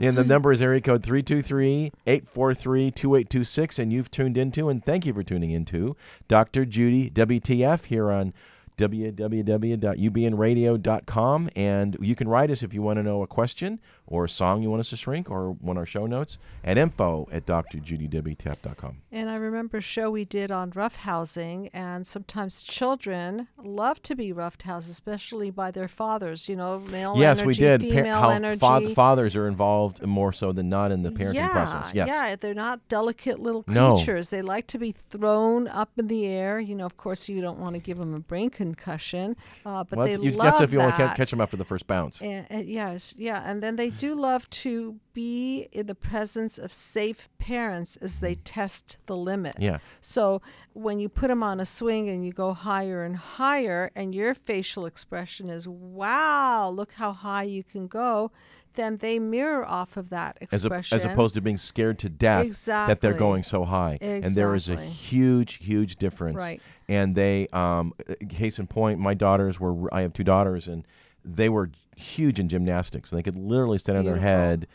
and 0.02 0.16
the 0.18 0.24
number 0.24 0.50
is 0.50 0.60
area 0.60 0.80
code 0.80 1.02
323-843-2826 1.02 3.78
and 3.78 3.92
you've 3.92 4.10
tuned 4.10 4.36
into 4.36 4.68
and 4.68 4.84
thank 4.84 5.06
you 5.06 5.14
for 5.14 5.22
tuning 5.22 5.52
into 5.52 5.96
Dr. 6.28 6.64
Judy 6.64 7.10
WTF 7.10 7.84
here 7.84 8.10
on 8.10 8.34
www.ubnradio.com 8.76 11.48
and 11.54 11.96
you 12.00 12.16
can 12.16 12.26
write 12.28 12.50
us 12.50 12.64
if 12.64 12.74
you 12.74 12.82
want 12.82 12.96
to 12.98 13.04
know 13.04 13.22
a 13.22 13.26
question 13.28 13.78
or 14.06 14.24
a 14.24 14.28
song 14.28 14.62
you 14.62 14.70
want 14.70 14.80
us 14.80 14.90
to 14.90 14.96
shrink 14.96 15.30
or 15.30 15.52
one 15.52 15.76
of 15.76 15.82
our 15.82 15.86
show 15.86 16.06
notes 16.06 16.38
at 16.62 16.76
info 16.76 17.28
at 17.32 17.46
drjudywtf.com. 17.46 18.96
And 19.10 19.30
I 19.30 19.36
remember 19.36 19.78
a 19.78 19.80
show 19.80 20.10
we 20.10 20.24
did 20.24 20.50
on 20.50 20.72
roughhousing, 20.72 21.70
and 21.72 22.06
sometimes 22.06 22.62
children 22.62 23.48
love 23.62 24.02
to 24.02 24.14
be 24.14 24.32
roughhoused, 24.32 24.90
especially 24.90 25.50
by 25.50 25.70
their 25.70 25.88
fathers. 25.88 26.48
You 26.48 26.56
know, 26.56 26.80
male 26.90 27.14
yes, 27.16 27.38
energy, 27.38 27.46
we 27.46 27.54
did. 27.54 27.80
Pa- 27.80 27.86
female 27.86 28.20
how 28.20 28.30
energy. 28.30 28.58
fa- 28.58 28.94
fathers 28.94 29.36
are 29.36 29.48
involved 29.48 30.04
more 30.04 30.32
so 30.32 30.52
than 30.52 30.68
not 30.68 30.92
in 30.92 31.02
the 31.02 31.10
parenting 31.10 31.34
yeah, 31.34 31.52
process. 31.52 31.92
Yes. 31.94 32.08
yeah, 32.08 32.36
they're 32.36 32.54
not 32.54 32.86
delicate 32.88 33.40
little 33.40 33.62
creatures. 33.62 34.32
No. 34.32 34.36
They 34.36 34.42
like 34.42 34.66
to 34.68 34.78
be 34.78 34.92
thrown 34.92 35.68
up 35.68 35.90
in 35.96 36.08
the 36.08 36.26
air. 36.26 36.58
You 36.58 36.74
know, 36.74 36.86
of 36.86 36.96
course, 36.96 37.28
you 37.28 37.40
don't 37.40 37.58
want 37.58 37.74
to 37.74 37.80
give 37.80 37.98
them 37.98 38.14
a 38.14 38.20
brain 38.20 38.50
concussion, 38.50 39.36
uh, 39.64 39.84
but 39.84 39.98
Well, 39.98 40.06
they 40.06 40.14
you, 40.14 40.32
love 40.32 40.44
that's 40.44 40.60
if 40.60 40.72
you 40.72 40.78
that. 40.78 40.84
only 40.84 40.96
ca- 40.96 41.14
catch 41.14 41.30
them 41.30 41.40
after 41.40 41.56
the 41.56 41.64
first 41.64 41.86
bounce. 41.86 42.20
And, 42.20 42.46
and 42.50 42.66
yes, 42.66 43.14
yeah, 43.16 43.42
and 43.48 43.62
then 43.62 43.76
they 43.76 43.90
do 43.98 44.14
love 44.14 44.48
to 44.50 45.00
be 45.12 45.68
in 45.72 45.86
the 45.86 45.94
presence 45.94 46.58
of 46.58 46.72
safe 46.72 47.28
parents 47.38 47.96
as 47.96 48.20
they 48.20 48.34
test 48.34 48.98
the 49.06 49.16
limit. 49.16 49.56
Yeah. 49.58 49.78
So 50.00 50.42
when 50.72 51.00
you 51.00 51.08
put 51.08 51.28
them 51.28 51.42
on 51.42 51.60
a 51.60 51.64
swing 51.64 52.08
and 52.08 52.24
you 52.24 52.32
go 52.32 52.52
higher 52.52 53.04
and 53.04 53.16
higher, 53.16 53.90
and 53.94 54.14
your 54.14 54.34
facial 54.34 54.86
expression 54.86 55.48
is 55.48 55.68
"Wow, 55.68 56.70
look 56.70 56.92
how 56.92 57.12
high 57.12 57.44
you 57.44 57.62
can 57.62 57.86
go," 57.86 58.30
then 58.74 58.98
they 58.98 59.18
mirror 59.18 59.64
off 59.64 59.96
of 59.96 60.10
that 60.10 60.36
as, 60.40 60.64
a, 60.64 60.66
expression. 60.66 60.96
as 60.96 61.04
opposed 61.04 61.34
to 61.34 61.40
being 61.40 61.56
scared 61.56 61.98
to 62.00 62.08
death 62.08 62.64
that 62.66 63.00
they're 63.00 63.14
going 63.14 63.42
so 63.42 63.64
high. 63.64 63.94
Exactly. 63.94 64.22
And 64.22 64.34
there 64.34 64.54
is 64.54 64.68
a 64.68 64.76
huge, 64.76 65.54
huge 65.54 65.96
difference. 65.96 66.36
Right. 66.36 66.60
And 66.88 67.14
they, 67.14 67.48
um, 67.52 67.94
uh, 68.08 68.14
case 68.28 68.58
in 68.58 68.66
point, 68.66 68.98
my 69.00 69.14
daughters 69.14 69.58
were, 69.58 69.92
I 69.94 70.02
have 70.02 70.12
two 70.12 70.24
daughters, 70.24 70.68
and 70.68 70.86
they 71.24 71.48
were 71.48 71.70
huge 71.96 72.38
in 72.40 72.48
gymnastics. 72.48 73.10
and 73.12 73.18
They 73.18 73.22
could 73.22 73.36
literally 73.36 73.78
stand 73.78 73.98
on 73.98 74.04
their 74.04 74.16
head. 74.16 74.66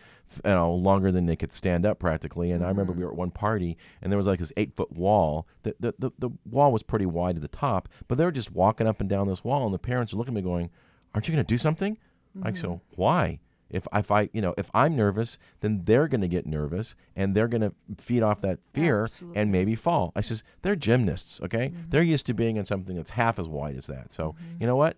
You 0.45 0.51
know, 0.51 0.71
longer 0.75 1.11
than 1.11 1.25
they 1.25 1.35
could 1.35 1.51
stand 1.51 1.87
up 1.87 1.97
practically. 1.97 2.51
And 2.51 2.63
I 2.63 2.67
remember 2.67 2.91
Mm-hmm. 2.93 2.99
we 2.99 3.05
were 3.05 3.11
at 3.13 3.17
one 3.17 3.31
party 3.31 3.77
and 3.99 4.11
there 4.11 4.17
was 4.17 4.27
like 4.27 4.37
this 4.37 4.53
eight 4.57 4.75
foot 4.75 4.91
wall. 4.91 5.47
The, 5.63 5.75
the, 5.79 5.93
the, 5.97 6.11
the 6.19 6.29
wall 6.45 6.71
was 6.71 6.83
pretty 6.83 7.07
wide 7.07 7.35
at 7.37 7.41
the 7.41 7.47
top, 7.47 7.89
but 8.07 8.19
they 8.19 8.23
were 8.25 8.31
just 8.31 8.51
walking 8.51 8.85
up 8.85 8.99
and 8.99 9.09
down 9.09 9.27
this 9.27 9.43
wall. 9.43 9.65
And 9.65 9.73
the 9.73 9.79
parents 9.79 10.13
were 10.13 10.19
looking 10.19 10.35
at 10.35 10.43
me 10.43 10.47
going, 10.47 10.69
Aren't 11.15 11.27
you 11.27 11.33
going 11.33 11.43
to 11.43 11.51
do 11.51 11.57
something? 11.57 11.97
Like, 12.35 12.53
Mm-hmm. 12.53 12.61
so 12.61 12.81
why? 12.95 13.39
If, 13.71 13.87
if 13.91 14.11
I, 14.11 14.29
you 14.31 14.41
know, 14.41 14.53
if 14.55 14.69
I'm 14.71 14.95
nervous, 14.95 15.39
then 15.61 15.81
they're 15.85 16.07
going 16.07 16.21
to 16.21 16.27
get 16.27 16.45
nervous 16.45 16.95
and 17.15 17.33
they're 17.33 17.47
going 17.47 17.61
to 17.61 17.73
feed 17.97 18.21
off 18.21 18.39
that 18.41 18.59
fear 18.71 19.03
Absolutely. 19.05 19.41
and 19.41 19.51
maybe 19.51 19.73
fall. 19.73 20.11
I 20.15 20.21
says, 20.21 20.43
they're 20.61 20.75
gymnasts, 20.75 21.41
okay? 21.41 21.69
Mm-hmm. 21.69 21.89
They're 21.89 22.03
used 22.03 22.27
to 22.27 22.35
being 22.35 22.57
in 22.57 22.65
something 22.65 22.95
that's 22.95 23.11
half 23.11 23.39
as 23.39 23.47
wide 23.47 23.75
as 23.77 23.87
that. 23.87 24.13
So, 24.13 24.35
you 24.59 24.67
know 24.67 24.75
what? 24.75 24.97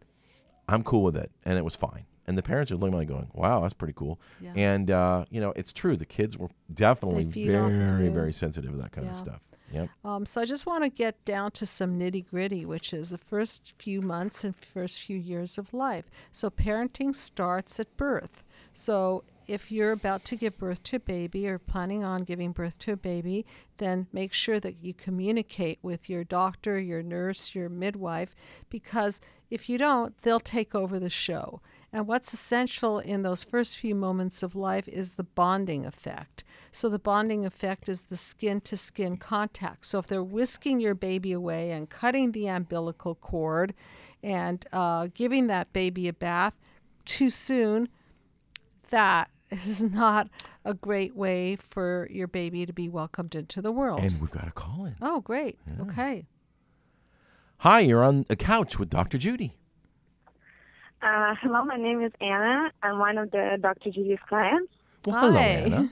I'm 0.67 0.83
cool 0.83 1.03
with 1.03 1.15
it. 1.15 1.31
And 1.45 1.57
it 1.57 1.63
was 1.63 1.75
fine. 1.77 2.05
And 2.27 2.37
the 2.37 2.43
parents 2.43 2.71
are 2.71 2.75
looking 2.75 2.93
at 2.93 2.99
me 2.99 3.05
going, 3.05 3.29
wow, 3.33 3.61
that's 3.61 3.73
pretty 3.73 3.93
cool. 3.93 4.19
Yeah. 4.39 4.53
And, 4.55 4.91
uh, 4.91 5.25
you 5.29 5.41
know, 5.41 5.53
it's 5.55 5.73
true. 5.73 5.95
The 5.95 6.05
kids 6.05 6.37
were 6.37 6.49
definitely 6.73 7.25
feed 7.25 7.55
off 7.55 7.71
of 7.71 7.77
very, 7.77 8.09
very 8.09 8.33
sensitive 8.33 8.71
to 8.71 8.77
that 8.77 8.91
kind 8.91 9.07
of 9.09 9.15
stuff. 9.15 9.41
Yep. 9.71 9.89
Um, 10.03 10.25
so 10.25 10.41
I 10.41 10.45
just 10.45 10.65
want 10.65 10.83
to 10.83 10.89
get 10.89 11.23
down 11.25 11.51
to 11.51 11.65
some 11.65 11.97
nitty 11.97 12.27
gritty, 12.29 12.65
which 12.65 12.93
is 12.93 13.09
the 13.09 13.17
first 13.17 13.73
few 13.77 14.01
months 14.01 14.43
and 14.43 14.55
first 14.55 15.01
few 15.01 15.17
years 15.17 15.57
of 15.57 15.73
life. 15.73 16.09
So 16.31 16.49
parenting 16.49 17.15
starts 17.15 17.79
at 17.79 17.95
birth. 17.97 18.43
So 18.73 19.23
if 19.47 19.71
you're 19.71 19.91
about 19.91 20.23
to 20.25 20.35
give 20.35 20.57
birth 20.57 20.83
to 20.83 20.97
a 20.97 20.99
baby 20.99 21.47
or 21.47 21.57
planning 21.57 22.03
on 22.03 22.23
giving 22.23 22.51
birth 22.51 22.77
to 22.79 22.93
a 22.93 22.97
baby, 22.97 23.45
then 23.77 24.07
make 24.13 24.33
sure 24.33 24.59
that 24.59 24.83
you 24.83 24.93
communicate 24.93 25.79
with 25.81 26.09
your 26.09 26.23
doctor, 26.23 26.79
your 26.79 27.01
nurse, 27.01 27.55
your 27.55 27.67
midwife, 27.67 28.35
because 28.69 29.19
if 29.49 29.67
you 29.67 29.77
don't, 29.77 30.17
they'll 30.21 30.39
take 30.39 30.73
over 30.75 30.99
the 30.99 31.09
show. 31.09 31.61
And 31.93 32.07
what's 32.07 32.33
essential 32.33 32.99
in 32.99 33.23
those 33.23 33.43
first 33.43 33.77
few 33.77 33.93
moments 33.95 34.43
of 34.43 34.55
life 34.55 34.87
is 34.87 35.13
the 35.13 35.23
bonding 35.23 35.85
effect. 35.85 36.43
So, 36.71 36.87
the 36.87 36.99
bonding 36.99 37.45
effect 37.45 37.89
is 37.89 38.03
the 38.03 38.15
skin 38.15 38.61
to 38.61 38.77
skin 38.77 39.17
contact. 39.17 39.85
So, 39.85 39.99
if 39.99 40.07
they're 40.07 40.23
whisking 40.23 40.79
your 40.79 40.95
baby 40.95 41.33
away 41.33 41.71
and 41.71 41.89
cutting 41.89 42.31
the 42.31 42.47
umbilical 42.47 43.15
cord 43.15 43.73
and 44.23 44.65
uh, 44.71 45.09
giving 45.13 45.47
that 45.47 45.73
baby 45.73 46.07
a 46.07 46.13
bath 46.13 46.55
too 47.03 47.29
soon, 47.29 47.89
that 48.89 49.29
is 49.51 49.83
not 49.83 50.29
a 50.63 50.73
great 50.73 51.13
way 51.13 51.57
for 51.57 52.07
your 52.09 52.27
baby 52.27 52.65
to 52.65 52.71
be 52.71 52.87
welcomed 52.87 53.35
into 53.35 53.61
the 53.61 53.71
world. 53.71 53.99
And 53.99 54.21
we've 54.21 54.31
got 54.31 54.47
a 54.47 54.51
call 54.51 54.85
in. 54.85 54.95
oh, 55.01 55.19
great. 55.19 55.59
Okay. 55.81 56.25
Hi, 57.57 57.81
you're 57.81 58.03
on 58.03 58.25
the 58.29 58.37
couch 58.37 58.79
with 58.79 58.89
Dr. 58.89 59.17
Judy. 59.17 59.57
Uh, 61.01 61.33
hello, 61.41 61.63
my 61.65 61.77
name 61.77 62.03
is 62.03 62.11
Anna. 62.21 62.71
I'm 62.83 62.99
one 62.99 63.17
of 63.17 63.31
the 63.31 63.57
Dr. 63.59 63.89
Judy's 63.89 64.19
clients. 64.29 64.71
Well, 65.05 65.15
hello, 65.19 65.39
Hi. 65.39 65.47
Anna. 65.47 65.89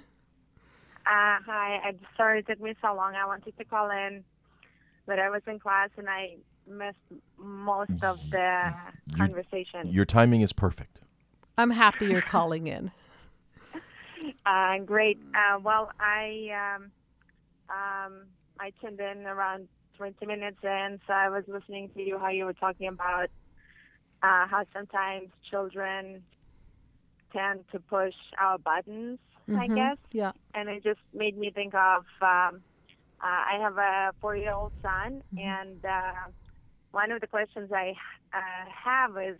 Uh, 1.05 1.41
hi, 1.47 1.79
I'm 1.87 1.99
sorry 2.15 2.39
it 2.39 2.47
took 2.47 2.61
me 2.61 2.75
so 2.79 2.93
long. 2.93 3.15
I 3.15 3.25
wanted 3.25 3.57
to 3.57 3.65
call 3.65 3.89
in, 3.89 4.23
but 5.07 5.17
I 5.17 5.29
was 5.31 5.41
in 5.47 5.57
class 5.59 5.89
and 5.97 6.07
I 6.07 6.35
missed 6.69 7.21
most 7.39 7.89
of 8.03 8.19
the 8.29 8.69
conversation. 9.17 9.87
Your 9.91 10.05
timing 10.05 10.41
is 10.41 10.53
perfect. 10.53 11.01
I'm 11.57 11.71
happy 11.71 12.07
you're 12.07 12.21
calling 12.21 12.67
in. 12.67 12.91
Uh, 14.45 14.79
great. 14.79 15.17
Uh, 15.33 15.59
well, 15.59 15.91
I 15.97 16.49
um, 16.75 16.91
um, 17.69 18.25
I 18.59 18.73
tuned 18.81 18.99
in 18.99 19.25
around 19.25 19.69
20 19.95 20.25
minutes 20.25 20.57
in, 20.61 20.99
so 21.07 21.13
I 21.13 21.29
was 21.29 21.45
listening 21.47 21.89
to 21.95 22.01
you 22.01 22.19
how 22.19 22.27
you 22.27 22.43
were 22.43 22.53
talking 22.53 22.89
about 22.89 23.29
uh, 24.23 24.47
how 24.47 24.63
sometimes 24.73 25.29
children 25.49 26.23
tend 27.33 27.65
to 27.71 27.79
push 27.79 28.15
our 28.39 28.57
buttons, 28.57 29.19
I 29.55 29.67
Mhm. 29.67 29.69
guess. 29.69 29.97
Yeah. 30.11 30.31
and 30.53 30.69
it 30.69 30.83
just 30.83 30.99
made 31.13 31.37
me 31.37 31.51
think 31.51 31.73
of 31.75 32.03
um, 32.21 32.63
uh, 33.21 33.41
I 33.53 33.57
have 33.61 33.77
a 33.77 34.11
four-year-old 34.21 34.73
son, 34.81 35.21
Mm-hmm. 35.33 35.53
and 35.53 35.83
uh, 35.85 36.31
one 36.91 37.11
of 37.11 37.21
the 37.21 37.27
questions 37.27 37.71
I 37.73 37.93
uh, 38.33 38.65
have 38.85 39.11
is 39.17 39.37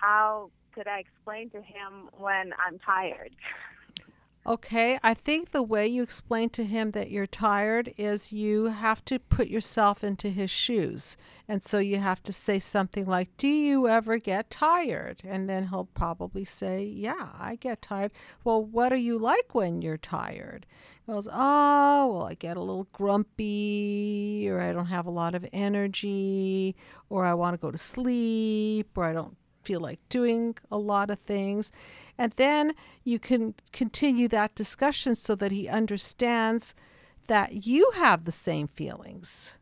how 0.00 0.50
could 0.74 0.86
I 0.86 0.98
explain 1.00 1.50
to 1.50 1.58
him 1.58 2.08
when 2.16 2.52
I'm 2.64 2.78
tired? 2.78 3.34
Okay, 4.48 4.98
I 5.02 5.12
think 5.12 5.50
the 5.50 5.62
way 5.62 5.86
you 5.86 6.02
explain 6.02 6.48
to 6.50 6.64
him 6.64 6.92
that 6.92 7.10
you're 7.10 7.26
tired 7.26 7.92
is 7.98 8.32
you 8.32 8.68
have 8.68 9.04
to 9.04 9.18
put 9.18 9.48
yourself 9.48 10.02
into 10.02 10.30
his 10.30 10.50
shoes. 10.50 11.18
And 11.46 11.62
so 11.62 11.76
you 11.76 11.98
have 11.98 12.22
to 12.22 12.32
say 12.32 12.58
something 12.58 13.04
like, 13.04 13.28
Do 13.36 13.46
you 13.46 13.88
ever 13.88 14.16
get 14.16 14.48
tired? 14.48 15.20
And 15.22 15.50
then 15.50 15.68
he'll 15.68 15.90
probably 15.92 16.46
say, 16.46 16.82
Yeah, 16.82 17.28
I 17.38 17.56
get 17.56 17.82
tired. 17.82 18.10
Well, 18.42 18.64
what 18.64 18.90
are 18.90 18.96
you 18.96 19.18
like 19.18 19.54
when 19.54 19.82
you're 19.82 19.98
tired? 19.98 20.64
He 21.04 21.12
goes, 21.12 21.28
Oh, 21.30 22.14
well, 22.14 22.26
I 22.26 22.32
get 22.32 22.56
a 22.56 22.60
little 22.60 22.88
grumpy, 22.90 24.48
or 24.48 24.62
I 24.62 24.72
don't 24.72 24.86
have 24.86 25.04
a 25.04 25.10
lot 25.10 25.34
of 25.34 25.44
energy, 25.52 26.74
or 27.10 27.26
I 27.26 27.34
want 27.34 27.52
to 27.52 27.60
go 27.60 27.70
to 27.70 27.76
sleep, 27.76 28.96
or 28.96 29.04
I 29.04 29.12
don't 29.12 29.36
feel 29.62 29.80
like 29.80 30.00
doing 30.08 30.56
a 30.70 30.78
lot 30.78 31.10
of 31.10 31.18
things. 31.18 31.70
And 32.18 32.32
then 32.32 32.74
you 33.04 33.18
can 33.18 33.54
continue 33.72 34.26
that 34.28 34.54
discussion 34.56 35.14
so 35.14 35.34
that 35.36 35.52
he 35.52 35.68
understands 35.68 36.74
that 37.28 37.66
you 37.66 37.92
have 37.94 38.24
the 38.24 38.32
same 38.32 38.66
feelings. 38.66 39.56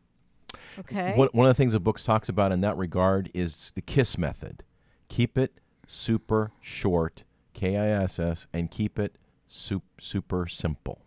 Okay? 0.79 1.13
One, 1.15 1.29
one 1.33 1.45
of 1.47 1.55
the 1.55 1.57
things 1.57 1.73
the 1.73 1.79
books 1.79 2.03
talks 2.03 2.29
about 2.29 2.51
in 2.51 2.61
that 2.61 2.75
regard 2.77 3.29
is 3.33 3.71
the 3.75 3.81
KISS 3.81 4.17
method. 4.17 4.63
Keep 5.07 5.37
it 5.37 5.59
super 5.85 6.51
short, 6.59 7.23
K 7.53 7.77
I 7.77 7.87
S 7.87 8.19
S, 8.19 8.47
and 8.51 8.71
keep 8.71 8.97
it 8.97 9.17
sup- 9.45 9.83
super 9.99 10.47
simple. 10.47 11.01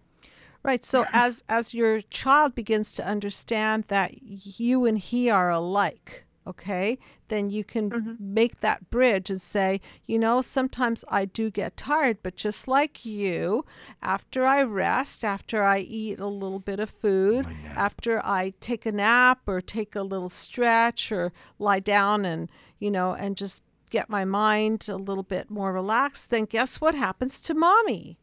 Right. 0.63 0.85
So 0.85 1.07
as 1.13 1.43
as 1.49 1.73
your 1.73 2.03
child 2.03 2.55
begins 2.55 2.93
to 2.95 3.07
understand 3.07 3.85
that 3.85 4.23
you 4.23 4.85
and 4.85 4.99
he 4.99 5.31
are 5.31 5.51
alike, 5.51 6.27
okay, 6.51 6.99
then 7.29 7.51
you 7.51 7.65
can 7.65 7.91
mm-hmm. 7.91 8.15
make 8.19 8.61
that 8.61 8.91
bridge 8.91 9.31
and 9.31 9.41
say, 9.41 9.81
you 10.07 10.19
know, 10.19 10.41
sometimes 10.41 11.05
I 11.09 11.25
do 11.25 11.51
get 11.51 11.77
tired, 11.77 12.19
but 12.23 12.37
just 12.37 12.69
like 12.69 13.05
you, 13.05 13.65
after 14.03 14.45
I 14.45 14.63
rest, 14.63 15.25
after 15.25 15.63
I 15.63 15.79
eat 15.79 16.21
a 16.21 16.27
little 16.27 16.61
bit 16.61 16.81
of 16.81 16.91
food, 16.91 17.47
after 17.75 18.21
I 18.25 18.53
take 18.61 18.87
a 18.87 18.93
nap 18.93 19.41
or 19.47 19.61
take 19.61 19.97
a 19.97 20.03
little 20.03 20.29
stretch 20.29 21.11
or 21.11 21.33
lie 21.59 21.81
down 21.81 22.25
and, 22.25 22.51
you 22.79 22.91
know, 22.91 23.15
and 23.15 23.37
just 23.37 23.65
get 23.91 24.09
my 24.09 24.25
mind 24.25 24.89
a 24.89 24.97
little 24.97 25.25
bit 25.25 25.51
more 25.51 25.73
relaxed, 25.73 26.31
then 26.31 26.45
guess 26.45 26.81
what 26.81 26.95
happens 26.95 27.41
to 27.41 27.55
mommy? 27.55 28.19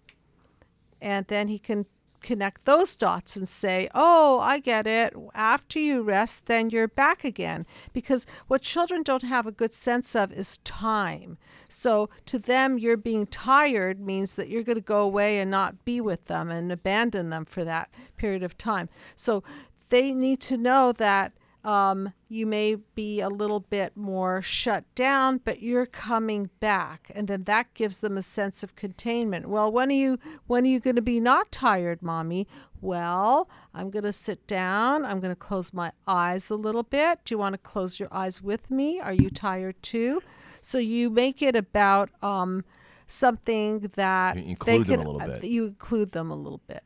and 1.02 1.28
then 1.28 1.48
he 1.48 1.60
can 1.60 1.86
connect 2.28 2.66
those 2.66 2.98
dots 2.98 3.38
and 3.38 3.48
say, 3.48 3.88
Oh, 3.96 4.40
I 4.42 4.60
get 4.60 4.86
it. 4.86 5.14
After 5.34 5.80
you 5.80 6.04
rest, 6.04 6.48
then 6.48 6.70
you're 6.70 6.90
back 6.90 7.24
again. 7.24 7.66
Because 7.94 8.26
what 8.48 8.62
children 8.62 9.02
don't 9.02 9.24
have 9.24 9.48
a 9.48 9.52
good 9.52 9.74
sense 9.74 10.14
of 10.14 10.34
is 10.34 10.58
time. 10.60 11.38
So 11.70 12.10
to 12.26 12.38
them, 12.38 12.78
you're 12.78 12.98
being 12.98 13.28
tired 13.28 14.02
means 14.02 14.36
that 14.36 14.50
you're 14.50 14.64
going 14.64 14.76
to 14.76 14.82
go 14.82 15.04
away 15.04 15.40
and 15.40 15.50
not 15.50 15.86
be 15.86 16.02
with 16.02 16.26
them 16.26 16.52
and 16.52 16.70
abandon 16.70 17.30
them 17.30 17.46
for 17.46 17.64
that 17.64 17.90
period 18.18 18.44
of 18.44 18.58
time. 18.58 18.90
So 19.16 19.42
they 19.88 20.12
need 20.12 20.42
to 20.42 20.58
know 20.58 20.92
that 20.92 21.32
um, 21.64 22.14
you 22.30 22.46
may 22.46 22.76
be 22.76 23.20
a 23.20 23.30
little 23.30 23.60
bit 23.60 23.98
more 23.98 24.42
shut 24.42 24.84
down, 24.96 25.40
but 25.44 25.62
you're 25.62 25.86
coming 25.86 26.50
back, 26.60 27.12
and 27.14 27.28
then 27.28 27.44
that 27.44 27.74
gives 27.74 28.00
them 28.00 28.18
a 28.18 28.22
sense 28.22 28.64
of 28.64 28.76
containment. 28.76 29.50
Well, 29.50 29.72
when 29.72 29.90
are 29.90 29.94
you 29.94 30.20
when 30.46 30.64
are 30.64 30.68
you 30.68 30.80
going 30.80 30.96
to 30.96 31.02
be 31.02 31.20
not 31.20 31.52
tired, 31.52 32.02
mommy? 32.02 32.48
Well, 32.80 33.50
I'm 33.74 33.90
going 33.90 34.04
to 34.04 34.14
sit 34.14 34.46
down. 34.48 35.04
I'm 35.04 35.20
going 35.20 35.34
to 35.34 35.40
close 35.40 35.74
my 35.74 35.92
eyes 36.08 36.50
a 36.50 36.56
little 36.56 36.84
bit. 36.84 37.20
Do 37.26 37.34
you 37.34 37.40
want 37.40 37.54
to 37.54 37.58
close 37.58 38.00
your 38.00 38.10
eyes 38.12 38.42
with 38.42 38.70
me? 38.70 39.00
Are 39.00 39.14
you 39.14 39.30
tired 39.30 39.82
too? 39.82 40.22
So 40.62 40.78
you 40.78 41.10
make 41.10 41.42
it 41.42 41.56
about 41.56 42.10
um, 42.22 42.64
something 43.08 43.80
that 43.96 44.38
You 44.38 44.52
include 44.52 44.88
them 44.88 45.00
a 45.00 45.10
little 45.12 45.22
uh, 45.22 45.40
bit. 45.40 45.44
You 45.46 45.66
include 45.66 46.12
them 46.12 46.30
a 46.30 46.36
little 46.36 46.62
bit. 46.68 46.84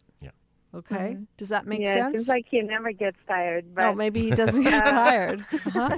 Yeah. 0.74 0.80
Okay. 0.80 1.18
Does 1.38 1.50
that 1.50 1.66
make 1.66 1.82
yeah, 1.82 1.94
sense? 1.94 2.16
it 2.16 2.18
seems 2.20 2.28
like 2.30 2.46
he 2.50 2.62
never 2.62 2.92
gets 2.92 3.18
tired. 3.28 3.76
But 3.76 3.84
Oh, 3.86 3.94
maybe 3.94 4.22
he 4.22 4.32
doesn't 4.32 4.64
get 4.64 4.86
tired. 4.86 5.46
Uh-huh. 5.52 5.98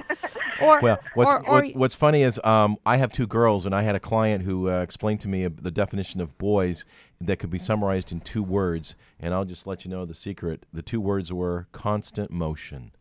Or, 0.62 0.80
Well, 0.80 1.00
what's, 1.14 1.30
or, 1.30 1.48
or 1.48 1.54
what's, 1.62 1.74
what's 1.74 1.94
funny 1.94 2.22
is 2.22 2.40
um, 2.44 2.76
I 2.84 2.96
have 2.96 3.12
two 3.12 3.26
girls, 3.26 3.66
and 3.66 3.74
I 3.74 3.82
had 3.82 3.94
a 3.94 4.00
client 4.00 4.44
who 4.44 4.68
uh, 4.70 4.82
explained 4.82 5.20
to 5.20 5.28
me 5.28 5.46
the 5.46 5.70
definition 5.70 6.20
of 6.20 6.36
boys 6.38 6.84
that 7.20 7.38
could 7.38 7.50
be 7.50 7.58
summarized 7.58 8.12
in 8.12 8.20
two 8.20 8.42
words. 8.42 8.94
And 9.20 9.32
I'll 9.32 9.44
just 9.44 9.66
let 9.66 9.84
you 9.84 9.90
know 9.90 10.04
the 10.04 10.14
secret. 10.14 10.66
The 10.72 10.82
two 10.82 11.00
words 11.00 11.32
were 11.32 11.68
constant 11.72 12.30
motion. 12.30 12.92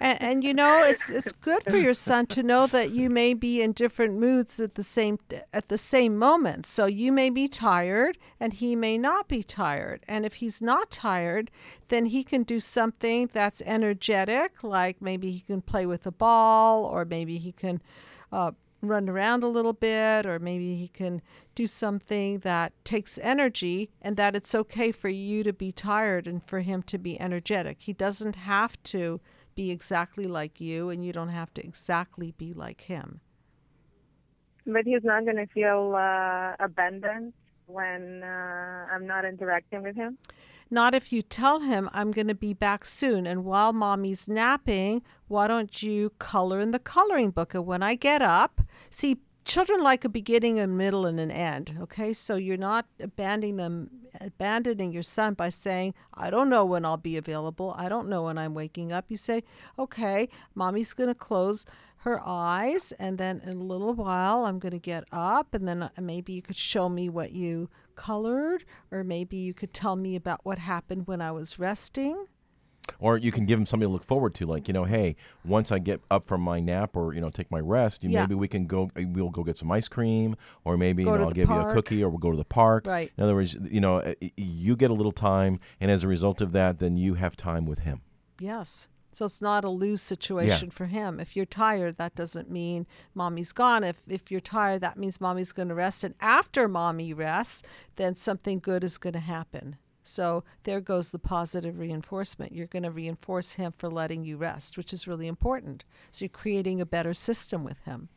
And, 0.00 0.22
and 0.22 0.44
you 0.44 0.54
know 0.54 0.82
it's 0.82 1.10
it's 1.10 1.32
good 1.32 1.62
for 1.64 1.76
your 1.76 1.94
son 1.94 2.26
to 2.26 2.42
know 2.42 2.66
that 2.66 2.90
you 2.90 3.08
may 3.08 3.34
be 3.34 3.62
in 3.62 3.72
different 3.72 4.18
moods 4.18 4.60
at 4.60 4.74
the 4.74 4.82
same 4.82 5.18
at 5.52 5.68
the 5.68 5.78
same 5.78 6.16
moment. 6.16 6.66
So 6.66 6.86
you 6.86 7.12
may 7.12 7.30
be 7.30 7.48
tired 7.48 8.18
and 8.40 8.52
he 8.52 8.76
may 8.76 8.98
not 8.98 9.28
be 9.28 9.42
tired. 9.42 10.04
And 10.08 10.26
if 10.26 10.34
he's 10.34 10.60
not 10.60 10.90
tired, 10.90 11.50
then 11.88 12.06
he 12.06 12.24
can 12.24 12.42
do 12.42 12.60
something 12.60 13.28
that's 13.32 13.62
energetic, 13.62 14.62
like 14.62 15.00
maybe 15.00 15.30
he 15.30 15.40
can 15.40 15.62
play 15.62 15.86
with 15.86 16.06
a 16.06 16.12
ball, 16.12 16.84
or 16.84 17.04
maybe 17.04 17.38
he 17.38 17.52
can 17.52 17.80
uh, 18.32 18.52
run 18.80 19.08
around 19.08 19.42
a 19.42 19.48
little 19.48 19.72
bit, 19.72 20.26
or 20.26 20.38
maybe 20.38 20.76
he 20.76 20.88
can 20.88 21.22
do 21.54 21.66
something 21.66 22.38
that 22.40 22.72
takes 22.84 23.18
energy, 23.18 23.90
and 24.02 24.16
that 24.16 24.34
it's 24.36 24.54
okay 24.54 24.92
for 24.92 25.08
you 25.08 25.42
to 25.42 25.52
be 25.52 25.72
tired 25.72 26.26
and 26.26 26.44
for 26.44 26.60
him 26.60 26.82
to 26.82 26.98
be 26.98 27.20
energetic. 27.20 27.82
He 27.82 27.92
doesn't 27.92 28.36
have 28.36 28.82
to 28.84 29.20
be 29.54 29.70
exactly 29.70 30.26
like 30.26 30.60
you, 30.60 30.90
and 30.90 31.04
you 31.04 31.12
don't 31.12 31.28
have 31.30 31.52
to 31.54 31.64
exactly 31.64 32.32
be 32.36 32.52
like 32.52 32.82
him. 32.82 33.20
but 34.66 34.84
he's 34.84 35.04
not 35.04 35.24
going 35.24 35.36
to 35.36 35.46
feel 35.46 35.94
uh, 35.94 36.54
abandoned 36.58 37.32
when 37.66 38.22
uh, 38.22 38.86
I'm 38.92 39.06
not 39.06 39.24
interacting 39.24 39.82
with 39.82 39.96
him. 39.96 40.18
Not 40.70 40.94
if 40.94 41.12
you 41.12 41.22
tell 41.22 41.60
him, 41.60 41.88
I'm 41.92 42.10
going 42.10 42.28
to 42.28 42.34
be 42.34 42.54
back 42.54 42.84
soon, 42.84 43.26
and 43.26 43.44
while 43.44 43.72
mommy's 43.72 44.28
napping, 44.28 45.02
why 45.28 45.46
don't 45.46 45.82
you 45.82 46.10
color 46.18 46.58
in 46.60 46.70
the 46.72 46.78
coloring 46.78 47.30
book? 47.30 47.54
And 47.54 47.66
when 47.66 47.82
I 47.82 47.94
get 47.94 48.22
up, 48.22 48.62
see, 48.90 49.18
children 49.44 49.82
like 49.82 50.04
a 50.04 50.08
beginning, 50.08 50.58
a 50.58 50.66
middle, 50.66 51.06
and 51.06 51.20
an 51.20 51.30
end. 51.30 51.76
Okay, 51.80 52.12
so 52.12 52.36
you're 52.36 52.56
not 52.56 52.86
abandoning 53.00 53.56
them, 53.56 53.90
abandoning 54.20 54.92
your 54.92 55.02
son 55.02 55.34
by 55.34 55.48
saying, 55.48 55.94
"I 56.14 56.30
don't 56.30 56.48
know 56.48 56.64
when 56.64 56.84
I'll 56.84 56.96
be 56.96 57.16
available. 57.16 57.74
I 57.76 57.88
don't 57.88 58.08
know 58.08 58.24
when 58.24 58.38
I'm 58.38 58.54
waking 58.54 58.92
up." 58.92 59.06
You 59.08 59.16
say, 59.16 59.42
"Okay, 59.78 60.28
mommy's 60.54 60.94
going 60.94 61.08
to 61.08 61.14
close." 61.14 61.64
her 62.04 62.20
eyes 62.22 62.92
and 62.98 63.16
then 63.16 63.40
in 63.46 63.56
a 63.56 63.64
little 63.64 63.94
while 63.94 64.44
I'm 64.44 64.58
going 64.58 64.72
to 64.72 64.78
get 64.78 65.04
up 65.10 65.54
and 65.54 65.66
then 65.66 65.84
uh, 65.84 65.88
maybe 65.98 66.34
you 66.34 66.42
could 66.42 66.54
show 66.54 66.90
me 66.90 67.08
what 67.08 67.32
you 67.32 67.70
colored 67.94 68.66
or 68.90 69.02
maybe 69.02 69.38
you 69.38 69.54
could 69.54 69.72
tell 69.72 69.96
me 69.96 70.14
about 70.14 70.44
what 70.44 70.58
happened 70.58 71.06
when 71.06 71.22
I 71.22 71.30
was 71.32 71.58
resting 71.58 72.26
Or 72.98 73.18
you 73.18 73.32
can 73.32 73.46
give 73.46 73.58
him 73.58 73.66
something 73.66 73.88
to 73.88 73.92
look 73.92 74.04
forward 74.04 74.34
to, 74.36 74.46
like 74.46 74.68
you 74.68 74.74
know, 74.74 74.84
hey, 74.84 75.16
once 75.44 75.72
I 75.72 75.78
get 75.78 76.00
up 76.10 76.24
from 76.24 76.40
my 76.40 76.60
nap 76.60 76.96
or 76.96 77.14
you 77.14 77.20
know 77.20 77.30
take 77.30 77.50
my 77.50 77.60
rest, 77.60 78.04
you 78.04 78.10
Yeah. 78.10 78.22
maybe 78.22 78.34
we 78.34 78.48
can 78.48 78.66
go. 78.66 78.90
We'll 78.96 79.30
go 79.30 79.42
get 79.42 79.56
some 79.56 79.70
ice 79.72 79.88
cream, 79.88 80.36
or 80.64 80.76
maybe 80.76 81.04
Go 81.04 81.12
you 81.12 81.18
know 81.18 81.24
I'll 81.24 81.30
give 81.32 81.48
you 81.48 81.54
a 81.54 81.72
cookie, 81.74 82.02
or 82.02 82.08
we'll 82.08 82.18
go 82.18 82.30
to 82.30 82.36
the 82.36 82.44
park. 82.44 82.86
Right. 82.86 83.10
In 83.16 83.24
other 83.24 83.34
words, 83.34 83.54
you 83.70 83.80
know, 83.80 83.98
uh, 83.98 84.14
you 84.36 84.76
get 84.76 84.90
a 84.90 84.94
little 84.94 85.12
time, 85.12 85.60
and 85.80 85.90
as 85.90 86.04
a 86.04 86.08
result 86.08 86.40
of 86.40 86.52
that, 86.52 86.78
then 86.78 86.96
you 86.96 87.14
have 87.14 87.36
time 87.36 87.66
with 87.66 87.80
him. 87.80 88.02
Yes. 88.38 88.88
So 89.12 89.26
it's 89.26 89.40
not 89.40 89.64
a 89.64 89.68
lose 89.70 90.02
situation 90.02 90.70
for 90.70 90.86
him. 90.86 91.20
If 91.20 91.36
you're 91.36 91.46
tired, 91.46 91.98
that 91.98 92.16
doesn't 92.16 92.50
mean 92.50 92.84
mommy's 93.14 93.52
gone. 93.52 93.84
If 93.84 94.02
if 94.08 94.30
you're 94.30 94.40
tired, 94.40 94.80
that 94.80 94.98
means 94.98 95.20
mommy's 95.20 95.52
going 95.52 95.68
to 95.68 95.74
rest. 95.74 96.02
And 96.02 96.16
after 96.20 96.66
mommy 96.66 97.12
rests, 97.14 97.62
then 97.94 98.16
something 98.16 98.58
good 98.58 98.82
is 98.82 98.98
going 98.98 99.12
to 99.12 99.20
happen. 99.20 99.76
So 100.04 100.44
there 100.64 100.80
goes 100.82 101.10
the 101.10 101.18
positive 101.18 101.78
reinforcement. 101.78 102.52
You're 102.52 102.66
going 102.66 102.82
to 102.82 102.90
reinforce 102.90 103.54
him 103.54 103.72
for 103.72 103.88
letting 103.88 104.22
you 104.22 104.36
rest, 104.36 104.76
which 104.76 104.92
is 104.92 105.08
really 105.08 105.26
important. 105.26 105.82
So 106.10 106.26
you're 106.26 106.28
creating 106.28 106.80
a 106.80 106.86
better 106.86 107.14
system 107.14 107.64
with 107.64 107.80
him. 107.80 108.10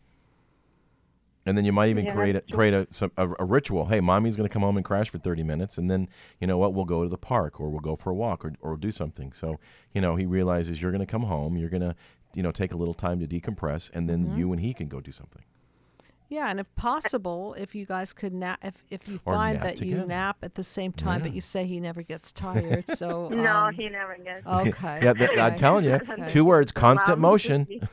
And 1.45 1.57
then 1.57 1.63
you 1.63 1.71
might 1.71 1.87
even 1.89 2.03
Yeah, 2.03 2.13
create 2.13 2.35
a, 2.35 2.41
create 2.41 2.73
a, 2.73 2.87
some, 2.89 3.13
a, 3.15 3.29
a 3.39 3.45
ritual. 3.45 3.85
Hey, 3.85 4.01
mommy's 4.01 4.35
going 4.35 4.49
to 4.49 4.51
come 4.53 4.63
home 4.63 4.75
and 4.75 4.85
crash 4.85 5.09
for 5.09 5.17
30 5.17 5.43
minutes. 5.43 5.77
And 5.77 5.89
then, 5.89 6.09
you 6.41 6.47
know 6.47 6.57
what, 6.57 6.73
we'll 6.73 6.83
go 6.83 7.03
to 7.03 7.09
the 7.09 7.17
park 7.17 7.61
or 7.61 7.69
we'll 7.69 7.79
go 7.79 7.95
for 7.95 8.09
a 8.09 8.15
walk 8.15 8.43
or, 8.43 8.51
or 8.59 8.75
do 8.75 8.91
something. 8.91 9.31
So, 9.31 9.57
you 9.93 10.01
know, 10.01 10.17
he 10.17 10.25
realizes 10.25 10.81
you're 10.81 10.91
going 10.91 10.99
to 10.99 11.05
come 11.09 11.23
home, 11.23 11.55
you're 11.55 11.69
going 11.69 11.81
to, 11.83 11.95
you 12.35 12.43
know, 12.43 12.51
take 12.51 12.73
a 12.73 12.75
little 12.77 12.93
time 12.93 13.21
to 13.21 13.27
decompress, 13.27 13.89
and 13.93 14.09
then 14.09 14.27
Mhm. 14.27 14.37
you 14.37 14.51
and 14.51 14.59
he 14.61 14.73
can 14.73 14.89
go 14.89 14.99
do 14.99 15.13
something. 15.13 15.43
Yeah, 16.29 16.49
and 16.49 16.59
if 16.59 16.73
possible, 16.75 17.53
if 17.57 17.73
you 17.73 17.85
guys 17.85 18.11
could 18.13 18.33
nap, 18.33 18.59
if 18.63 18.83
if 18.89 19.07
you 19.07 19.19
Or 19.25 19.33
find 19.33 19.55
nap 19.55 19.63
that 19.63 19.81
you 19.81 20.05
nap 20.05 20.37
at 20.43 20.55
the 20.55 20.63
same 20.63 20.91
time, 20.91 21.21
but 21.21 21.33
you 21.33 21.41
say 21.41 21.65
he 21.65 21.79
never 21.79 22.01
gets 22.01 22.31
tired, 22.45 22.89
so 22.89 23.29
No, 23.29 23.67
um, 23.67 23.73
he 23.73 23.87
never 23.89 24.17
gets. 24.17 24.45
Okay. 24.47 24.99
yeah, 25.03 25.13
th- 25.13 25.37
I'm 25.37 25.55
telling 25.55 25.85
you, 25.85 25.93
Okay. 25.95 26.27
two 26.27 26.43
words: 26.45 26.71
constant 26.71 27.19
motion. 27.19 27.67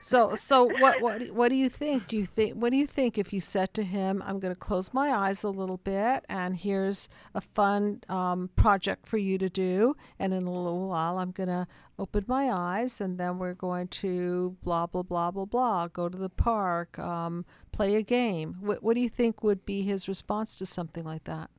So 0.00 0.34
so 0.34 0.64
what 0.80 1.00
what 1.00 1.30
what 1.30 1.48
do 1.48 1.54
you 1.54 1.70
think? 1.70 2.08
Do 2.08 2.18
you 2.18 2.26
think 2.26 2.56
what 2.56 2.70
do 2.72 2.76
you 2.76 2.86
think 2.86 3.16
if 3.16 3.32
you 3.32 3.40
said 3.40 3.72
to 3.72 3.82
him, 3.82 4.22
"I'm 4.26 4.38
going 4.38 4.52
to 4.52 4.60
close 4.60 4.92
my 4.92 5.08
eyes 5.10 5.42
a 5.42 5.48
little 5.48 5.78
bit, 5.78 6.26
and 6.28 6.54
here's 6.56 7.08
a 7.34 7.40
fun 7.40 8.02
um, 8.10 8.50
project 8.54 9.06
for 9.06 9.16
you 9.16 9.38
to 9.38 9.48
do, 9.48 9.96
and 10.18 10.34
in 10.34 10.44
a 10.46 10.52
little 10.52 10.88
while 10.90 11.16
I'm 11.16 11.30
going 11.30 11.48
to 11.48 11.66
open 11.98 12.24
my 12.26 12.50
eyes, 12.52 13.00
and 13.00 13.18
then 13.18 13.38
we're 13.38 13.54
going 13.54 13.88
to 13.88 14.56
blah 14.62 14.86
blah 14.86 15.02
blah 15.02 15.30
blah 15.30 15.44
blah, 15.44 15.88
go 15.88 16.08
to 16.08 16.18
the 16.18 16.28
park, 16.28 16.98
um, 16.98 17.44
play 17.72 17.94
a 17.96 18.02
game." 18.02 18.56
What 18.60 18.82
what 18.82 18.94
do 18.94 19.00
you 19.00 19.08
think 19.08 19.42
would 19.42 19.64
be 19.64 19.82
his 19.82 20.08
response 20.08 20.56
to 20.56 20.66
something 20.66 21.04
like 21.04 21.24
that? 21.24 21.50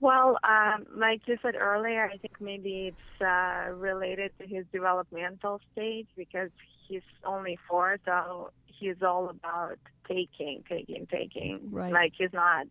Well, 0.00 0.38
um, 0.44 0.86
like 0.94 1.22
you 1.26 1.38
said 1.42 1.54
earlier, 1.54 2.10
I 2.12 2.18
think 2.18 2.34
maybe 2.40 2.92
it's 2.92 3.22
uh, 3.22 3.72
related 3.72 4.32
to 4.38 4.46
his 4.46 4.66
developmental 4.72 5.60
stage 5.72 6.06
because 6.16 6.50
he's 6.86 7.02
only 7.24 7.58
four, 7.68 7.96
so 8.04 8.50
he's 8.66 9.02
all 9.02 9.30
about 9.30 9.78
taking, 10.06 10.62
taking, 10.68 11.06
taking. 11.10 11.60
Right. 11.70 11.92
Like 11.92 12.12
he's 12.16 12.32
not. 12.32 12.66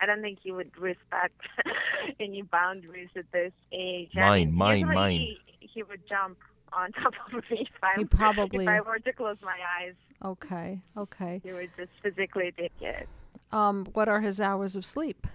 I 0.00 0.06
don't 0.06 0.20
think 0.22 0.38
he 0.42 0.52
would 0.52 0.76
respect 0.78 1.40
any 2.20 2.42
boundaries 2.42 3.08
at 3.16 3.30
this 3.32 3.52
age. 3.72 4.10
Mine, 4.14 4.46
mean, 4.48 4.54
mine, 4.54 4.78
usually 4.80 4.94
mine. 4.94 5.20
He, 5.20 5.38
he 5.60 5.82
would 5.82 6.06
jump 6.08 6.38
on 6.72 6.92
top 7.02 7.14
of 7.32 7.42
me 7.50 7.60
if 7.62 7.82
I, 7.82 7.94
He 7.98 8.04
probably- 8.04 8.64
if 8.64 8.68
I 8.68 8.80
were 8.80 8.98
to 8.98 9.12
close 9.12 9.36
my 9.42 9.56
eyes. 9.80 9.94
Okay, 10.24 10.80
okay. 10.96 11.40
He 11.44 11.52
would 11.52 11.70
just 11.76 11.90
physically 12.02 12.52
take 12.56 12.72
it. 12.80 13.08
Um, 13.52 13.86
what 13.92 14.08
are 14.08 14.20
his 14.20 14.40
hours 14.40 14.74
of 14.76 14.84
sleep? 14.84 15.26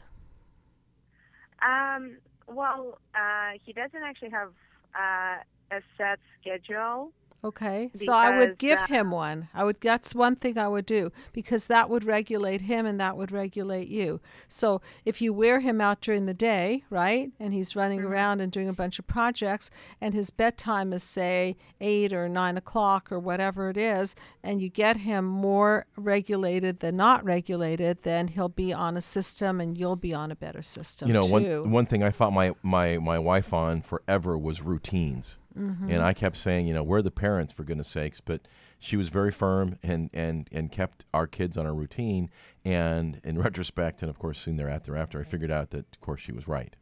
Um, 1.62 2.18
well, 2.48 2.98
uh, 3.16 3.52
he 3.64 3.74
doesn't 3.74 4.02
actually 4.04 4.32
have 4.32 4.50
uh, 4.96 5.44
a 5.72 5.82
set 5.98 6.20
schedule. 6.40 7.12
Okay, 7.44 7.90
so 7.96 8.14
I 8.14 8.38
would 8.38 8.60
give 8.60 8.78
uh, 8.78 8.86
him 8.86 9.10
one. 9.10 9.50
I 9.52 9.64
would. 9.64 9.82
That's 9.82 10.14
one 10.14 10.36
thing 10.36 10.60
I 10.60 10.68
would 10.68 10.86
do 10.86 11.12
because 11.34 11.66
that 11.66 11.90
would 11.90 12.04
regulate 12.04 12.62
him 12.62 12.86
and 12.86 13.00
that 13.00 13.18
would 13.18 13.32
regulate 13.32 13.88
you. 13.88 14.22
So 14.48 14.80
if 15.06 15.24
you 15.24 15.34
wear 15.34 15.60
him 15.60 15.82
out 15.82 16.02
during 16.02 16.28
the 16.28 16.36
day, 16.36 16.84
right, 16.92 17.32
and 17.40 17.52
he's 17.52 17.76
running 17.76 18.02
Mm-hmm. 18.02 18.12
around 18.14 18.42
and 18.42 18.52
doing 18.52 18.70
a 18.70 18.74
bunch 18.74 19.00
of 19.00 19.08
projects, 19.08 19.72
and 20.00 20.14
his 20.14 20.30
bedtime 20.30 20.94
is 20.94 21.02
say 21.02 21.58
eight 21.80 22.14
or 22.14 22.30
nine 22.30 22.58
o'clock 22.58 23.12
or 23.12 23.18
whatever 23.18 23.72
it 23.72 23.78
is, 23.78 24.14
and 24.44 24.62
you 24.62 24.70
get 24.70 24.98
him 24.98 25.26
more 25.26 25.88
regulated 25.98 26.80
than 26.82 26.96
not 26.96 27.26
regulated, 27.26 28.04
then 28.04 28.28
he'll 28.28 28.50
be 28.50 28.72
on 28.72 28.96
a 28.96 29.02
system 29.02 29.60
and 29.60 29.80
you'll 29.80 29.96
be 29.96 30.14
on 30.14 30.30
a 30.30 30.36
better 30.36 30.62
system 30.62 31.08
you 31.08 31.14
know, 31.16 31.24
too. 31.24 31.64
one 31.64 31.72
one 31.72 31.86
thing 31.88 32.04
I 32.04 32.12
fought 32.12 32.34
my 32.34 32.54
my 32.62 33.00
my 33.00 33.18
wife 33.18 33.52
on 33.52 33.82
forever 33.82 34.38
was 34.38 34.62
routines, 34.62 35.40
Mhm. 35.58 35.90
and 35.92 36.02
I 36.02 36.14
kept 36.14 36.38
saying, 36.38 36.68
you 36.68 36.74
know, 36.74 36.84
we're 36.84 37.02
the 37.02 37.12
parents 37.12 37.52
for 37.54 37.64
goodness 37.64 37.90
sakes, 37.90 38.22
but 38.22 38.42
she 38.80 38.96
was 38.98 39.10
very 39.10 39.32
firm 39.32 39.78
and 39.84 40.10
and 40.14 40.48
and 40.52 40.72
kept 40.72 41.06
our 41.14 41.28
kids 41.28 41.58
on 41.58 41.66
a 41.66 41.74
routine. 41.74 42.30
And 42.64 43.20
in 43.24 43.38
retrospect, 43.48 44.02
and 44.02 44.10
of 44.10 44.18
course 44.20 44.40
soon 44.40 44.58
thereafter, 44.58 44.96
after 44.96 45.20
I 45.20 45.24
figured 45.24 45.52
out 45.52 45.72
that, 45.72 45.86
of 45.96 46.02
course, 46.02 46.22
she 46.22 46.32
was 46.32 46.48
right. 46.48 46.76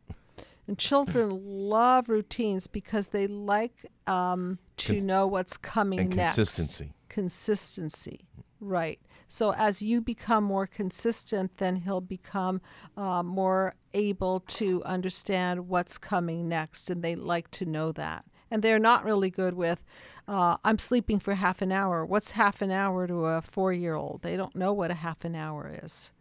And 0.68 0.78
children 0.78 1.30
love 1.44 2.10
routines 2.10 2.68
because 2.68 3.10
they 3.10 3.26
like 3.26 3.86
um, 4.06 4.60
to 4.78 4.94
Cons- 4.94 5.04
know 5.04 5.26
what's 5.26 5.58
coming 5.58 6.00
and 6.00 6.16
next. 6.16 6.36
consistency. 6.36 6.94
Consistency, 7.10 8.22
right. 8.60 9.00
So 9.28 9.54
as 9.54 9.82
you 9.82 10.02
become 10.02 10.44
more 10.44 10.68
consistent, 10.68 11.58
then 11.58 11.78
he'll 11.78 12.02
become 12.02 12.62
uh, 12.98 13.24
more 13.24 13.76
able 13.94 14.40
to 14.42 14.84
understand 14.84 15.68
what's 15.70 15.98
coming 15.98 16.48
next, 16.50 16.90
and 16.90 17.02
they 17.04 17.16
like 17.16 17.50
to 17.52 17.66
know 17.66 17.92
that. 17.94 18.26
And 18.52 18.64
they're 18.64 18.80
not 18.80 19.04
really 19.06 19.30
good 19.30 19.54
with, 19.54 19.84
uh, 20.28 20.58
I'm 20.64 20.78
sleeping 20.80 21.20
for 21.20 21.36
half 21.36 21.62
an 21.62 21.72
hour. 21.72 22.06
What's 22.06 22.32
half 22.32 22.62
an 22.62 22.72
hour 22.72 23.06
to 23.08 23.26
a 23.26 23.42
four 23.42 23.72
year 23.74 23.96
old? 23.96 24.22
They 24.24 24.36
don't 24.36 24.56
know 24.56 24.74
what 24.74 24.90
a 24.92 24.96
half 24.96 25.24
an 25.24 25.36
hour 25.36 25.72
is, 25.84 26.12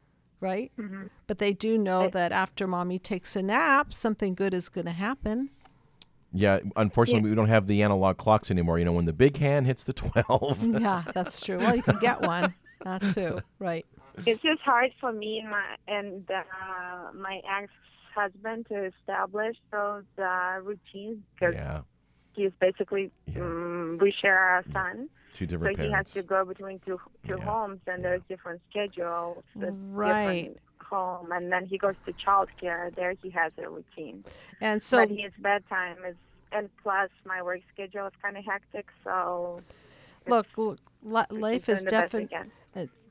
right? 0.41 0.71
But 1.27 1.39
they 1.39 1.53
do 1.53 1.79
know 1.79 2.09
that 2.09 2.33
after 2.33 2.67
mommy 2.67 2.99
takes 2.99 3.35
a 3.37 3.43
nap, 3.43 3.93
something 3.93 4.35
good 4.35 4.53
is 4.53 4.69
going 4.69 4.87
to 4.87 4.93
happen. 4.93 5.51
Yeah, 6.33 6.61
unfortunately, 6.77 7.31
we 7.31 7.35
don't 7.35 7.49
have 7.49 7.67
the 7.67 7.83
analog 7.83 8.19
clocks 8.19 8.51
anymore. 8.51 8.79
You 8.79 8.85
know, 8.85 8.93
when 8.93 9.07
the 9.07 9.15
big 9.15 9.39
hand 9.39 9.67
hits 9.67 9.85
the 9.85 9.95
twelve. 9.95 10.63
yeah, 10.81 11.03
that's 11.15 11.41
true. 11.41 11.57
Well, 11.57 11.75
you 11.75 11.83
can 11.83 11.99
get 12.01 12.21
one. 12.21 12.53
That 12.85 13.01
too, 13.15 13.41
right? 13.59 13.87
It's 14.27 14.43
just 14.43 14.61
hard 14.61 14.93
for 15.01 15.13
me 15.13 15.39
and 15.39 15.51
my 15.51 15.65
and 15.87 16.31
uh, 16.31 17.13
my 17.15 17.41
ex-husband 17.51 18.67
to 18.69 18.85
establish 18.87 19.57
those 19.73 20.05
uh, 20.19 20.59
routines 20.63 21.19
because 21.35 21.55
yeah, 21.55 21.81
he's 22.39 22.53
basically 22.61 23.11
um, 23.37 23.99
we 24.01 24.11
share 24.23 24.59
a 24.59 24.65
son, 24.73 25.09
two 25.35 25.47
different 25.47 25.77
so 25.77 25.85
he 25.85 25.91
has 25.93 26.07
to 26.13 26.23
go 26.23 26.45
between 26.45 26.77
two 26.87 26.99
two 27.27 27.39
homes 27.49 27.81
and 27.87 27.99
there's 28.05 28.23
different 28.29 28.61
schedules, 28.71 29.45
with 29.55 29.75
Right. 29.91 30.55
different 30.55 30.59
home, 30.91 31.33
and 31.37 31.53
then 31.53 31.67
he 31.67 31.77
goes 31.77 31.97
to 32.07 32.13
childcare. 32.25 32.95
There 32.95 33.15
he 33.23 33.31
has 33.31 33.53
a 33.59 33.69
routine, 33.69 34.25
And 34.61 34.83
so, 34.83 34.99
but 34.99 35.11
his 35.11 35.33
bedtime 35.39 35.99
is 36.09 36.17
and 36.51 36.71
plus 36.83 37.11
my 37.27 37.43
work 37.43 37.61
schedule 37.75 38.07
is 38.07 38.13
kind 38.23 38.37
of 38.39 38.45
hectic, 38.45 38.87
so 39.05 39.61
look, 40.27 40.47
look 40.57 40.79
life 41.31 41.69
is 41.69 41.85
the 41.85 41.91
definitely 41.91 42.29
can. 42.29 42.51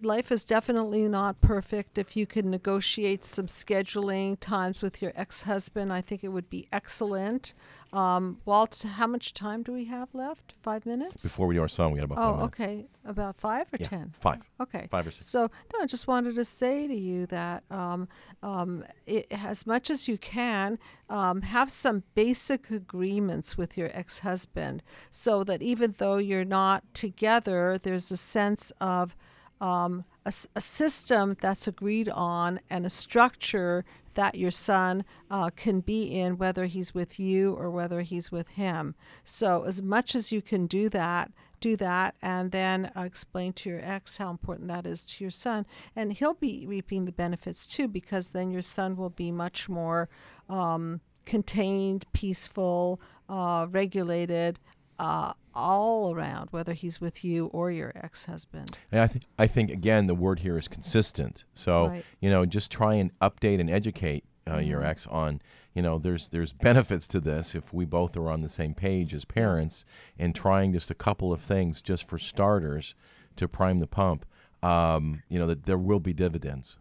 Life 0.01 0.31
is 0.31 0.45
definitely 0.45 1.07
not 1.07 1.41
perfect. 1.41 1.97
If 1.97 2.15
you 2.15 2.25
could 2.25 2.45
negotiate 2.45 3.25
some 3.25 3.47
scheduling 3.47 4.39
times 4.39 4.81
with 4.81 5.01
your 5.01 5.11
ex-husband, 5.15 5.91
I 5.91 6.01
think 6.01 6.23
it 6.23 6.29
would 6.29 6.49
be 6.49 6.67
excellent. 6.71 7.53
Um, 7.93 8.41
Walt, 8.45 8.83
how 8.95 9.07
much 9.07 9.33
time 9.33 9.63
do 9.63 9.71
we 9.71 9.85
have 9.85 10.13
left? 10.13 10.53
Five 10.61 10.85
minutes. 10.85 11.23
Before 11.23 11.47
we 11.47 11.55
do 11.55 11.61
our 11.61 11.67
song, 11.67 11.93
we 11.93 11.99
got 11.99 12.05
about 12.05 12.17
five 12.17 12.41
Oh, 12.41 12.45
okay. 12.45 12.85
About 13.05 13.37
five 13.37 13.73
or 13.73 13.77
Yeah, 13.79 13.87
ten? 13.87 14.11
five. 14.19 14.41
Okay. 14.59 14.87
Five 14.91 15.07
or 15.07 15.11
six. 15.11 15.25
So, 15.25 15.49
no, 15.73 15.81
I 15.81 15.85
just 15.85 16.07
wanted 16.07 16.35
to 16.35 16.45
say 16.45 16.87
to 16.87 16.95
you 16.95 17.25
that 17.27 17.63
um, 17.71 18.07
um, 18.43 18.83
it, 19.05 19.27
as 19.31 19.65
much 19.65 19.89
as 19.89 20.07
you 20.07 20.17
can, 20.17 20.77
um, 21.09 21.41
have 21.43 21.71
some 21.71 22.03
basic 22.13 22.69
agreements 22.69 23.57
with 23.57 23.77
your 23.77 23.89
ex 23.93 24.19
husband 24.19 24.83
so 25.09 25.43
that 25.45 25.61
even 25.61 25.95
though 25.97 26.17
you're 26.17 26.45
not 26.45 26.83
together, 26.93 27.77
there's 27.81 28.11
a 28.11 28.17
sense 28.17 28.71
of 28.81 29.15
um, 29.59 30.05
a, 30.25 30.33
a 30.55 30.61
system 30.61 31.37
that's 31.41 31.67
agreed 31.67 32.09
on 32.09 32.59
and 32.69 32.85
a 32.85 32.89
structure 32.89 33.85
that 34.13 34.35
your 34.35 34.51
son 34.51 35.05
uh, 35.29 35.49
can 35.55 35.79
be 35.79 36.19
in, 36.19 36.37
whether 36.37 36.65
he's 36.65 36.93
with 36.93 37.19
you 37.19 37.53
or 37.53 37.69
whether 37.69 38.01
he's 38.01 38.31
with 38.31 38.49
him. 38.49 38.95
So, 39.23 39.63
as 39.63 39.81
much 39.81 40.15
as 40.15 40.31
you 40.31 40.41
can 40.41 40.65
do 40.65 40.89
that, 40.89 41.31
do 41.59 41.75
that, 41.77 42.15
and 42.21 42.51
then 42.51 42.91
uh, 42.95 43.01
explain 43.01 43.53
to 43.53 43.69
your 43.69 43.79
ex 43.81 44.17
how 44.17 44.29
important 44.29 44.67
that 44.69 44.85
is 44.85 45.05
to 45.05 45.23
your 45.23 45.31
son. 45.31 45.65
And 45.95 46.13
he'll 46.13 46.33
be 46.33 46.65
reaping 46.67 47.05
the 47.05 47.11
benefits 47.11 47.67
too, 47.67 47.87
because 47.87 48.31
then 48.31 48.51
your 48.51 48.61
son 48.61 48.95
will 48.95 49.11
be 49.11 49.31
much 49.31 49.69
more 49.69 50.09
um, 50.49 51.01
contained, 51.25 52.05
peaceful, 52.13 52.99
uh, 53.29 53.67
regulated. 53.69 54.59
Uh, 54.99 55.33
all 55.53 56.13
around, 56.15 56.49
whether 56.51 56.73
he's 56.73 56.99
with 57.01 57.23
you 57.23 57.47
or 57.47 57.71
your 57.71 57.91
ex-husband. 57.95 58.71
And 58.91 59.01
I 59.01 59.07
think 59.07 59.23
I 59.37 59.47
think 59.47 59.69
again 59.71 60.07
the 60.07 60.15
word 60.15 60.39
here 60.39 60.57
is 60.57 60.67
consistent. 60.67 61.45
So 61.53 61.87
Right. 61.87 62.05
you 62.19 62.29
know, 62.29 62.45
just 62.45 62.71
try 62.71 62.95
and 62.95 63.11
update 63.19 63.59
and 63.59 63.69
educate 63.69 64.23
uh, 64.49 64.57
your 64.57 64.79
Mm-hmm. 64.79 64.89
ex 64.89 65.07
on 65.07 65.41
you 65.73 65.81
know 65.83 65.99
there's 65.99 66.29
there's 66.29 66.53
benefits 66.69 67.07
to 67.09 67.19
this 67.19 67.53
if 67.55 67.73
we 67.73 67.85
both 67.85 68.15
are 68.17 68.29
on 68.29 68.41
the 68.41 68.49
same 68.49 68.73
page 68.73 69.13
as 69.13 69.25
parents 69.25 69.83
and 70.17 70.33
trying 70.33 70.73
just 70.73 70.89
a 70.89 70.95
couple 70.95 71.31
of 71.33 71.41
things 71.41 71.81
just 71.81 72.07
for 72.07 72.17
starters 72.17 72.95
to 73.35 73.47
prime 73.47 73.79
the 73.79 73.87
pump. 73.87 74.25
Um, 74.63 75.21
you 75.29 75.37
know 75.37 75.45
that 75.47 75.65
there 75.65 75.77
will 75.77 75.99
be 75.99 76.13
dividends. 76.13 76.77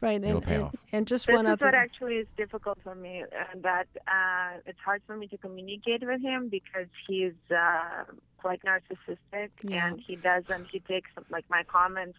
Right, 0.00 0.22
It'll 0.22 0.36
and, 0.38 0.42
pay 0.46 0.54
and, 0.54 0.64
off. 0.64 0.74
and 0.92 1.06
just 1.06 1.26
this 1.26 1.34
one 1.36 1.46
is 1.46 1.52
other. 1.52 1.66
what 1.66 1.74
actually 1.74 2.14
is 2.16 2.26
difficult 2.36 2.78
for 2.82 2.94
me, 2.94 3.22
and 3.52 3.62
that 3.62 3.86
uh, 4.08 4.58
it's 4.64 4.78
hard 4.84 5.02
for 5.06 5.14
me 5.16 5.26
to 5.28 5.36
communicate 5.36 6.02
with 6.06 6.22
him 6.22 6.48
because 6.48 6.86
he's 7.06 7.34
uh, 7.54 8.04
quite 8.38 8.62
narcissistic, 8.62 9.50
Yeah. 9.62 9.88
and 9.88 10.00
he 10.00 10.16
doesn't. 10.16 10.68
He 10.72 10.80
takes 10.80 11.10
like 11.30 11.44
my 11.50 11.64
comments, 11.64 12.18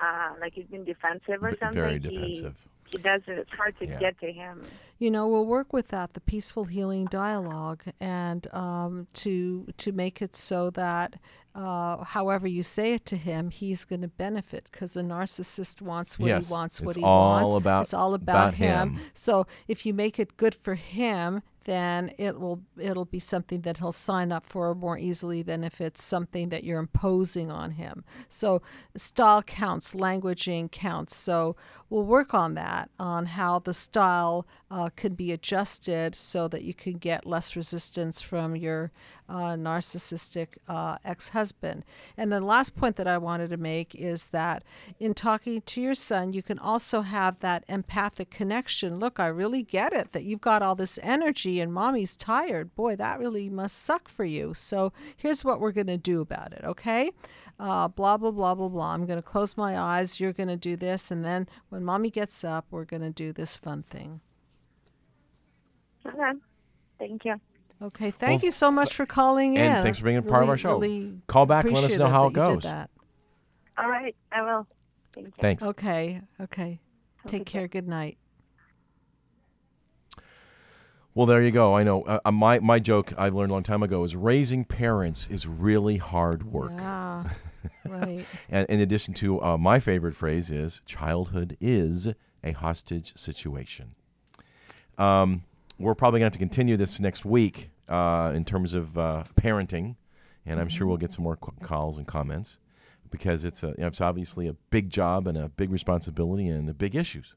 uh, 0.00 0.30
like 0.40 0.54
he's 0.54 0.66
been 0.66 0.84
defensive 0.84 1.42
or 1.42 1.50
V- 1.50 1.56
something. 1.60 1.80
very 1.80 1.92
He- 1.94 1.98
defensive. 1.98 2.54
He, 2.90 2.98
doesn't. 2.98 3.28
It's 3.28 3.50
hard 3.50 3.76
to 3.78 3.86
Yeah. 3.86 3.98
get 3.98 4.20
to 4.20 4.32
him. 4.32 4.62
you 5.00 5.10
know 5.10 5.26
we'll 5.26 5.46
work 5.46 5.72
with 5.72 5.88
that 5.88 6.12
the 6.12 6.20
peaceful 6.20 6.64
healing 6.66 7.06
dialogue 7.06 7.82
and 8.00 8.46
um, 8.54 9.08
to 9.14 9.66
to 9.78 9.90
make 9.90 10.22
it 10.22 10.36
so 10.36 10.70
that 10.70 11.16
uh, 11.54 12.02
however 12.04 12.46
you 12.46 12.62
say 12.62 12.94
it 12.94 13.04
to 13.06 13.16
him 13.16 13.50
he's 13.50 13.84
going 13.84 14.00
to 14.02 14.08
benefit 14.08 14.68
because 14.72 14.96
a 14.96 15.02
narcissist 15.02 15.80
wants 15.80 16.18
what 16.18 16.28
Yes, 16.28 16.48
he 16.48 16.52
wants 16.52 16.80
what 16.80 16.96
he 16.96 17.02
wants 17.02 17.54
about- 17.54 17.82
it's 17.82 17.94
all 17.94 18.14
about, 18.14 18.34
about 18.48 18.54
him. 18.54 18.94
him. 18.96 19.00
so 19.14 19.46
if 19.68 19.86
you 19.86 19.94
make 19.94 20.18
it 20.18 20.36
good 20.36 20.54
for 20.54 20.74
him 20.74 21.42
then 21.64 22.10
it 22.18 22.38
will 22.38 22.60
it'll 22.78 23.06
be 23.06 23.18
something 23.18 23.62
that 23.62 23.78
he'll 23.78 23.90
sign 23.92 24.30
up 24.30 24.44
for 24.44 24.74
more 24.74 24.98
easily 24.98 25.40
than 25.42 25.64
if 25.64 25.80
it's 25.80 26.02
something 26.02 26.50
that 26.50 26.62
you're 26.62 26.78
imposing 26.78 27.50
on 27.50 27.70
him. 27.70 28.04
So 28.28 28.60
style 28.96 29.42
counts, 29.42 29.94
languaging 29.94 30.70
counts. 30.70 31.16
So 31.16 31.56
we'll 31.88 32.04
work 32.04 32.34
on 32.34 32.52
that 32.54 32.90
on 32.98 33.24
how 33.24 33.60
the 33.60 33.72
style 33.72 34.46
uh, 34.74 34.90
can 34.96 35.14
be 35.14 35.30
adjusted 35.30 36.16
so 36.16 36.48
that 36.48 36.64
you 36.64 36.74
can 36.74 36.94
get 36.94 37.24
less 37.24 37.54
resistance 37.54 38.20
from 38.20 38.56
your 38.56 38.90
uh, 39.28 39.54
narcissistic 39.54 40.58
uh, 40.66 40.98
ex-husband. 41.04 41.84
And 42.16 42.32
the 42.32 42.40
last 42.40 42.74
point 42.74 42.96
that 42.96 43.06
I 43.06 43.16
wanted 43.18 43.50
to 43.50 43.56
make 43.56 43.94
is 43.94 44.28
that 44.28 44.64
in 44.98 45.14
talking 45.14 45.62
to 45.62 45.80
your 45.80 45.94
son, 45.94 46.32
you 46.32 46.42
can 46.42 46.58
also 46.58 47.02
have 47.02 47.38
that 47.38 47.64
empathic 47.68 48.30
connection. 48.30 48.98
Look, 48.98 49.20
I 49.20 49.28
really 49.28 49.62
get 49.62 49.92
it 49.92 50.10
that 50.10 50.24
you've 50.24 50.40
got 50.40 50.60
all 50.60 50.74
this 50.74 50.98
energy 51.04 51.60
and 51.60 51.72
mommy's 51.72 52.16
tired. 52.16 52.74
Boy, 52.74 52.96
that 52.96 53.20
really 53.20 53.48
must 53.48 53.80
suck 53.80 54.08
for 54.08 54.24
you. 54.24 54.54
So 54.54 54.92
here's 55.16 55.44
what 55.44 55.60
we're 55.60 55.70
going 55.70 55.86
to 55.86 55.96
do 55.96 56.20
about 56.20 56.52
it, 56.52 56.64
okay? 56.64 57.12
Uh, 57.60 57.86
blah, 57.86 58.16
blah, 58.16 58.32
blah, 58.32 58.56
blah, 58.56 58.68
blah. 58.68 58.92
I'm 58.92 59.06
going 59.06 59.22
to 59.22 59.22
close 59.22 59.56
my 59.56 59.78
eyes. 59.78 60.18
You're 60.18 60.32
going 60.32 60.48
to 60.48 60.56
do 60.56 60.74
this. 60.74 61.12
And 61.12 61.24
then 61.24 61.46
when 61.68 61.84
mommy 61.84 62.10
gets 62.10 62.42
up, 62.42 62.66
we're 62.72 62.84
going 62.84 63.02
to 63.02 63.10
do 63.10 63.32
this 63.32 63.56
fun 63.56 63.84
thing. 63.84 64.20
Okay. 66.06 66.38
Thank 66.98 67.24
you. 67.24 67.40
Okay, 67.82 68.10
thank 68.10 68.40
Well, 68.42 68.46
you 68.46 68.50
so 68.50 68.70
much 68.70 68.94
for 68.94 69.04
calling 69.04 69.56
in. 69.56 69.60
and 69.62 69.82
thanks 69.82 69.98
for 69.98 70.04
being 70.04 70.16
a 70.16 70.22
part 70.22 70.42
of 70.42 70.48
our 70.48 70.56
show. 70.56 70.70
really 70.78 71.12
Call 71.26 71.44
back 71.44 71.64
and 71.64 71.74
let 71.74 71.84
us 71.84 71.96
know 71.96 72.06
how 72.06 72.28
that 72.28 72.38
it 72.38 72.40
you 72.40 72.46
did 72.46 72.54
goes. 72.54 72.62
that. 72.64 72.90
All 73.76 73.88
right, 73.90 74.14
I 74.32 74.42
will. 74.42 74.66
Thank 75.12 75.26
you. 75.26 75.32
Thanks. 75.40 75.62
Okay, 75.62 76.20
okay. 76.40 76.80
Take 77.26 77.46
care. 77.46 77.66
Good 77.68 77.88
night. 77.88 78.16
Well, 81.14 81.26
there 81.26 81.40
you 81.42 81.52
go. 81.52 81.74
I 81.76 81.84
know. 81.84 82.02
Uh, 82.02 82.18
uh, 82.24 82.32
my 82.32 82.58
my 82.58 82.78
joke 82.80 83.12
I've 83.16 83.34
learned 83.34 83.50
a 83.50 83.54
long 83.54 83.62
time 83.62 83.82
ago 83.84 84.02
is 84.02 84.16
raising 84.16 84.64
parents 84.64 85.28
is 85.28 85.46
really 85.46 85.96
hard 85.98 86.44
work. 86.44 86.72
Yeah, 86.74 87.24
right. 87.86 88.26
And 88.48 88.68
in 88.68 88.80
addition 88.80 89.14
to 89.14 89.40
uh, 89.42 89.56
my 89.56 89.78
favorite 89.78 90.16
phrase 90.16 90.50
is 90.50 90.82
childhood 90.86 91.56
is 91.60 92.08
a 92.42 92.52
hostage 92.52 93.16
situation. 93.16 93.94
Um, 94.98 95.44
we're 95.84 95.94
probably 95.94 96.20
going 96.20 96.30
to 96.30 96.34
have 96.34 96.38
to 96.40 96.44
continue 96.46 96.76
this 96.76 96.98
next 96.98 97.24
week 97.24 97.70
uh, 97.88 98.32
in 98.34 98.44
terms 98.44 98.74
of 98.74 98.96
uh, 98.96 99.24
parenting, 99.36 99.96
and 100.46 100.58
I'm 100.58 100.68
sure 100.68 100.86
we'll 100.86 100.96
get 100.96 101.12
some 101.12 101.24
more 101.24 101.36
qu- 101.36 101.52
calls 101.62 101.98
and 101.98 102.06
comments 102.06 102.58
because 103.10 103.44
it's 103.44 103.62
a 103.62 103.68
you 103.68 103.74
know, 103.78 103.86
it's 103.88 104.00
obviously 104.00 104.48
a 104.48 104.54
big 104.70 104.90
job 104.90 105.28
and 105.28 105.36
a 105.36 105.48
big 105.48 105.70
responsibility 105.70 106.48
and 106.48 106.68
the 106.68 106.74
big 106.74 106.96
issues. 106.96 107.34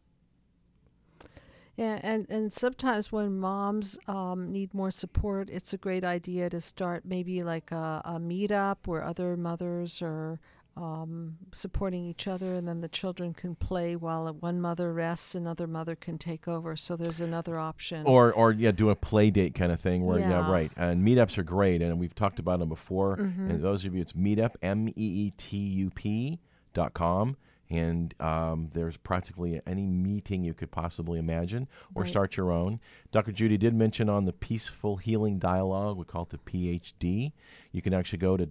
Yeah, 1.76 2.00
and, 2.02 2.26
and 2.28 2.52
sometimes 2.52 3.12
when 3.12 3.38
moms 3.38 4.00
um, 4.08 4.52
need 4.52 4.74
more 4.74 4.90
support, 4.90 5.48
it's 5.52 5.74
a 5.74 5.78
great 5.78 6.04
idea 6.04 6.50
to 6.50 6.60
start 6.60 7.04
maybe 7.06 7.44
like 7.44 7.72
a, 7.72 8.02
a 8.04 8.20
meetup 8.20 8.78
where 8.86 9.04
other 9.04 9.38
mothers 9.38 10.02
are 10.02 10.40
um, 10.78 11.38
supporting 11.52 12.06
each 12.06 12.28
other, 12.28 12.54
and 12.54 12.68
then 12.68 12.82
the 12.82 12.88
children 12.88 13.34
can 13.34 13.56
play 13.56 13.96
while 13.96 14.32
one 14.34 14.62
mother 14.62 14.94
rests, 14.94 15.34
another 15.36 15.66
mother 15.68 15.96
can 15.96 16.18
take 16.18 16.48
over. 16.48 16.76
So 16.76 16.96
there's 16.96 17.20
another 17.20 17.58
option. 17.58 18.06
Or, 18.06 18.32
or 18.32 18.52
yeah, 18.52 18.72
do 18.72 18.90
a 18.90 18.96
play 18.96 19.32
date 19.32 19.56
kind 19.56 19.72
of 19.72 19.80
thing 19.80 20.06
where, 20.06 20.20
yeah, 20.20 20.30
Yeah. 20.48 20.52
right. 20.52 20.72
And 20.78 21.06
meetups 21.06 21.38
are 21.38 21.44
great, 21.44 21.82
and 21.82 22.00
we've 22.00 22.14
talked 22.16 22.40
about 22.40 22.60
them 22.60 22.70
before. 22.70 23.18
Mhm. 23.18 23.50
And 23.50 23.64
those 23.64 23.86
of 23.86 23.96
you, 23.96 24.02
it's 24.02 24.14
meetup, 24.14 24.56
M 24.62 24.88
E 24.90 24.94
E 24.96 25.34
T 25.38 25.58
U 25.58 25.90
P 25.90 26.40
dot 26.74 26.94
com. 26.94 27.38
And 27.70 28.14
um, 28.22 28.70
there's 28.74 28.96
practically 28.96 29.60
any 29.68 29.86
meeting 29.88 30.44
you 30.46 30.54
could 30.54 30.72
possibly 30.72 31.20
imagine, 31.20 31.68
or 31.94 32.04
Right. 32.04 32.10
start 32.10 32.38
your 32.38 32.50
own. 32.52 32.80
Dr. 33.12 33.34
Judy 33.34 33.58
did 33.58 33.74
mention 33.74 34.08
on 34.10 34.24
the 34.24 34.32
Peaceful 34.32 34.96
Healing 34.98 35.38
Dialogue, 35.38 35.98
we 35.98 36.06
call 36.06 36.24
it 36.24 36.30
the 36.30 36.38
PhD. 36.38 37.34
You 37.74 37.82
can 37.82 37.94
actually 37.94 38.20
go 38.20 38.38
to 38.38 38.46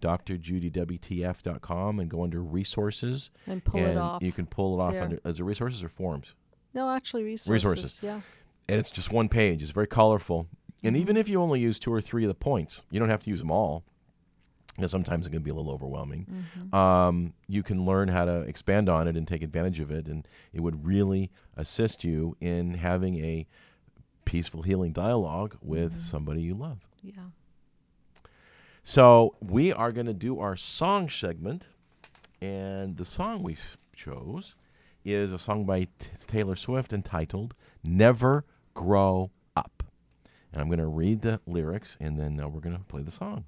drjudywtf.com 0.80 1.98
and 2.00 2.10
go 2.10 2.22
under 2.22 2.42
resources. 2.42 3.30
And 3.46 3.64
pull 3.64 3.80
it 3.80 3.96
off 3.96 4.22
You 4.22 4.32
can 4.32 4.46
pull 4.46 4.78
it 4.78 4.82
off 4.82 4.92
there. 4.92 5.02
under, 5.02 5.20
as 5.24 5.40
a 5.40 5.44
resources 5.44 5.82
or 5.84 5.88
forms 5.88 6.34
no, 6.74 6.90
actually, 6.90 7.22
resources. 7.24 7.64
resources. 7.64 7.98
Yeah. 8.02 8.20
And 8.68 8.78
it's 8.78 8.90
just 8.90 9.10
one 9.10 9.30
page. 9.30 9.62
It's 9.62 9.70
very 9.70 9.86
colorful. 9.86 10.46
And 10.84 10.94
even 10.94 11.16
if 11.16 11.26
you 11.26 11.40
only 11.40 11.58
use 11.58 11.78
two 11.78 11.90
or 11.90 12.02
three 12.02 12.24
of 12.24 12.28
the 12.28 12.34
points, 12.34 12.84
you 12.90 13.00
don't 13.00 13.08
have 13.08 13.22
to 13.22 13.30
use 13.30 13.38
them 13.38 13.50
all. 13.50 13.82
Because 14.76 14.90
sometimes 14.90 15.26
it 15.26 15.30
can 15.30 15.42
be 15.42 15.50
a 15.50 15.54
little 15.54 15.72
overwhelming. 15.72 16.26
Um, 16.72 17.32
you 17.48 17.62
can 17.62 17.86
learn 17.86 18.08
how 18.08 18.26
to 18.26 18.40
expand 18.42 18.88
on 18.90 19.08
it 19.08 19.16
and 19.16 19.26
take 19.26 19.42
advantage 19.42 19.80
of 19.80 19.90
it, 19.90 20.06
and 20.06 20.28
it 20.52 20.60
would 20.60 20.84
really 20.84 21.30
assist 21.56 22.04
you 22.04 22.36
in 22.40 22.74
having 22.74 23.16
a 23.24 23.46
peaceful 24.26 24.62
healing 24.62 24.92
dialogue 24.92 25.56
with 25.62 25.96
somebody 25.96 26.42
you 26.42 26.54
love. 26.54 26.86
Yeah. 27.02 27.12
So 28.82 29.34
we 29.40 29.72
are 29.72 29.92
going 29.92 30.06
to 30.06 30.14
do 30.14 30.38
our 30.40 30.56
song 30.56 31.08
segment, 31.08 31.70
and 32.42 32.98
the 32.98 33.04
song 33.04 33.42
we 33.42 33.56
chose 33.94 34.56
is 35.04 35.32
a 35.32 35.38
song 35.38 35.64
by 35.64 35.84
T- 35.98 36.10
Taylor 36.26 36.54
Swift 36.54 36.92
entitled 36.92 37.54
"Never 37.82 38.44
Grow 38.74 39.30
Up," 39.56 39.84
and 40.52 40.60
I'm 40.60 40.68
going 40.68 40.80
to 40.80 40.86
read 40.86 41.22
the 41.22 41.40
lyrics, 41.46 41.96
and 41.98 42.18
then 42.18 42.38
uh, 42.38 42.46
we're 42.46 42.60
going 42.60 42.76
to 42.76 42.84
play 42.84 43.02
the 43.02 43.10
song. 43.10 43.46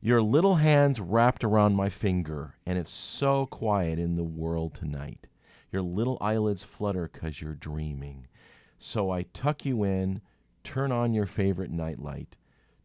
Your 0.00 0.22
little 0.22 0.56
hands 0.56 1.00
wrapped 1.00 1.42
around 1.42 1.74
my 1.74 1.88
finger, 1.88 2.54
and 2.66 2.78
it's 2.78 2.90
so 2.90 3.46
quiet 3.46 3.98
in 3.98 4.14
the 4.14 4.24
world 4.24 4.74
tonight. 4.74 5.26
Your 5.72 5.82
little 5.82 6.18
eyelids 6.20 6.62
flutter 6.62 7.08
'cause 7.08 7.40
you're 7.40 7.54
dreaming. 7.54 8.28
So 8.78 9.10
I 9.10 9.22
tuck 9.22 9.64
you 9.64 9.84
in, 9.84 10.20
turn 10.62 10.92
on 10.92 11.14
your 11.14 11.26
favorite 11.26 11.70
nightlight. 11.70 12.36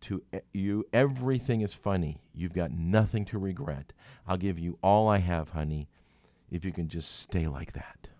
To 0.01 0.23
you, 0.53 0.85
everything 0.93 1.61
is 1.61 1.73
funny. 1.73 2.21
You've 2.33 2.53
got 2.53 2.71
nothing 2.71 3.25
to 3.25 3.37
regret. 3.37 3.93
I'll 4.25 4.37
give 4.37 4.57
you 4.57 4.79
all 4.81 5.07
I 5.07 5.17
have, 5.17 5.49
honey, 5.49 5.89
if 6.49 6.65
you 6.65 6.71
can 6.71 6.87
just 6.87 7.11
stay 7.11 7.47
like 7.47 7.73
that. 7.73 8.10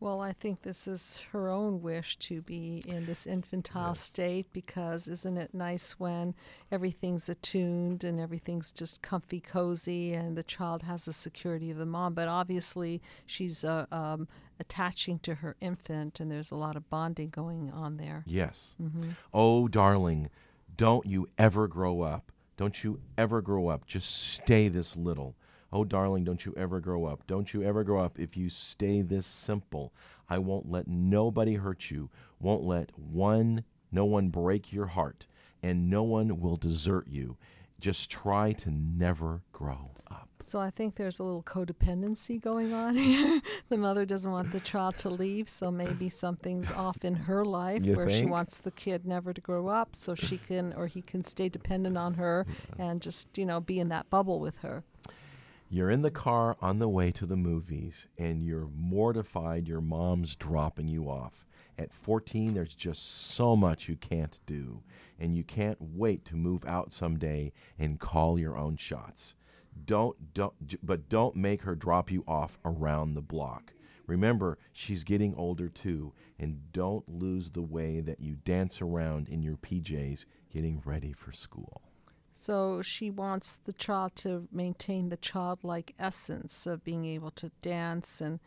Well, 0.00 0.22
I 0.22 0.32
think 0.32 0.62
this 0.62 0.88
is 0.88 1.22
her 1.32 1.50
own 1.50 1.82
wish 1.82 2.16
to 2.20 2.40
be 2.40 2.82
in 2.88 3.04
this 3.04 3.26
infantile 3.26 3.94
state 3.94 4.50
because 4.50 5.08
isn't 5.08 5.36
it 5.36 5.52
nice 5.52 6.00
when 6.00 6.34
everything's 6.72 7.28
attuned 7.28 8.02
and 8.02 8.18
everything's 8.18 8.72
just 8.72 9.02
comfy, 9.02 9.40
cozy, 9.40 10.14
and 10.14 10.38
the 10.38 10.42
child 10.42 10.84
has 10.84 11.04
the 11.04 11.12
security 11.12 11.70
of 11.70 11.76
the 11.76 11.84
mom? 11.84 12.14
But 12.14 12.28
obviously, 12.28 13.02
she's 13.26 13.62
uh, 13.62 13.84
um, 13.92 14.26
attaching 14.58 15.18
to 15.20 15.34
her 15.36 15.54
infant, 15.60 16.18
and 16.18 16.32
there's 16.32 16.50
a 16.50 16.56
lot 16.56 16.76
of 16.76 16.88
bonding 16.88 17.28
going 17.28 17.70
on 17.70 17.98
there. 17.98 18.24
Yes. 18.26 18.76
Mm-hmm. 18.82 19.10
Oh, 19.34 19.68
darling, 19.68 20.30
don't 20.78 21.04
you 21.04 21.28
ever 21.36 21.68
grow 21.68 22.00
up. 22.00 22.32
Don't 22.56 22.82
you 22.82 23.00
ever 23.18 23.42
grow 23.42 23.68
up. 23.68 23.86
Just 23.86 24.32
stay 24.32 24.68
this 24.68 24.96
little. 24.96 25.34
Oh, 25.72 25.84
darling, 25.84 26.24
don't 26.24 26.44
you 26.44 26.54
ever 26.56 26.80
grow 26.80 27.04
up. 27.04 27.26
Don't 27.26 27.54
you 27.54 27.62
ever 27.62 27.84
grow 27.84 28.02
up. 28.02 28.18
If 28.18 28.36
you 28.36 28.48
stay 28.48 29.02
this 29.02 29.26
simple, 29.26 29.92
I 30.28 30.38
won't 30.38 30.70
let 30.70 30.88
nobody 30.88 31.54
hurt 31.54 31.90
you. 31.90 32.10
Won't 32.40 32.64
let 32.64 32.90
one, 32.98 33.64
no 33.92 34.04
one 34.04 34.30
break 34.30 34.72
your 34.72 34.86
heart, 34.86 35.26
and 35.62 35.88
no 35.88 36.02
one 36.02 36.40
will 36.40 36.56
desert 36.56 37.06
you. 37.08 37.36
Just 37.78 38.10
try 38.10 38.52
to 38.52 38.70
never 38.70 39.42
grow 39.52 39.92
up. 40.10 40.28
So 40.42 40.58
I 40.58 40.70
think 40.70 40.96
there's 40.96 41.18
a 41.18 41.22
little 41.22 41.42
codependency 41.42 42.40
going 42.40 42.72
on 42.72 42.96
here. 42.96 43.40
the 43.68 43.76
mother 43.76 44.04
doesn't 44.04 44.30
want 44.30 44.52
the 44.52 44.60
child 44.60 44.96
to 44.98 45.10
leave, 45.10 45.48
so 45.48 45.70
maybe 45.70 46.08
something's 46.08 46.72
off 46.72 47.04
in 47.04 47.14
her 47.14 47.44
life 47.44 47.84
You 47.84 47.94
where 47.94 48.10
she 48.10 48.24
wants 48.24 48.58
the 48.58 48.70
kid 48.70 49.06
never 49.06 49.32
to 49.32 49.40
grow 49.40 49.68
up 49.68 49.94
so 49.94 50.14
she 50.14 50.38
can 50.38 50.72
or 50.74 50.86
he 50.86 51.02
can 51.02 51.24
stay 51.24 51.48
dependent 51.48 51.96
on 51.96 52.14
her 52.14 52.46
and 52.78 53.00
just, 53.00 53.36
you 53.38 53.46
know, 53.46 53.60
be 53.60 53.78
in 53.78 53.88
that 53.90 54.10
bubble 54.10 54.40
with 54.40 54.58
her. 54.58 54.84
You're 55.72 55.90
in 55.90 56.02
the 56.02 56.10
car 56.10 56.56
on 56.60 56.80
the 56.80 56.88
way 56.88 57.12
to 57.12 57.26
the 57.26 57.36
movies 57.36 58.08
and 58.18 58.44
you're 58.44 58.68
mortified 58.74 59.68
your 59.68 59.80
mom's 59.80 60.34
dropping 60.34 60.88
you 60.88 61.08
off. 61.08 61.46
At 61.78 61.92
14, 61.92 62.54
there's 62.54 62.74
just 62.74 63.08
so 63.08 63.54
much 63.54 63.88
you 63.88 63.94
can't 63.94 64.40
do, 64.46 64.82
and 65.16 65.36
you 65.36 65.44
can't 65.44 65.78
wait 65.80 66.24
to 66.24 66.34
move 66.34 66.64
out 66.64 66.92
someday 66.92 67.52
and 67.78 68.00
call 68.00 68.36
your 68.36 68.56
own 68.56 68.78
shots. 68.78 69.36
Don't 69.84 70.34
don't 70.34 70.54
but 70.84 71.08
don't 71.08 71.36
make 71.36 71.62
her 71.62 71.76
drop 71.76 72.10
you 72.10 72.24
off 72.26 72.58
around 72.64 73.14
the 73.14 73.22
block. 73.22 73.72
Remember, 74.08 74.58
she's 74.72 75.04
getting 75.04 75.36
older 75.36 75.68
too, 75.68 76.12
and 76.40 76.72
don't 76.72 77.08
lose 77.08 77.48
the 77.48 77.62
way 77.62 78.00
that 78.00 78.18
you 78.18 78.34
dance 78.44 78.82
around 78.82 79.28
in 79.28 79.40
your 79.40 79.56
PJs 79.56 80.26
getting 80.52 80.82
ready 80.84 81.12
for 81.12 81.30
school. 81.30 81.80
So 82.32 82.80
she 82.82 83.10
wants 83.10 83.56
the 83.56 83.72
child 83.72 84.14
to 84.16 84.48
maintain 84.52 85.08
the 85.08 85.16
childlike 85.16 85.94
essence 85.98 86.66
of 86.66 86.84
being 86.84 87.04
able 87.04 87.30
to 87.32 87.50
dance 87.60 88.20
and 88.20 88.40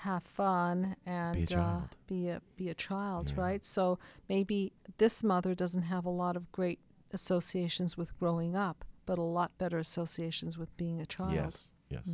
have 0.00 0.24
fun 0.24 0.96
and 1.06 1.36
Uh, 1.52 1.80
be 2.06 2.28
a 2.28 2.42
be 2.56 2.68
a 2.68 2.74
child, 2.74 3.32
right? 3.36 3.64
So 3.64 3.98
maybe 4.28 4.72
this 4.98 5.24
mother 5.24 5.54
doesn't 5.54 5.82
have 5.82 6.04
a 6.04 6.10
lot 6.10 6.36
of 6.36 6.50
great 6.52 6.80
associations 7.12 7.96
with 7.96 8.18
growing 8.18 8.56
up, 8.56 8.84
but 9.06 9.18
a 9.18 9.22
lot 9.22 9.56
better 9.58 9.78
associations 9.78 10.58
with 10.58 10.76
being 10.76 11.00
a 11.00 11.06
child. 11.06 11.32
Yes, 11.32 11.70
yes. 11.88 12.06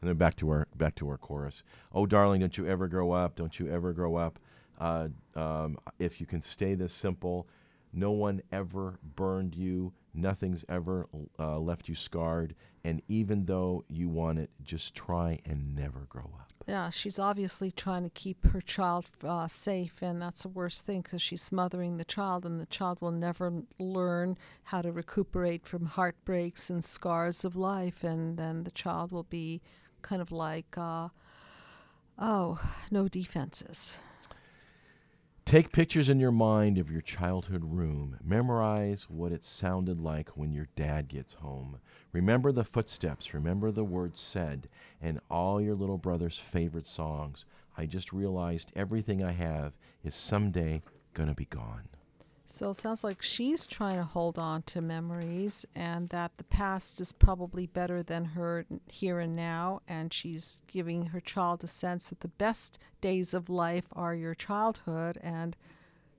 And 0.00 0.08
then 0.10 0.16
back 0.16 0.36
to 0.36 0.50
our 0.50 0.68
back 0.76 0.94
to 0.96 1.08
our 1.08 1.18
chorus. 1.18 1.64
Oh, 1.92 2.06
darling, 2.06 2.40
don't 2.40 2.56
you 2.56 2.66
ever 2.66 2.88
grow 2.88 3.10
up? 3.12 3.36
Don't 3.36 3.58
you 3.58 3.68
ever 3.68 3.92
grow 3.92 4.16
up? 4.16 4.38
Uh, 4.78 5.08
um, 5.34 5.78
if 5.98 6.20
you 6.20 6.26
can 6.26 6.42
stay 6.42 6.74
this 6.74 6.92
simple, 6.92 7.48
no 7.92 8.12
one 8.12 8.42
ever 8.52 8.98
burned 9.16 9.54
you. 9.54 9.92
Nothing's 10.14 10.64
ever 10.68 11.08
uh, 11.38 11.58
left 11.58 11.88
you 11.88 11.94
scarred. 11.94 12.54
And 12.84 13.02
even 13.08 13.46
though 13.46 13.84
you 13.88 14.08
want 14.08 14.38
it, 14.38 14.50
just 14.62 14.94
try 14.94 15.38
and 15.44 15.74
never 15.74 16.06
grow 16.08 16.30
up. 16.38 16.52
Yeah, 16.66 16.88
she's 16.88 17.18
obviously 17.18 17.70
trying 17.70 18.04
to 18.04 18.10
keep 18.10 18.46
her 18.46 18.60
child 18.60 19.06
uh, 19.22 19.48
safe, 19.48 20.00
and 20.00 20.20
that's 20.22 20.44
the 20.44 20.48
worst 20.48 20.86
thing 20.86 21.02
because 21.02 21.20
she's 21.20 21.42
smothering 21.42 21.98
the 21.98 22.04
child, 22.04 22.46
and 22.46 22.58
the 22.58 22.66
child 22.66 23.02
will 23.02 23.10
never 23.10 23.52
learn 23.78 24.38
how 24.64 24.80
to 24.80 24.90
recuperate 24.90 25.66
from 25.66 25.86
heartbreaks 25.86 26.70
and 26.70 26.82
scars 26.82 27.44
of 27.44 27.54
life, 27.54 28.02
and 28.02 28.38
then 28.38 28.64
the 28.64 28.70
child 28.70 29.12
will 29.12 29.24
be 29.24 29.60
kind 30.00 30.22
of 30.22 30.32
like, 30.32 30.78
uh, 30.78 31.08
oh, 32.18 32.58
no 32.90 33.08
defenses. 33.08 33.98
Take 35.44 35.72
pictures 35.72 36.08
in 36.08 36.18
your 36.18 36.32
mind 36.32 36.78
of 36.78 36.90
your 36.90 37.02
childhood 37.02 37.64
room. 37.64 38.16
Memorize 38.24 39.10
what 39.10 39.30
it 39.30 39.44
sounded 39.44 40.00
like 40.00 40.30
when 40.30 40.52
your 40.52 40.68
dad 40.74 41.06
gets 41.06 41.34
home. 41.34 41.80
Remember 42.12 42.50
the 42.50 42.64
footsteps, 42.64 43.34
remember 43.34 43.70
the 43.70 43.84
words 43.84 44.18
said, 44.18 44.68
and 45.02 45.20
all 45.30 45.60
your 45.60 45.74
little 45.74 45.98
brother's 45.98 46.38
favorite 46.38 46.86
songs. 46.86 47.44
I 47.76 47.84
just 47.84 48.10
realized 48.10 48.72
everything 48.74 49.22
I 49.22 49.32
have 49.32 49.74
is 50.02 50.14
someday 50.14 50.82
going 51.12 51.28
to 51.28 51.34
be 51.34 51.44
gone. 51.44 51.88
So 52.46 52.70
it 52.70 52.76
sounds 52.76 53.02
like 53.02 53.22
she's 53.22 53.66
trying 53.66 53.96
to 53.96 54.04
hold 54.04 54.38
on 54.38 54.62
to 54.64 54.80
memories 54.80 55.64
and 55.74 56.08
that 56.10 56.36
the 56.36 56.44
past 56.44 57.00
is 57.00 57.12
probably 57.12 57.66
better 57.66 58.02
than 58.02 58.24
her 58.26 58.66
here 58.86 59.18
and 59.18 59.34
now. 59.34 59.80
And 59.88 60.12
she's 60.12 60.62
giving 60.66 61.06
her 61.06 61.20
child 61.20 61.64
a 61.64 61.68
sense 61.68 62.10
that 62.10 62.20
the 62.20 62.28
best 62.28 62.78
days 63.00 63.34
of 63.34 63.48
life 63.48 63.86
are 63.92 64.14
your 64.14 64.34
childhood 64.34 65.18
and 65.22 65.56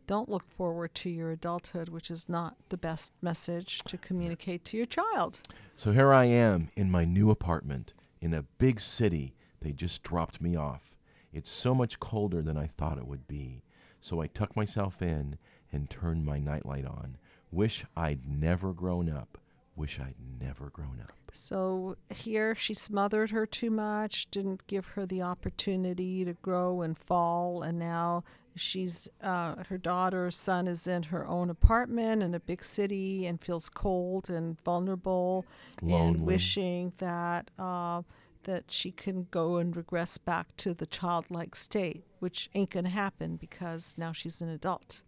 don't 0.08 0.30
look 0.30 0.48
forward 0.48 0.94
to 0.96 1.10
your 1.10 1.32
adulthood, 1.32 1.90
which 1.90 2.12
is 2.12 2.28
not 2.30 2.56
the 2.70 2.78
best 2.78 3.14
message 3.22 3.80
to 3.80 3.98
communicate 3.98 4.66
to 4.66 4.78
your 4.78 4.86
child. 4.86 5.42
So 5.76 5.92
here 5.92 6.14
I 6.14 6.26
am 6.26 6.70
in 6.76 6.92
my 6.92 7.06
new 7.06 7.32
apartment 7.32 7.94
in 8.22 8.34
a 8.34 8.44
big 8.58 8.80
city. 8.80 9.36
They 9.62 9.72
just 9.72 10.04
dropped 10.04 10.42
me 10.42 10.56
off. 10.56 10.98
It's 11.34 11.50
so 11.50 11.74
much 11.74 12.00
colder 12.00 12.42
than 12.42 12.58
I 12.58 12.68
thought 12.68 12.98
it 12.98 13.08
would 13.08 13.28
be. 13.28 13.64
So 14.00 14.22
I 14.22 14.28
tuck 14.28 14.56
myself 14.56 15.02
in 15.02 15.38
and 15.72 15.90
turn 15.90 16.24
my 16.24 16.40
nightlight 16.40 16.86
on. 16.86 17.18
Wish 17.52 17.86
I'd 17.96 18.28
never 18.28 18.74
grown 18.74 19.10
up. 19.10 19.38
Wish 19.76 20.00
I'd 20.00 20.16
never 20.42 20.70
grown 20.70 21.02
up. 21.02 21.12
So 21.32 21.98
here 22.10 22.56
she 22.56 22.74
smothered 22.74 23.32
her 23.32 23.46
too 23.46 23.70
much, 23.70 24.32
didn't 24.32 24.66
give 24.68 24.86
her 24.88 25.06
the 25.06 25.22
opportunity 25.22 26.24
to 26.24 26.34
grow 26.34 26.82
and 26.82 26.98
fall, 26.98 27.62
and 27.62 27.78
now 27.78 28.24
she's 28.56 29.10
uh, 29.22 29.56
her 29.68 29.78
daughter, 29.78 30.32
son 30.32 30.68
is 30.68 30.88
in 30.88 31.04
her 31.04 31.28
own 31.28 31.50
apartment 31.50 32.24
in 32.24 32.34
a 32.34 32.40
big 32.40 32.64
city 32.64 33.26
and 33.26 33.42
feels 33.44 33.70
cold 33.70 34.30
and 34.30 34.62
vulnerable, 34.64 35.46
Lonely. 35.82 35.98
and 36.02 36.22
wishing 36.22 36.94
that 37.00 37.52
uh, 37.60 38.02
that 38.44 38.72
she 38.72 38.92
can 38.92 39.28
go 39.32 39.58
and 39.58 39.76
regress 39.76 40.18
back 40.18 40.56
to 40.56 40.74
the 40.74 40.86
childlike 40.86 41.56
state, 41.56 42.06
which 42.20 42.50
ain't 42.54 42.70
gonna 42.70 42.90
happen 42.90 43.36
because 43.36 43.96
now 43.98 44.14
she's 44.14 44.40
an 44.40 44.50
adult. 44.50 45.02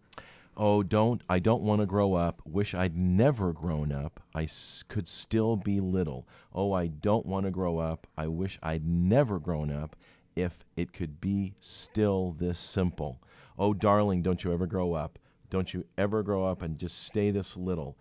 Oh, 0.58 0.84
don't 0.84 1.22
I 1.30 1.40
don't 1.40 1.62
want 1.64 1.80
to 1.80 1.86
grow 1.86 2.14
up. 2.16 2.42
Wish 2.46 2.74
I'd 2.76 2.98
never 2.98 3.54
grown 3.54 3.94
up. 3.94 4.20
I 4.36 4.44
s- 4.44 4.84
could 4.90 5.08
still 5.08 5.56
be 5.56 5.80
little. 5.80 6.28
Oh, 6.52 6.74
I 6.74 6.88
don't 6.88 7.26
want 7.26 7.46
to 7.46 7.52
grow 7.52 7.78
up. 7.78 8.08
I 8.18 8.28
wish 8.28 8.60
I'd 8.62 8.86
never 8.86 9.40
grown 9.40 9.72
up 9.72 9.96
if 10.36 10.66
it 10.76 10.92
could 10.92 11.22
be 11.22 11.54
still 11.62 12.34
this 12.34 12.60
simple. 12.60 13.22
Oh, 13.58 13.74
darling, 13.74 14.22
don't 14.22 14.44
you 14.44 14.52
ever 14.52 14.68
grow 14.68 14.92
up. 14.94 15.18
Don't 15.50 15.74
you 15.74 15.86
ever 15.98 16.24
grow 16.24 16.44
up 16.46 16.62
and 16.62 16.78
just 16.78 17.04
stay 17.06 17.32
this 17.32 17.56
little. 17.56 17.98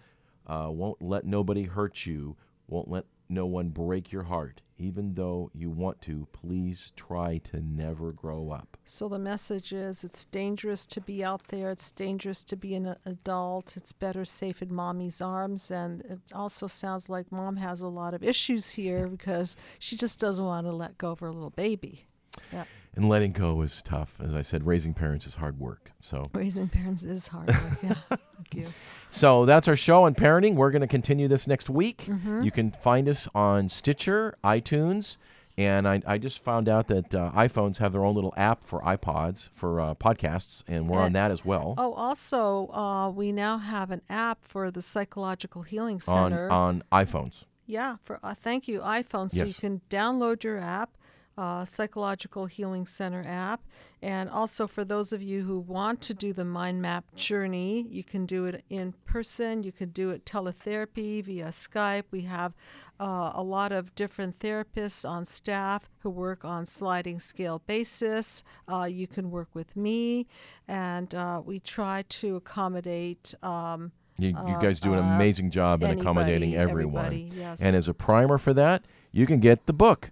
Uh, 0.46 0.68
won't 0.72 1.00
let 1.00 1.24
nobody 1.26 1.62
hurt 1.62 2.06
you. 2.06 2.36
Won't 2.66 2.88
let 2.90 3.04
no 3.28 3.46
one 3.46 3.68
break 3.68 4.12
your 4.12 4.24
heart. 4.24 4.62
Even 4.78 5.14
though 5.14 5.50
you 5.54 5.70
want 5.70 6.02
to, 6.02 6.28
please 6.32 6.92
try 6.96 7.38
to 7.38 7.60
never 7.62 8.12
grow 8.12 8.50
up. 8.50 8.76
So 8.84 9.08
the 9.08 9.18
message 9.18 9.72
is 9.72 10.04
it's 10.04 10.26
dangerous 10.26 10.86
to 10.88 11.00
be 11.00 11.24
out 11.24 11.44
there. 11.48 11.70
It's 11.70 11.90
dangerous 11.90 12.44
to 12.44 12.56
be 12.56 12.74
an 12.74 12.94
adult. 13.06 13.76
It's 13.76 13.92
better 13.92 14.26
safe 14.26 14.60
in 14.60 14.74
mommy's 14.74 15.22
arms. 15.22 15.70
And 15.70 16.02
it 16.02 16.20
also 16.34 16.66
sounds 16.66 17.08
like 17.08 17.32
mom 17.32 17.56
has 17.56 17.80
a 17.80 17.88
lot 17.88 18.12
of 18.12 18.22
issues 18.22 18.72
here 18.72 19.08
because 19.08 19.56
she 19.78 19.96
just 19.96 20.20
doesn't 20.20 20.44
want 20.44 20.66
to 20.66 20.72
let 20.72 20.98
go 20.98 21.12
of 21.12 21.20
her 21.20 21.32
little 21.32 21.50
baby. 21.50 22.04
Yeah. 22.52 22.64
And 22.96 23.08
letting 23.10 23.32
go 23.32 23.60
is 23.60 23.82
tough. 23.82 24.14
As 24.24 24.34
I 24.34 24.40
said, 24.40 24.66
raising 24.66 24.94
parents 24.94 25.26
is 25.26 25.34
hard 25.34 25.60
work. 25.60 25.92
So 26.00 26.24
Raising 26.32 26.68
parents 26.68 27.04
is 27.04 27.28
hard. 27.28 27.48
work. 27.48 27.58
Yeah. 27.82 27.94
Thank 28.08 28.54
you. 28.54 28.64
So 29.10 29.44
that's 29.44 29.68
our 29.68 29.76
show 29.76 30.04
on 30.04 30.14
parenting. 30.14 30.54
We're 30.54 30.70
going 30.70 30.80
to 30.80 30.86
continue 30.88 31.28
this 31.28 31.46
next 31.46 31.68
week. 31.68 32.04
Mhm. 32.06 32.42
You 32.44 32.50
can 32.50 32.70
find 32.70 33.06
us 33.08 33.28
on 33.34 33.68
Stitcher, 33.68 34.34
iTunes, 34.42 35.18
and 35.58 35.86
I, 35.86 36.00
I 36.06 36.16
just 36.18 36.42
found 36.42 36.68
out 36.70 36.88
that 36.88 37.14
uh, 37.14 37.32
iPhones 37.34 37.78
have 37.78 37.92
their 37.92 38.04
own 38.04 38.14
little 38.14 38.32
app 38.36 38.64
for 38.64 38.80
iPods 38.80 39.50
for 39.52 39.78
uh, 39.80 39.94
podcasts, 39.94 40.62
and 40.66 40.88
we're 40.88 40.98
on 41.00 41.12
that 41.12 41.30
as 41.30 41.44
well. 41.44 41.74
Oh, 41.76 41.92
also, 41.92 42.68
uh, 42.68 43.10
we 43.10 43.30
now 43.30 43.58
have 43.58 43.90
an 43.90 44.00
app 44.08 44.38
for 44.42 44.70
the 44.70 44.80
Psychological 44.82 45.62
Healing 45.62 45.96
on 46.08 46.30
Center. 46.30 46.50
on 46.50 46.82
iPhones. 46.90 47.44
Yeah, 47.66 47.96
for 48.04 48.20
uh, 48.22 48.32
thank 48.34 48.68
you, 48.68 48.80
iPhone. 48.80 49.30
So 49.30 49.44
Yes. 49.44 49.48
you 49.48 49.60
can 49.60 49.80
download 49.90 50.44
your 50.44 50.58
app, 50.58 50.90
uh, 51.38 51.64
Psychological 51.64 52.46
Healing 52.46 52.86
Center 52.86 53.22
app, 53.26 53.60
and 54.02 54.30
also 54.30 54.66
for 54.66 54.84
those 54.84 55.12
of 55.12 55.22
you 55.22 55.42
who 55.42 55.58
want 55.58 56.00
to 56.02 56.14
do 56.14 56.32
the 56.32 56.44
mind 56.44 56.80
map 56.80 57.04
journey, 57.14 57.86
you 57.90 58.02
can 58.04 58.24
do 58.26 58.44
it 58.46 58.64
in 58.68 58.94
person. 59.04 59.62
You 59.62 59.72
can 59.72 59.90
do 59.90 60.10
it 60.10 60.24
teletherapy 60.24 61.22
via 61.22 61.46
Skype. 61.48 62.04
We 62.10 62.22
have 62.22 62.54
uh, 62.98 63.32
a 63.34 63.42
lot 63.42 63.72
of 63.72 63.94
different 63.94 64.38
therapists 64.38 65.08
on 65.08 65.24
staff 65.24 65.90
who 65.98 66.10
work 66.10 66.44
on 66.44 66.64
sliding 66.66 67.18
scale 67.20 67.62
basis. 67.66 68.42
Uh, 68.66 68.84
you 68.90 69.06
can 69.06 69.30
work 69.30 69.48
with 69.54 69.76
me, 69.76 70.26
and 70.66 71.14
uh, 71.14 71.42
we 71.44 71.60
try 71.60 72.04
to 72.08 72.36
accommodate. 72.36 73.34
Um, 73.42 73.92
You, 74.18 74.30
you 74.30 74.36
uh, 74.36 74.60
guys 74.62 74.80
do 74.80 74.94
an 74.94 75.00
uh, 75.04 75.16
amazing 75.16 75.50
job 75.50 75.82
in 75.82 75.98
accommodating 75.98 76.54
anybody- 76.54 76.70
everyone. 76.70 77.04
everybody, 77.06 77.36
yes. 77.36 77.60
And 77.62 77.76
as 77.76 77.86
a 77.88 77.92
primer 77.94 78.38
for 78.38 78.54
that, 78.54 78.86
you 79.12 79.26
can 79.26 79.40
get 79.40 79.66
the 79.66 79.74
book, 79.74 80.10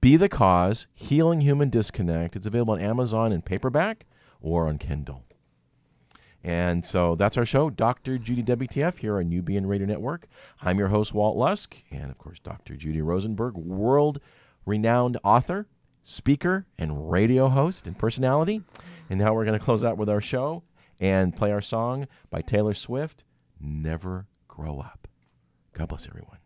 Be 0.00 0.16
the 0.16 0.30
Cause 0.30 0.86
Healing 0.94 1.42
Human 1.42 1.68
Disconnect. 1.68 2.34
It's 2.34 2.46
available 2.46 2.72
on 2.72 2.80
Amazon 2.80 3.32
in 3.32 3.42
paperback 3.42 4.06
or 4.40 4.66
on 4.66 4.78
Kindle. 4.78 5.24
And 6.42 6.82
so 6.86 7.14
that's 7.14 7.36
our 7.36 7.44
show, 7.44 7.68
Dr. 7.68 8.16
Judy 8.16 8.42
WTF 8.42 8.96
here 8.96 9.18
on 9.18 9.30
UBN 9.30 9.66
Radio 9.66 9.86
Network. 9.86 10.26
I'm 10.62 10.78
your 10.78 10.88
host, 10.88 11.12
Walt 11.12 11.36
Lusk, 11.36 11.76
and 11.90 12.10
of 12.10 12.16
course, 12.16 12.38
Dr. 12.38 12.76
Judy 12.76 13.02
Rosenberg, 13.02 13.58
world 13.58 14.20
renowned 14.64 15.18
author, 15.22 15.66
speaker, 16.02 16.66
and 16.78 17.10
radio 17.10 17.48
host 17.48 17.86
and 17.86 17.98
personality. 17.98 18.62
And 19.10 19.20
now 19.20 19.34
we're 19.34 19.44
going 19.44 19.58
to 19.58 19.62
close 19.62 19.84
out 19.84 19.98
with 19.98 20.08
our 20.08 20.22
show 20.22 20.62
and 20.98 21.36
play 21.36 21.52
our 21.52 21.60
song 21.60 22.08
by 22.30 22.40
Taylor 22.40 22.72
Swift, 22.72 23.24
Never 23.60 24.28
Grow 24.48 24.80
Up. 24.80 25.08
God 25.74 25.88
bless 25.88 26.08
everyone. 26.08 26.39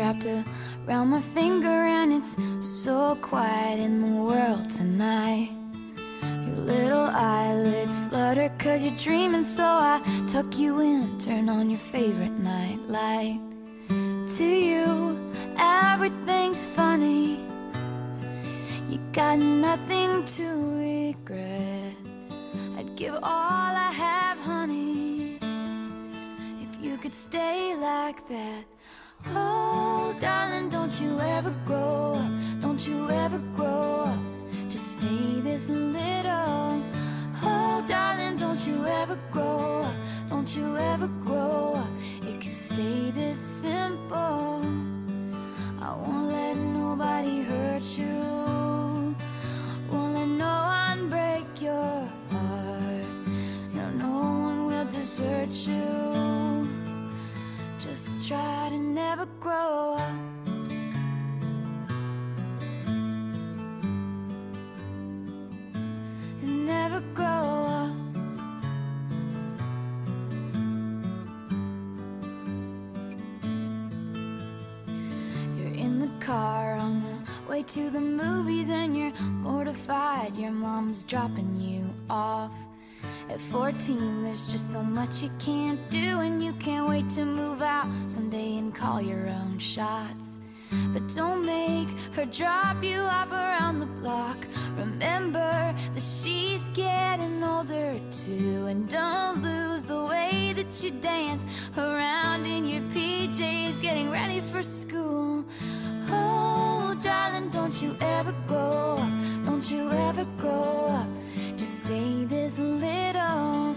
Wrapped 0.00 0.26
around 0.86 1.08
my 1.08 1.20
finger, 1.20 1.68
and 1.68 2.10
it's 2.10 2.34
so 2.60 3.18
quiet 3.20 3.78
in 3.78 4.00
the 4.00 4.22
world 4.22 4.70
tonight. 4.70 5.50
Your 6.46 6.56
little 6.56 7.08
eyelids 7.12 7.98
flutter 8.06 8.48
cause 8.58 8.82
you're 8.82 8.96
dreaming, 8.96 9.44
so 9.44 9.62
I 9.62 10.00
tuck 10.26 10.58
you 10.58 10.80
in, 10.80 11.18
turn 11.18 11.50
on 11.50 11.68
your 11.68 11.78
favorite 11.78 12.38
night 12.52 12.80
light. 12.88 13.40
To 14.36 14.44
you, 14.44 14.88
everything's 15.58 16.64
funny. 16.66 17.44
You 18.88 18.98
got 19.12 19.38
nothing 19.38 20.24
to 20.36 20.46
regret. 20.80 21.94
I'd 22.78 22.96
give 22.96 23.16
all 23.16 23.72
I 23.88 23.92
have, 23.92 24.38
honey, 24.38 25.38
if 26.64 26.82
you 26.82 26.96
could 26.96 27.14
stay 27.14 27.74
like 27.76 28.26
that. 28.28 28.64
Oh, 29.26 30.14
darling, 30.18 30.68
don't 30.68 31.00
you 31.00 31.18
ever 31.20 31.54
grow 31.66 32.14
up, 32.14 32.30
don't 32.60 32.86
you 32.86 33.10
ever 33.10 33.38
grow 33.54 34.04
up. 34.06 34.18
Just 34.68 34.92
stay 34.92 35.40
this 35.40 35.68
little. 35.68 36.82
Oh, 37.42 37.84
darling, 37.86 38.36
don't 38.36 38.66
you 38.66 38.84
ever 38.86 39.18
grow 39.30 39.82
up, 39.82 39.94
don't 40.28 40.56
you 40.56 40.76
ever 40.76 41.08
grow 41.24 41.74
up. 41.76 41.90
It 42.22 42.40
could 42.40 42.54
stay 42.54 43.10
this 43.10 43.38
simple. 43.38 44.62
I 45.82 45.94
won't 45.96 46.28
let 46.28 46.56
nobody 46.56 47.42
hurt 47.42 47.84
you. 47.98 49.16
Won't 49.90 50.14
let 50.14 50.28
no 50.28 50.54
one 50.86 51.08
break 51.08 51.46
your 51.60 52.08
heart. 52.30 53.06
No, 53.72 53.90
no 53.90 54.10
one 54.10 54.66
will 54.66 54.84
desert 54.86 55.52
you. 55.66 56.59
Just 57.90 58.28
try 58.28 58.68
to 58.70 58.78
never 58.78 59.26
grow 59.40 59.96
up. 59.98 60.12
And 66.40 66.66
never 66.66 67.00
grow 67.14 67.26
up. 67.26 67.96
You're 75.58 75.74
in 75.74 75.98
the 75.98 76.24
car 76.24 76.76
on 76.76 77.02
the 77.02 77.50
way 77.50 77.64
to 77.64 77.90
the 77.90 77.98
movies 78.00 78.70
and 78.70 78.96
you're 78.96 79.12
mortified 79.42 80.36
your 80.36 80.52
mom's 80.52 81.02
dropping 81.02 81.56
you 81.56 81.92
off. 82.08 82.52
At 83.28 83.40
14, 83.40 84.22
there's 84.22 84.50
just 84.50 84.72
so 84.72 84.82
much 84.82 85.22
you 85.22 85.30
can't 85.38 85.80
do, 85.90 86.20
and 86.20 86.42
you 86.42 86.52
can't 86.54 86.88
wait 86.88 87.08
to 87.10 87.24
move 87.24 87.62
out 87.62 87.88
someday 88.06 88.58
and 88.58 88.74
call 88.74 89.00
your 89.00 89.28
own 89.28 89.58
shots. 89.58 90.40
But 90.92 91.06
don't 91.14 91.44
make 91.44 91.88
her 92.14 92.26
drop 92.26 92.82
you 92.82 93.00
off 93.00 93.32
around 93.32 93.80
the 93.80 93.86
block. 93.86 94.38
Remember 94.76 95.74
that 95.94 96.02
she's 96.02 96.68
getting 96.68 97.42
older 97.42 98.00
too, 98.10 98.66
and 98.66 98.88
don't 98.88 99.42
lose 99.42 99.84
the 99.84 100.04
way 100.04 100.52
that 100.54 100.82
you 100.82 100.90
dance 100.90 101.44
around 101.76 102.46
in 102.46 102.66
your 102.66 102.82
PJs, 102.90 103.80
getting 103.80 104.10
ready 104.10 104.40
for 104.40 104.62
school. 104.62 105.44
Oh, 106.10 106.96
darling, 107.02 107.50
don't 107.50 107.80
you 107.82 107.96
ever 108.00 108.34
grow 108.46 108.96
up, 108.98 109.44
don't 109.44 109.70
you 109.70 109.90
ever 109.90 110.24
grow 110.38 110.86
up. 110.88 111.08
Stay 111.90 112.24
this 112.24 112.60
little. 112.60 113.74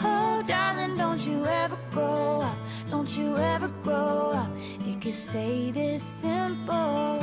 Oh, 0.00 0.40
darling, 0.46 0.96
don't 0.96 1.26
you 1.26 1.44
ever 1.46 1.76
grow 1.90 2.42
up, 2.42 2.56
don't 2.88 3.18
you 3.18 3.36
ever 3.38 3.66
grow 3.82 4.30
up. 4.40 4.50
It 4.86 5.00
could 5.00 5.12
stay 5.12 5.72
this 5.72 6.00
simple. 6.00 7.18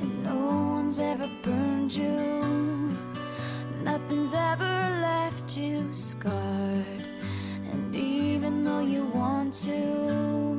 And 0.00 0.24
no 0.24 0.36
one's 0.76 0.98
ever 0.98 1.28
burned 1.42 1.94
you, 1.94 2.96
nothing's 3.82 4.32
ever 4.32 4.74
left 5.02 5.54
you 5.54 5.92
scarred. 5.92 7.04
And 7.72 7.94
even 7.94 8.64
though 8.64 8.80
you 8.80 9.04
want 9.04 9.52
to, 9.68 10.56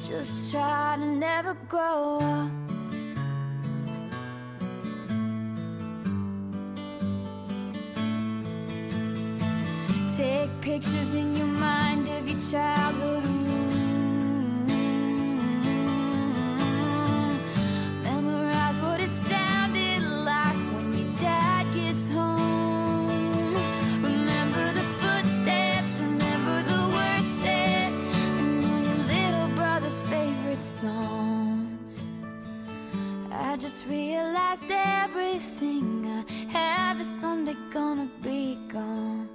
just 0.00 0.50
try 0.50 0.96
to 0.98 1.06
never 1.06 1.54
grow 1.68 2.18
up. 2.22 2.59
Take 10.20 10.52
pictures 10.60 11.14
in 11.14 11.34
your 11.34 11.46
mind 11.46 12.06
of 12.08 12.28
your 12.28 12.38
childhood 12.38 13.24
room. 13.24 14.66
Memorize 18.02 18.82
what 18.82 19.00
it 19.00 19.08
sounded 19.08 20.02
like 20.02 20.58
when 20.74 20.92
your 20.92 21.10
dad 21.16 21.72
gets 21.72 22.10
home. 22.10 23.54
Remember 24.02 24.72
the 24.74 24.84
footsteps, 25.00 25.96
remember 25.96 26.64
the 26.64 26.82
words 26.94 27.28
said, 27.40 27.90
and 28.40 28.62
all 28.62 28.80
your 28.90 29.02
little 29.16 29.48
brother's 29.56 30.02
favorite 30.02 30.62
songs. 30.62 32.02
I 33.32 33.56
just 33.56 33.86
realized 33.86 34.70
everything 34.70 36.04
I 36.06 36.24
have 36.52 37.00
is 37.00 37.08
someday 37.08 37.56
gonna 37.70 38.10
be 38.20 38.58
gone. 38.68 39.29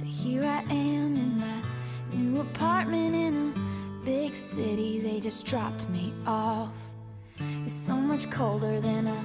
So 0.00 0.06
here 0.06 0.44
I 0.44 0.62
am 0.72 1.14
in 1.14 1.38
my 1.38 1.62
new 2.14 2.40
apartment 2.40 3.14
in 3.14 3.52
a 3.52 4.02
big 4.02 4.34
city. 4.34 4.98
They 4.98 5.20
just 5.20 5.44
dropped 5.44 5.90
me 5.90 6.14
off. 6.26 6.72
It's 7.66 7.74
so 7.74 7.96
much 7.96 8.30
colder 8.30 8.80
than 8.80 9.08
I 9.08 9.22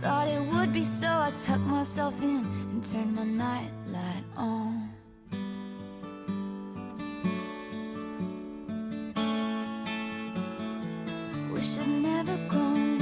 thought 0.00 0.28
it 0.28 0.40
would 0.40 0.72
be, 0.72 0.82
so 0.82 1.08
I 1.08 1.30
tucked 1.36 1.60
myself 1.64 2.22
in 2.22 2.38
and 2.70 2.82
turned 2.82 3.14
my 3.14 3.24
nightlight 3.24 4.24
on. 4.34 4.88
Wish 11.52 11.76
I'd 11.76 11.86
never 11.86 12.38
grown 12.48 12.93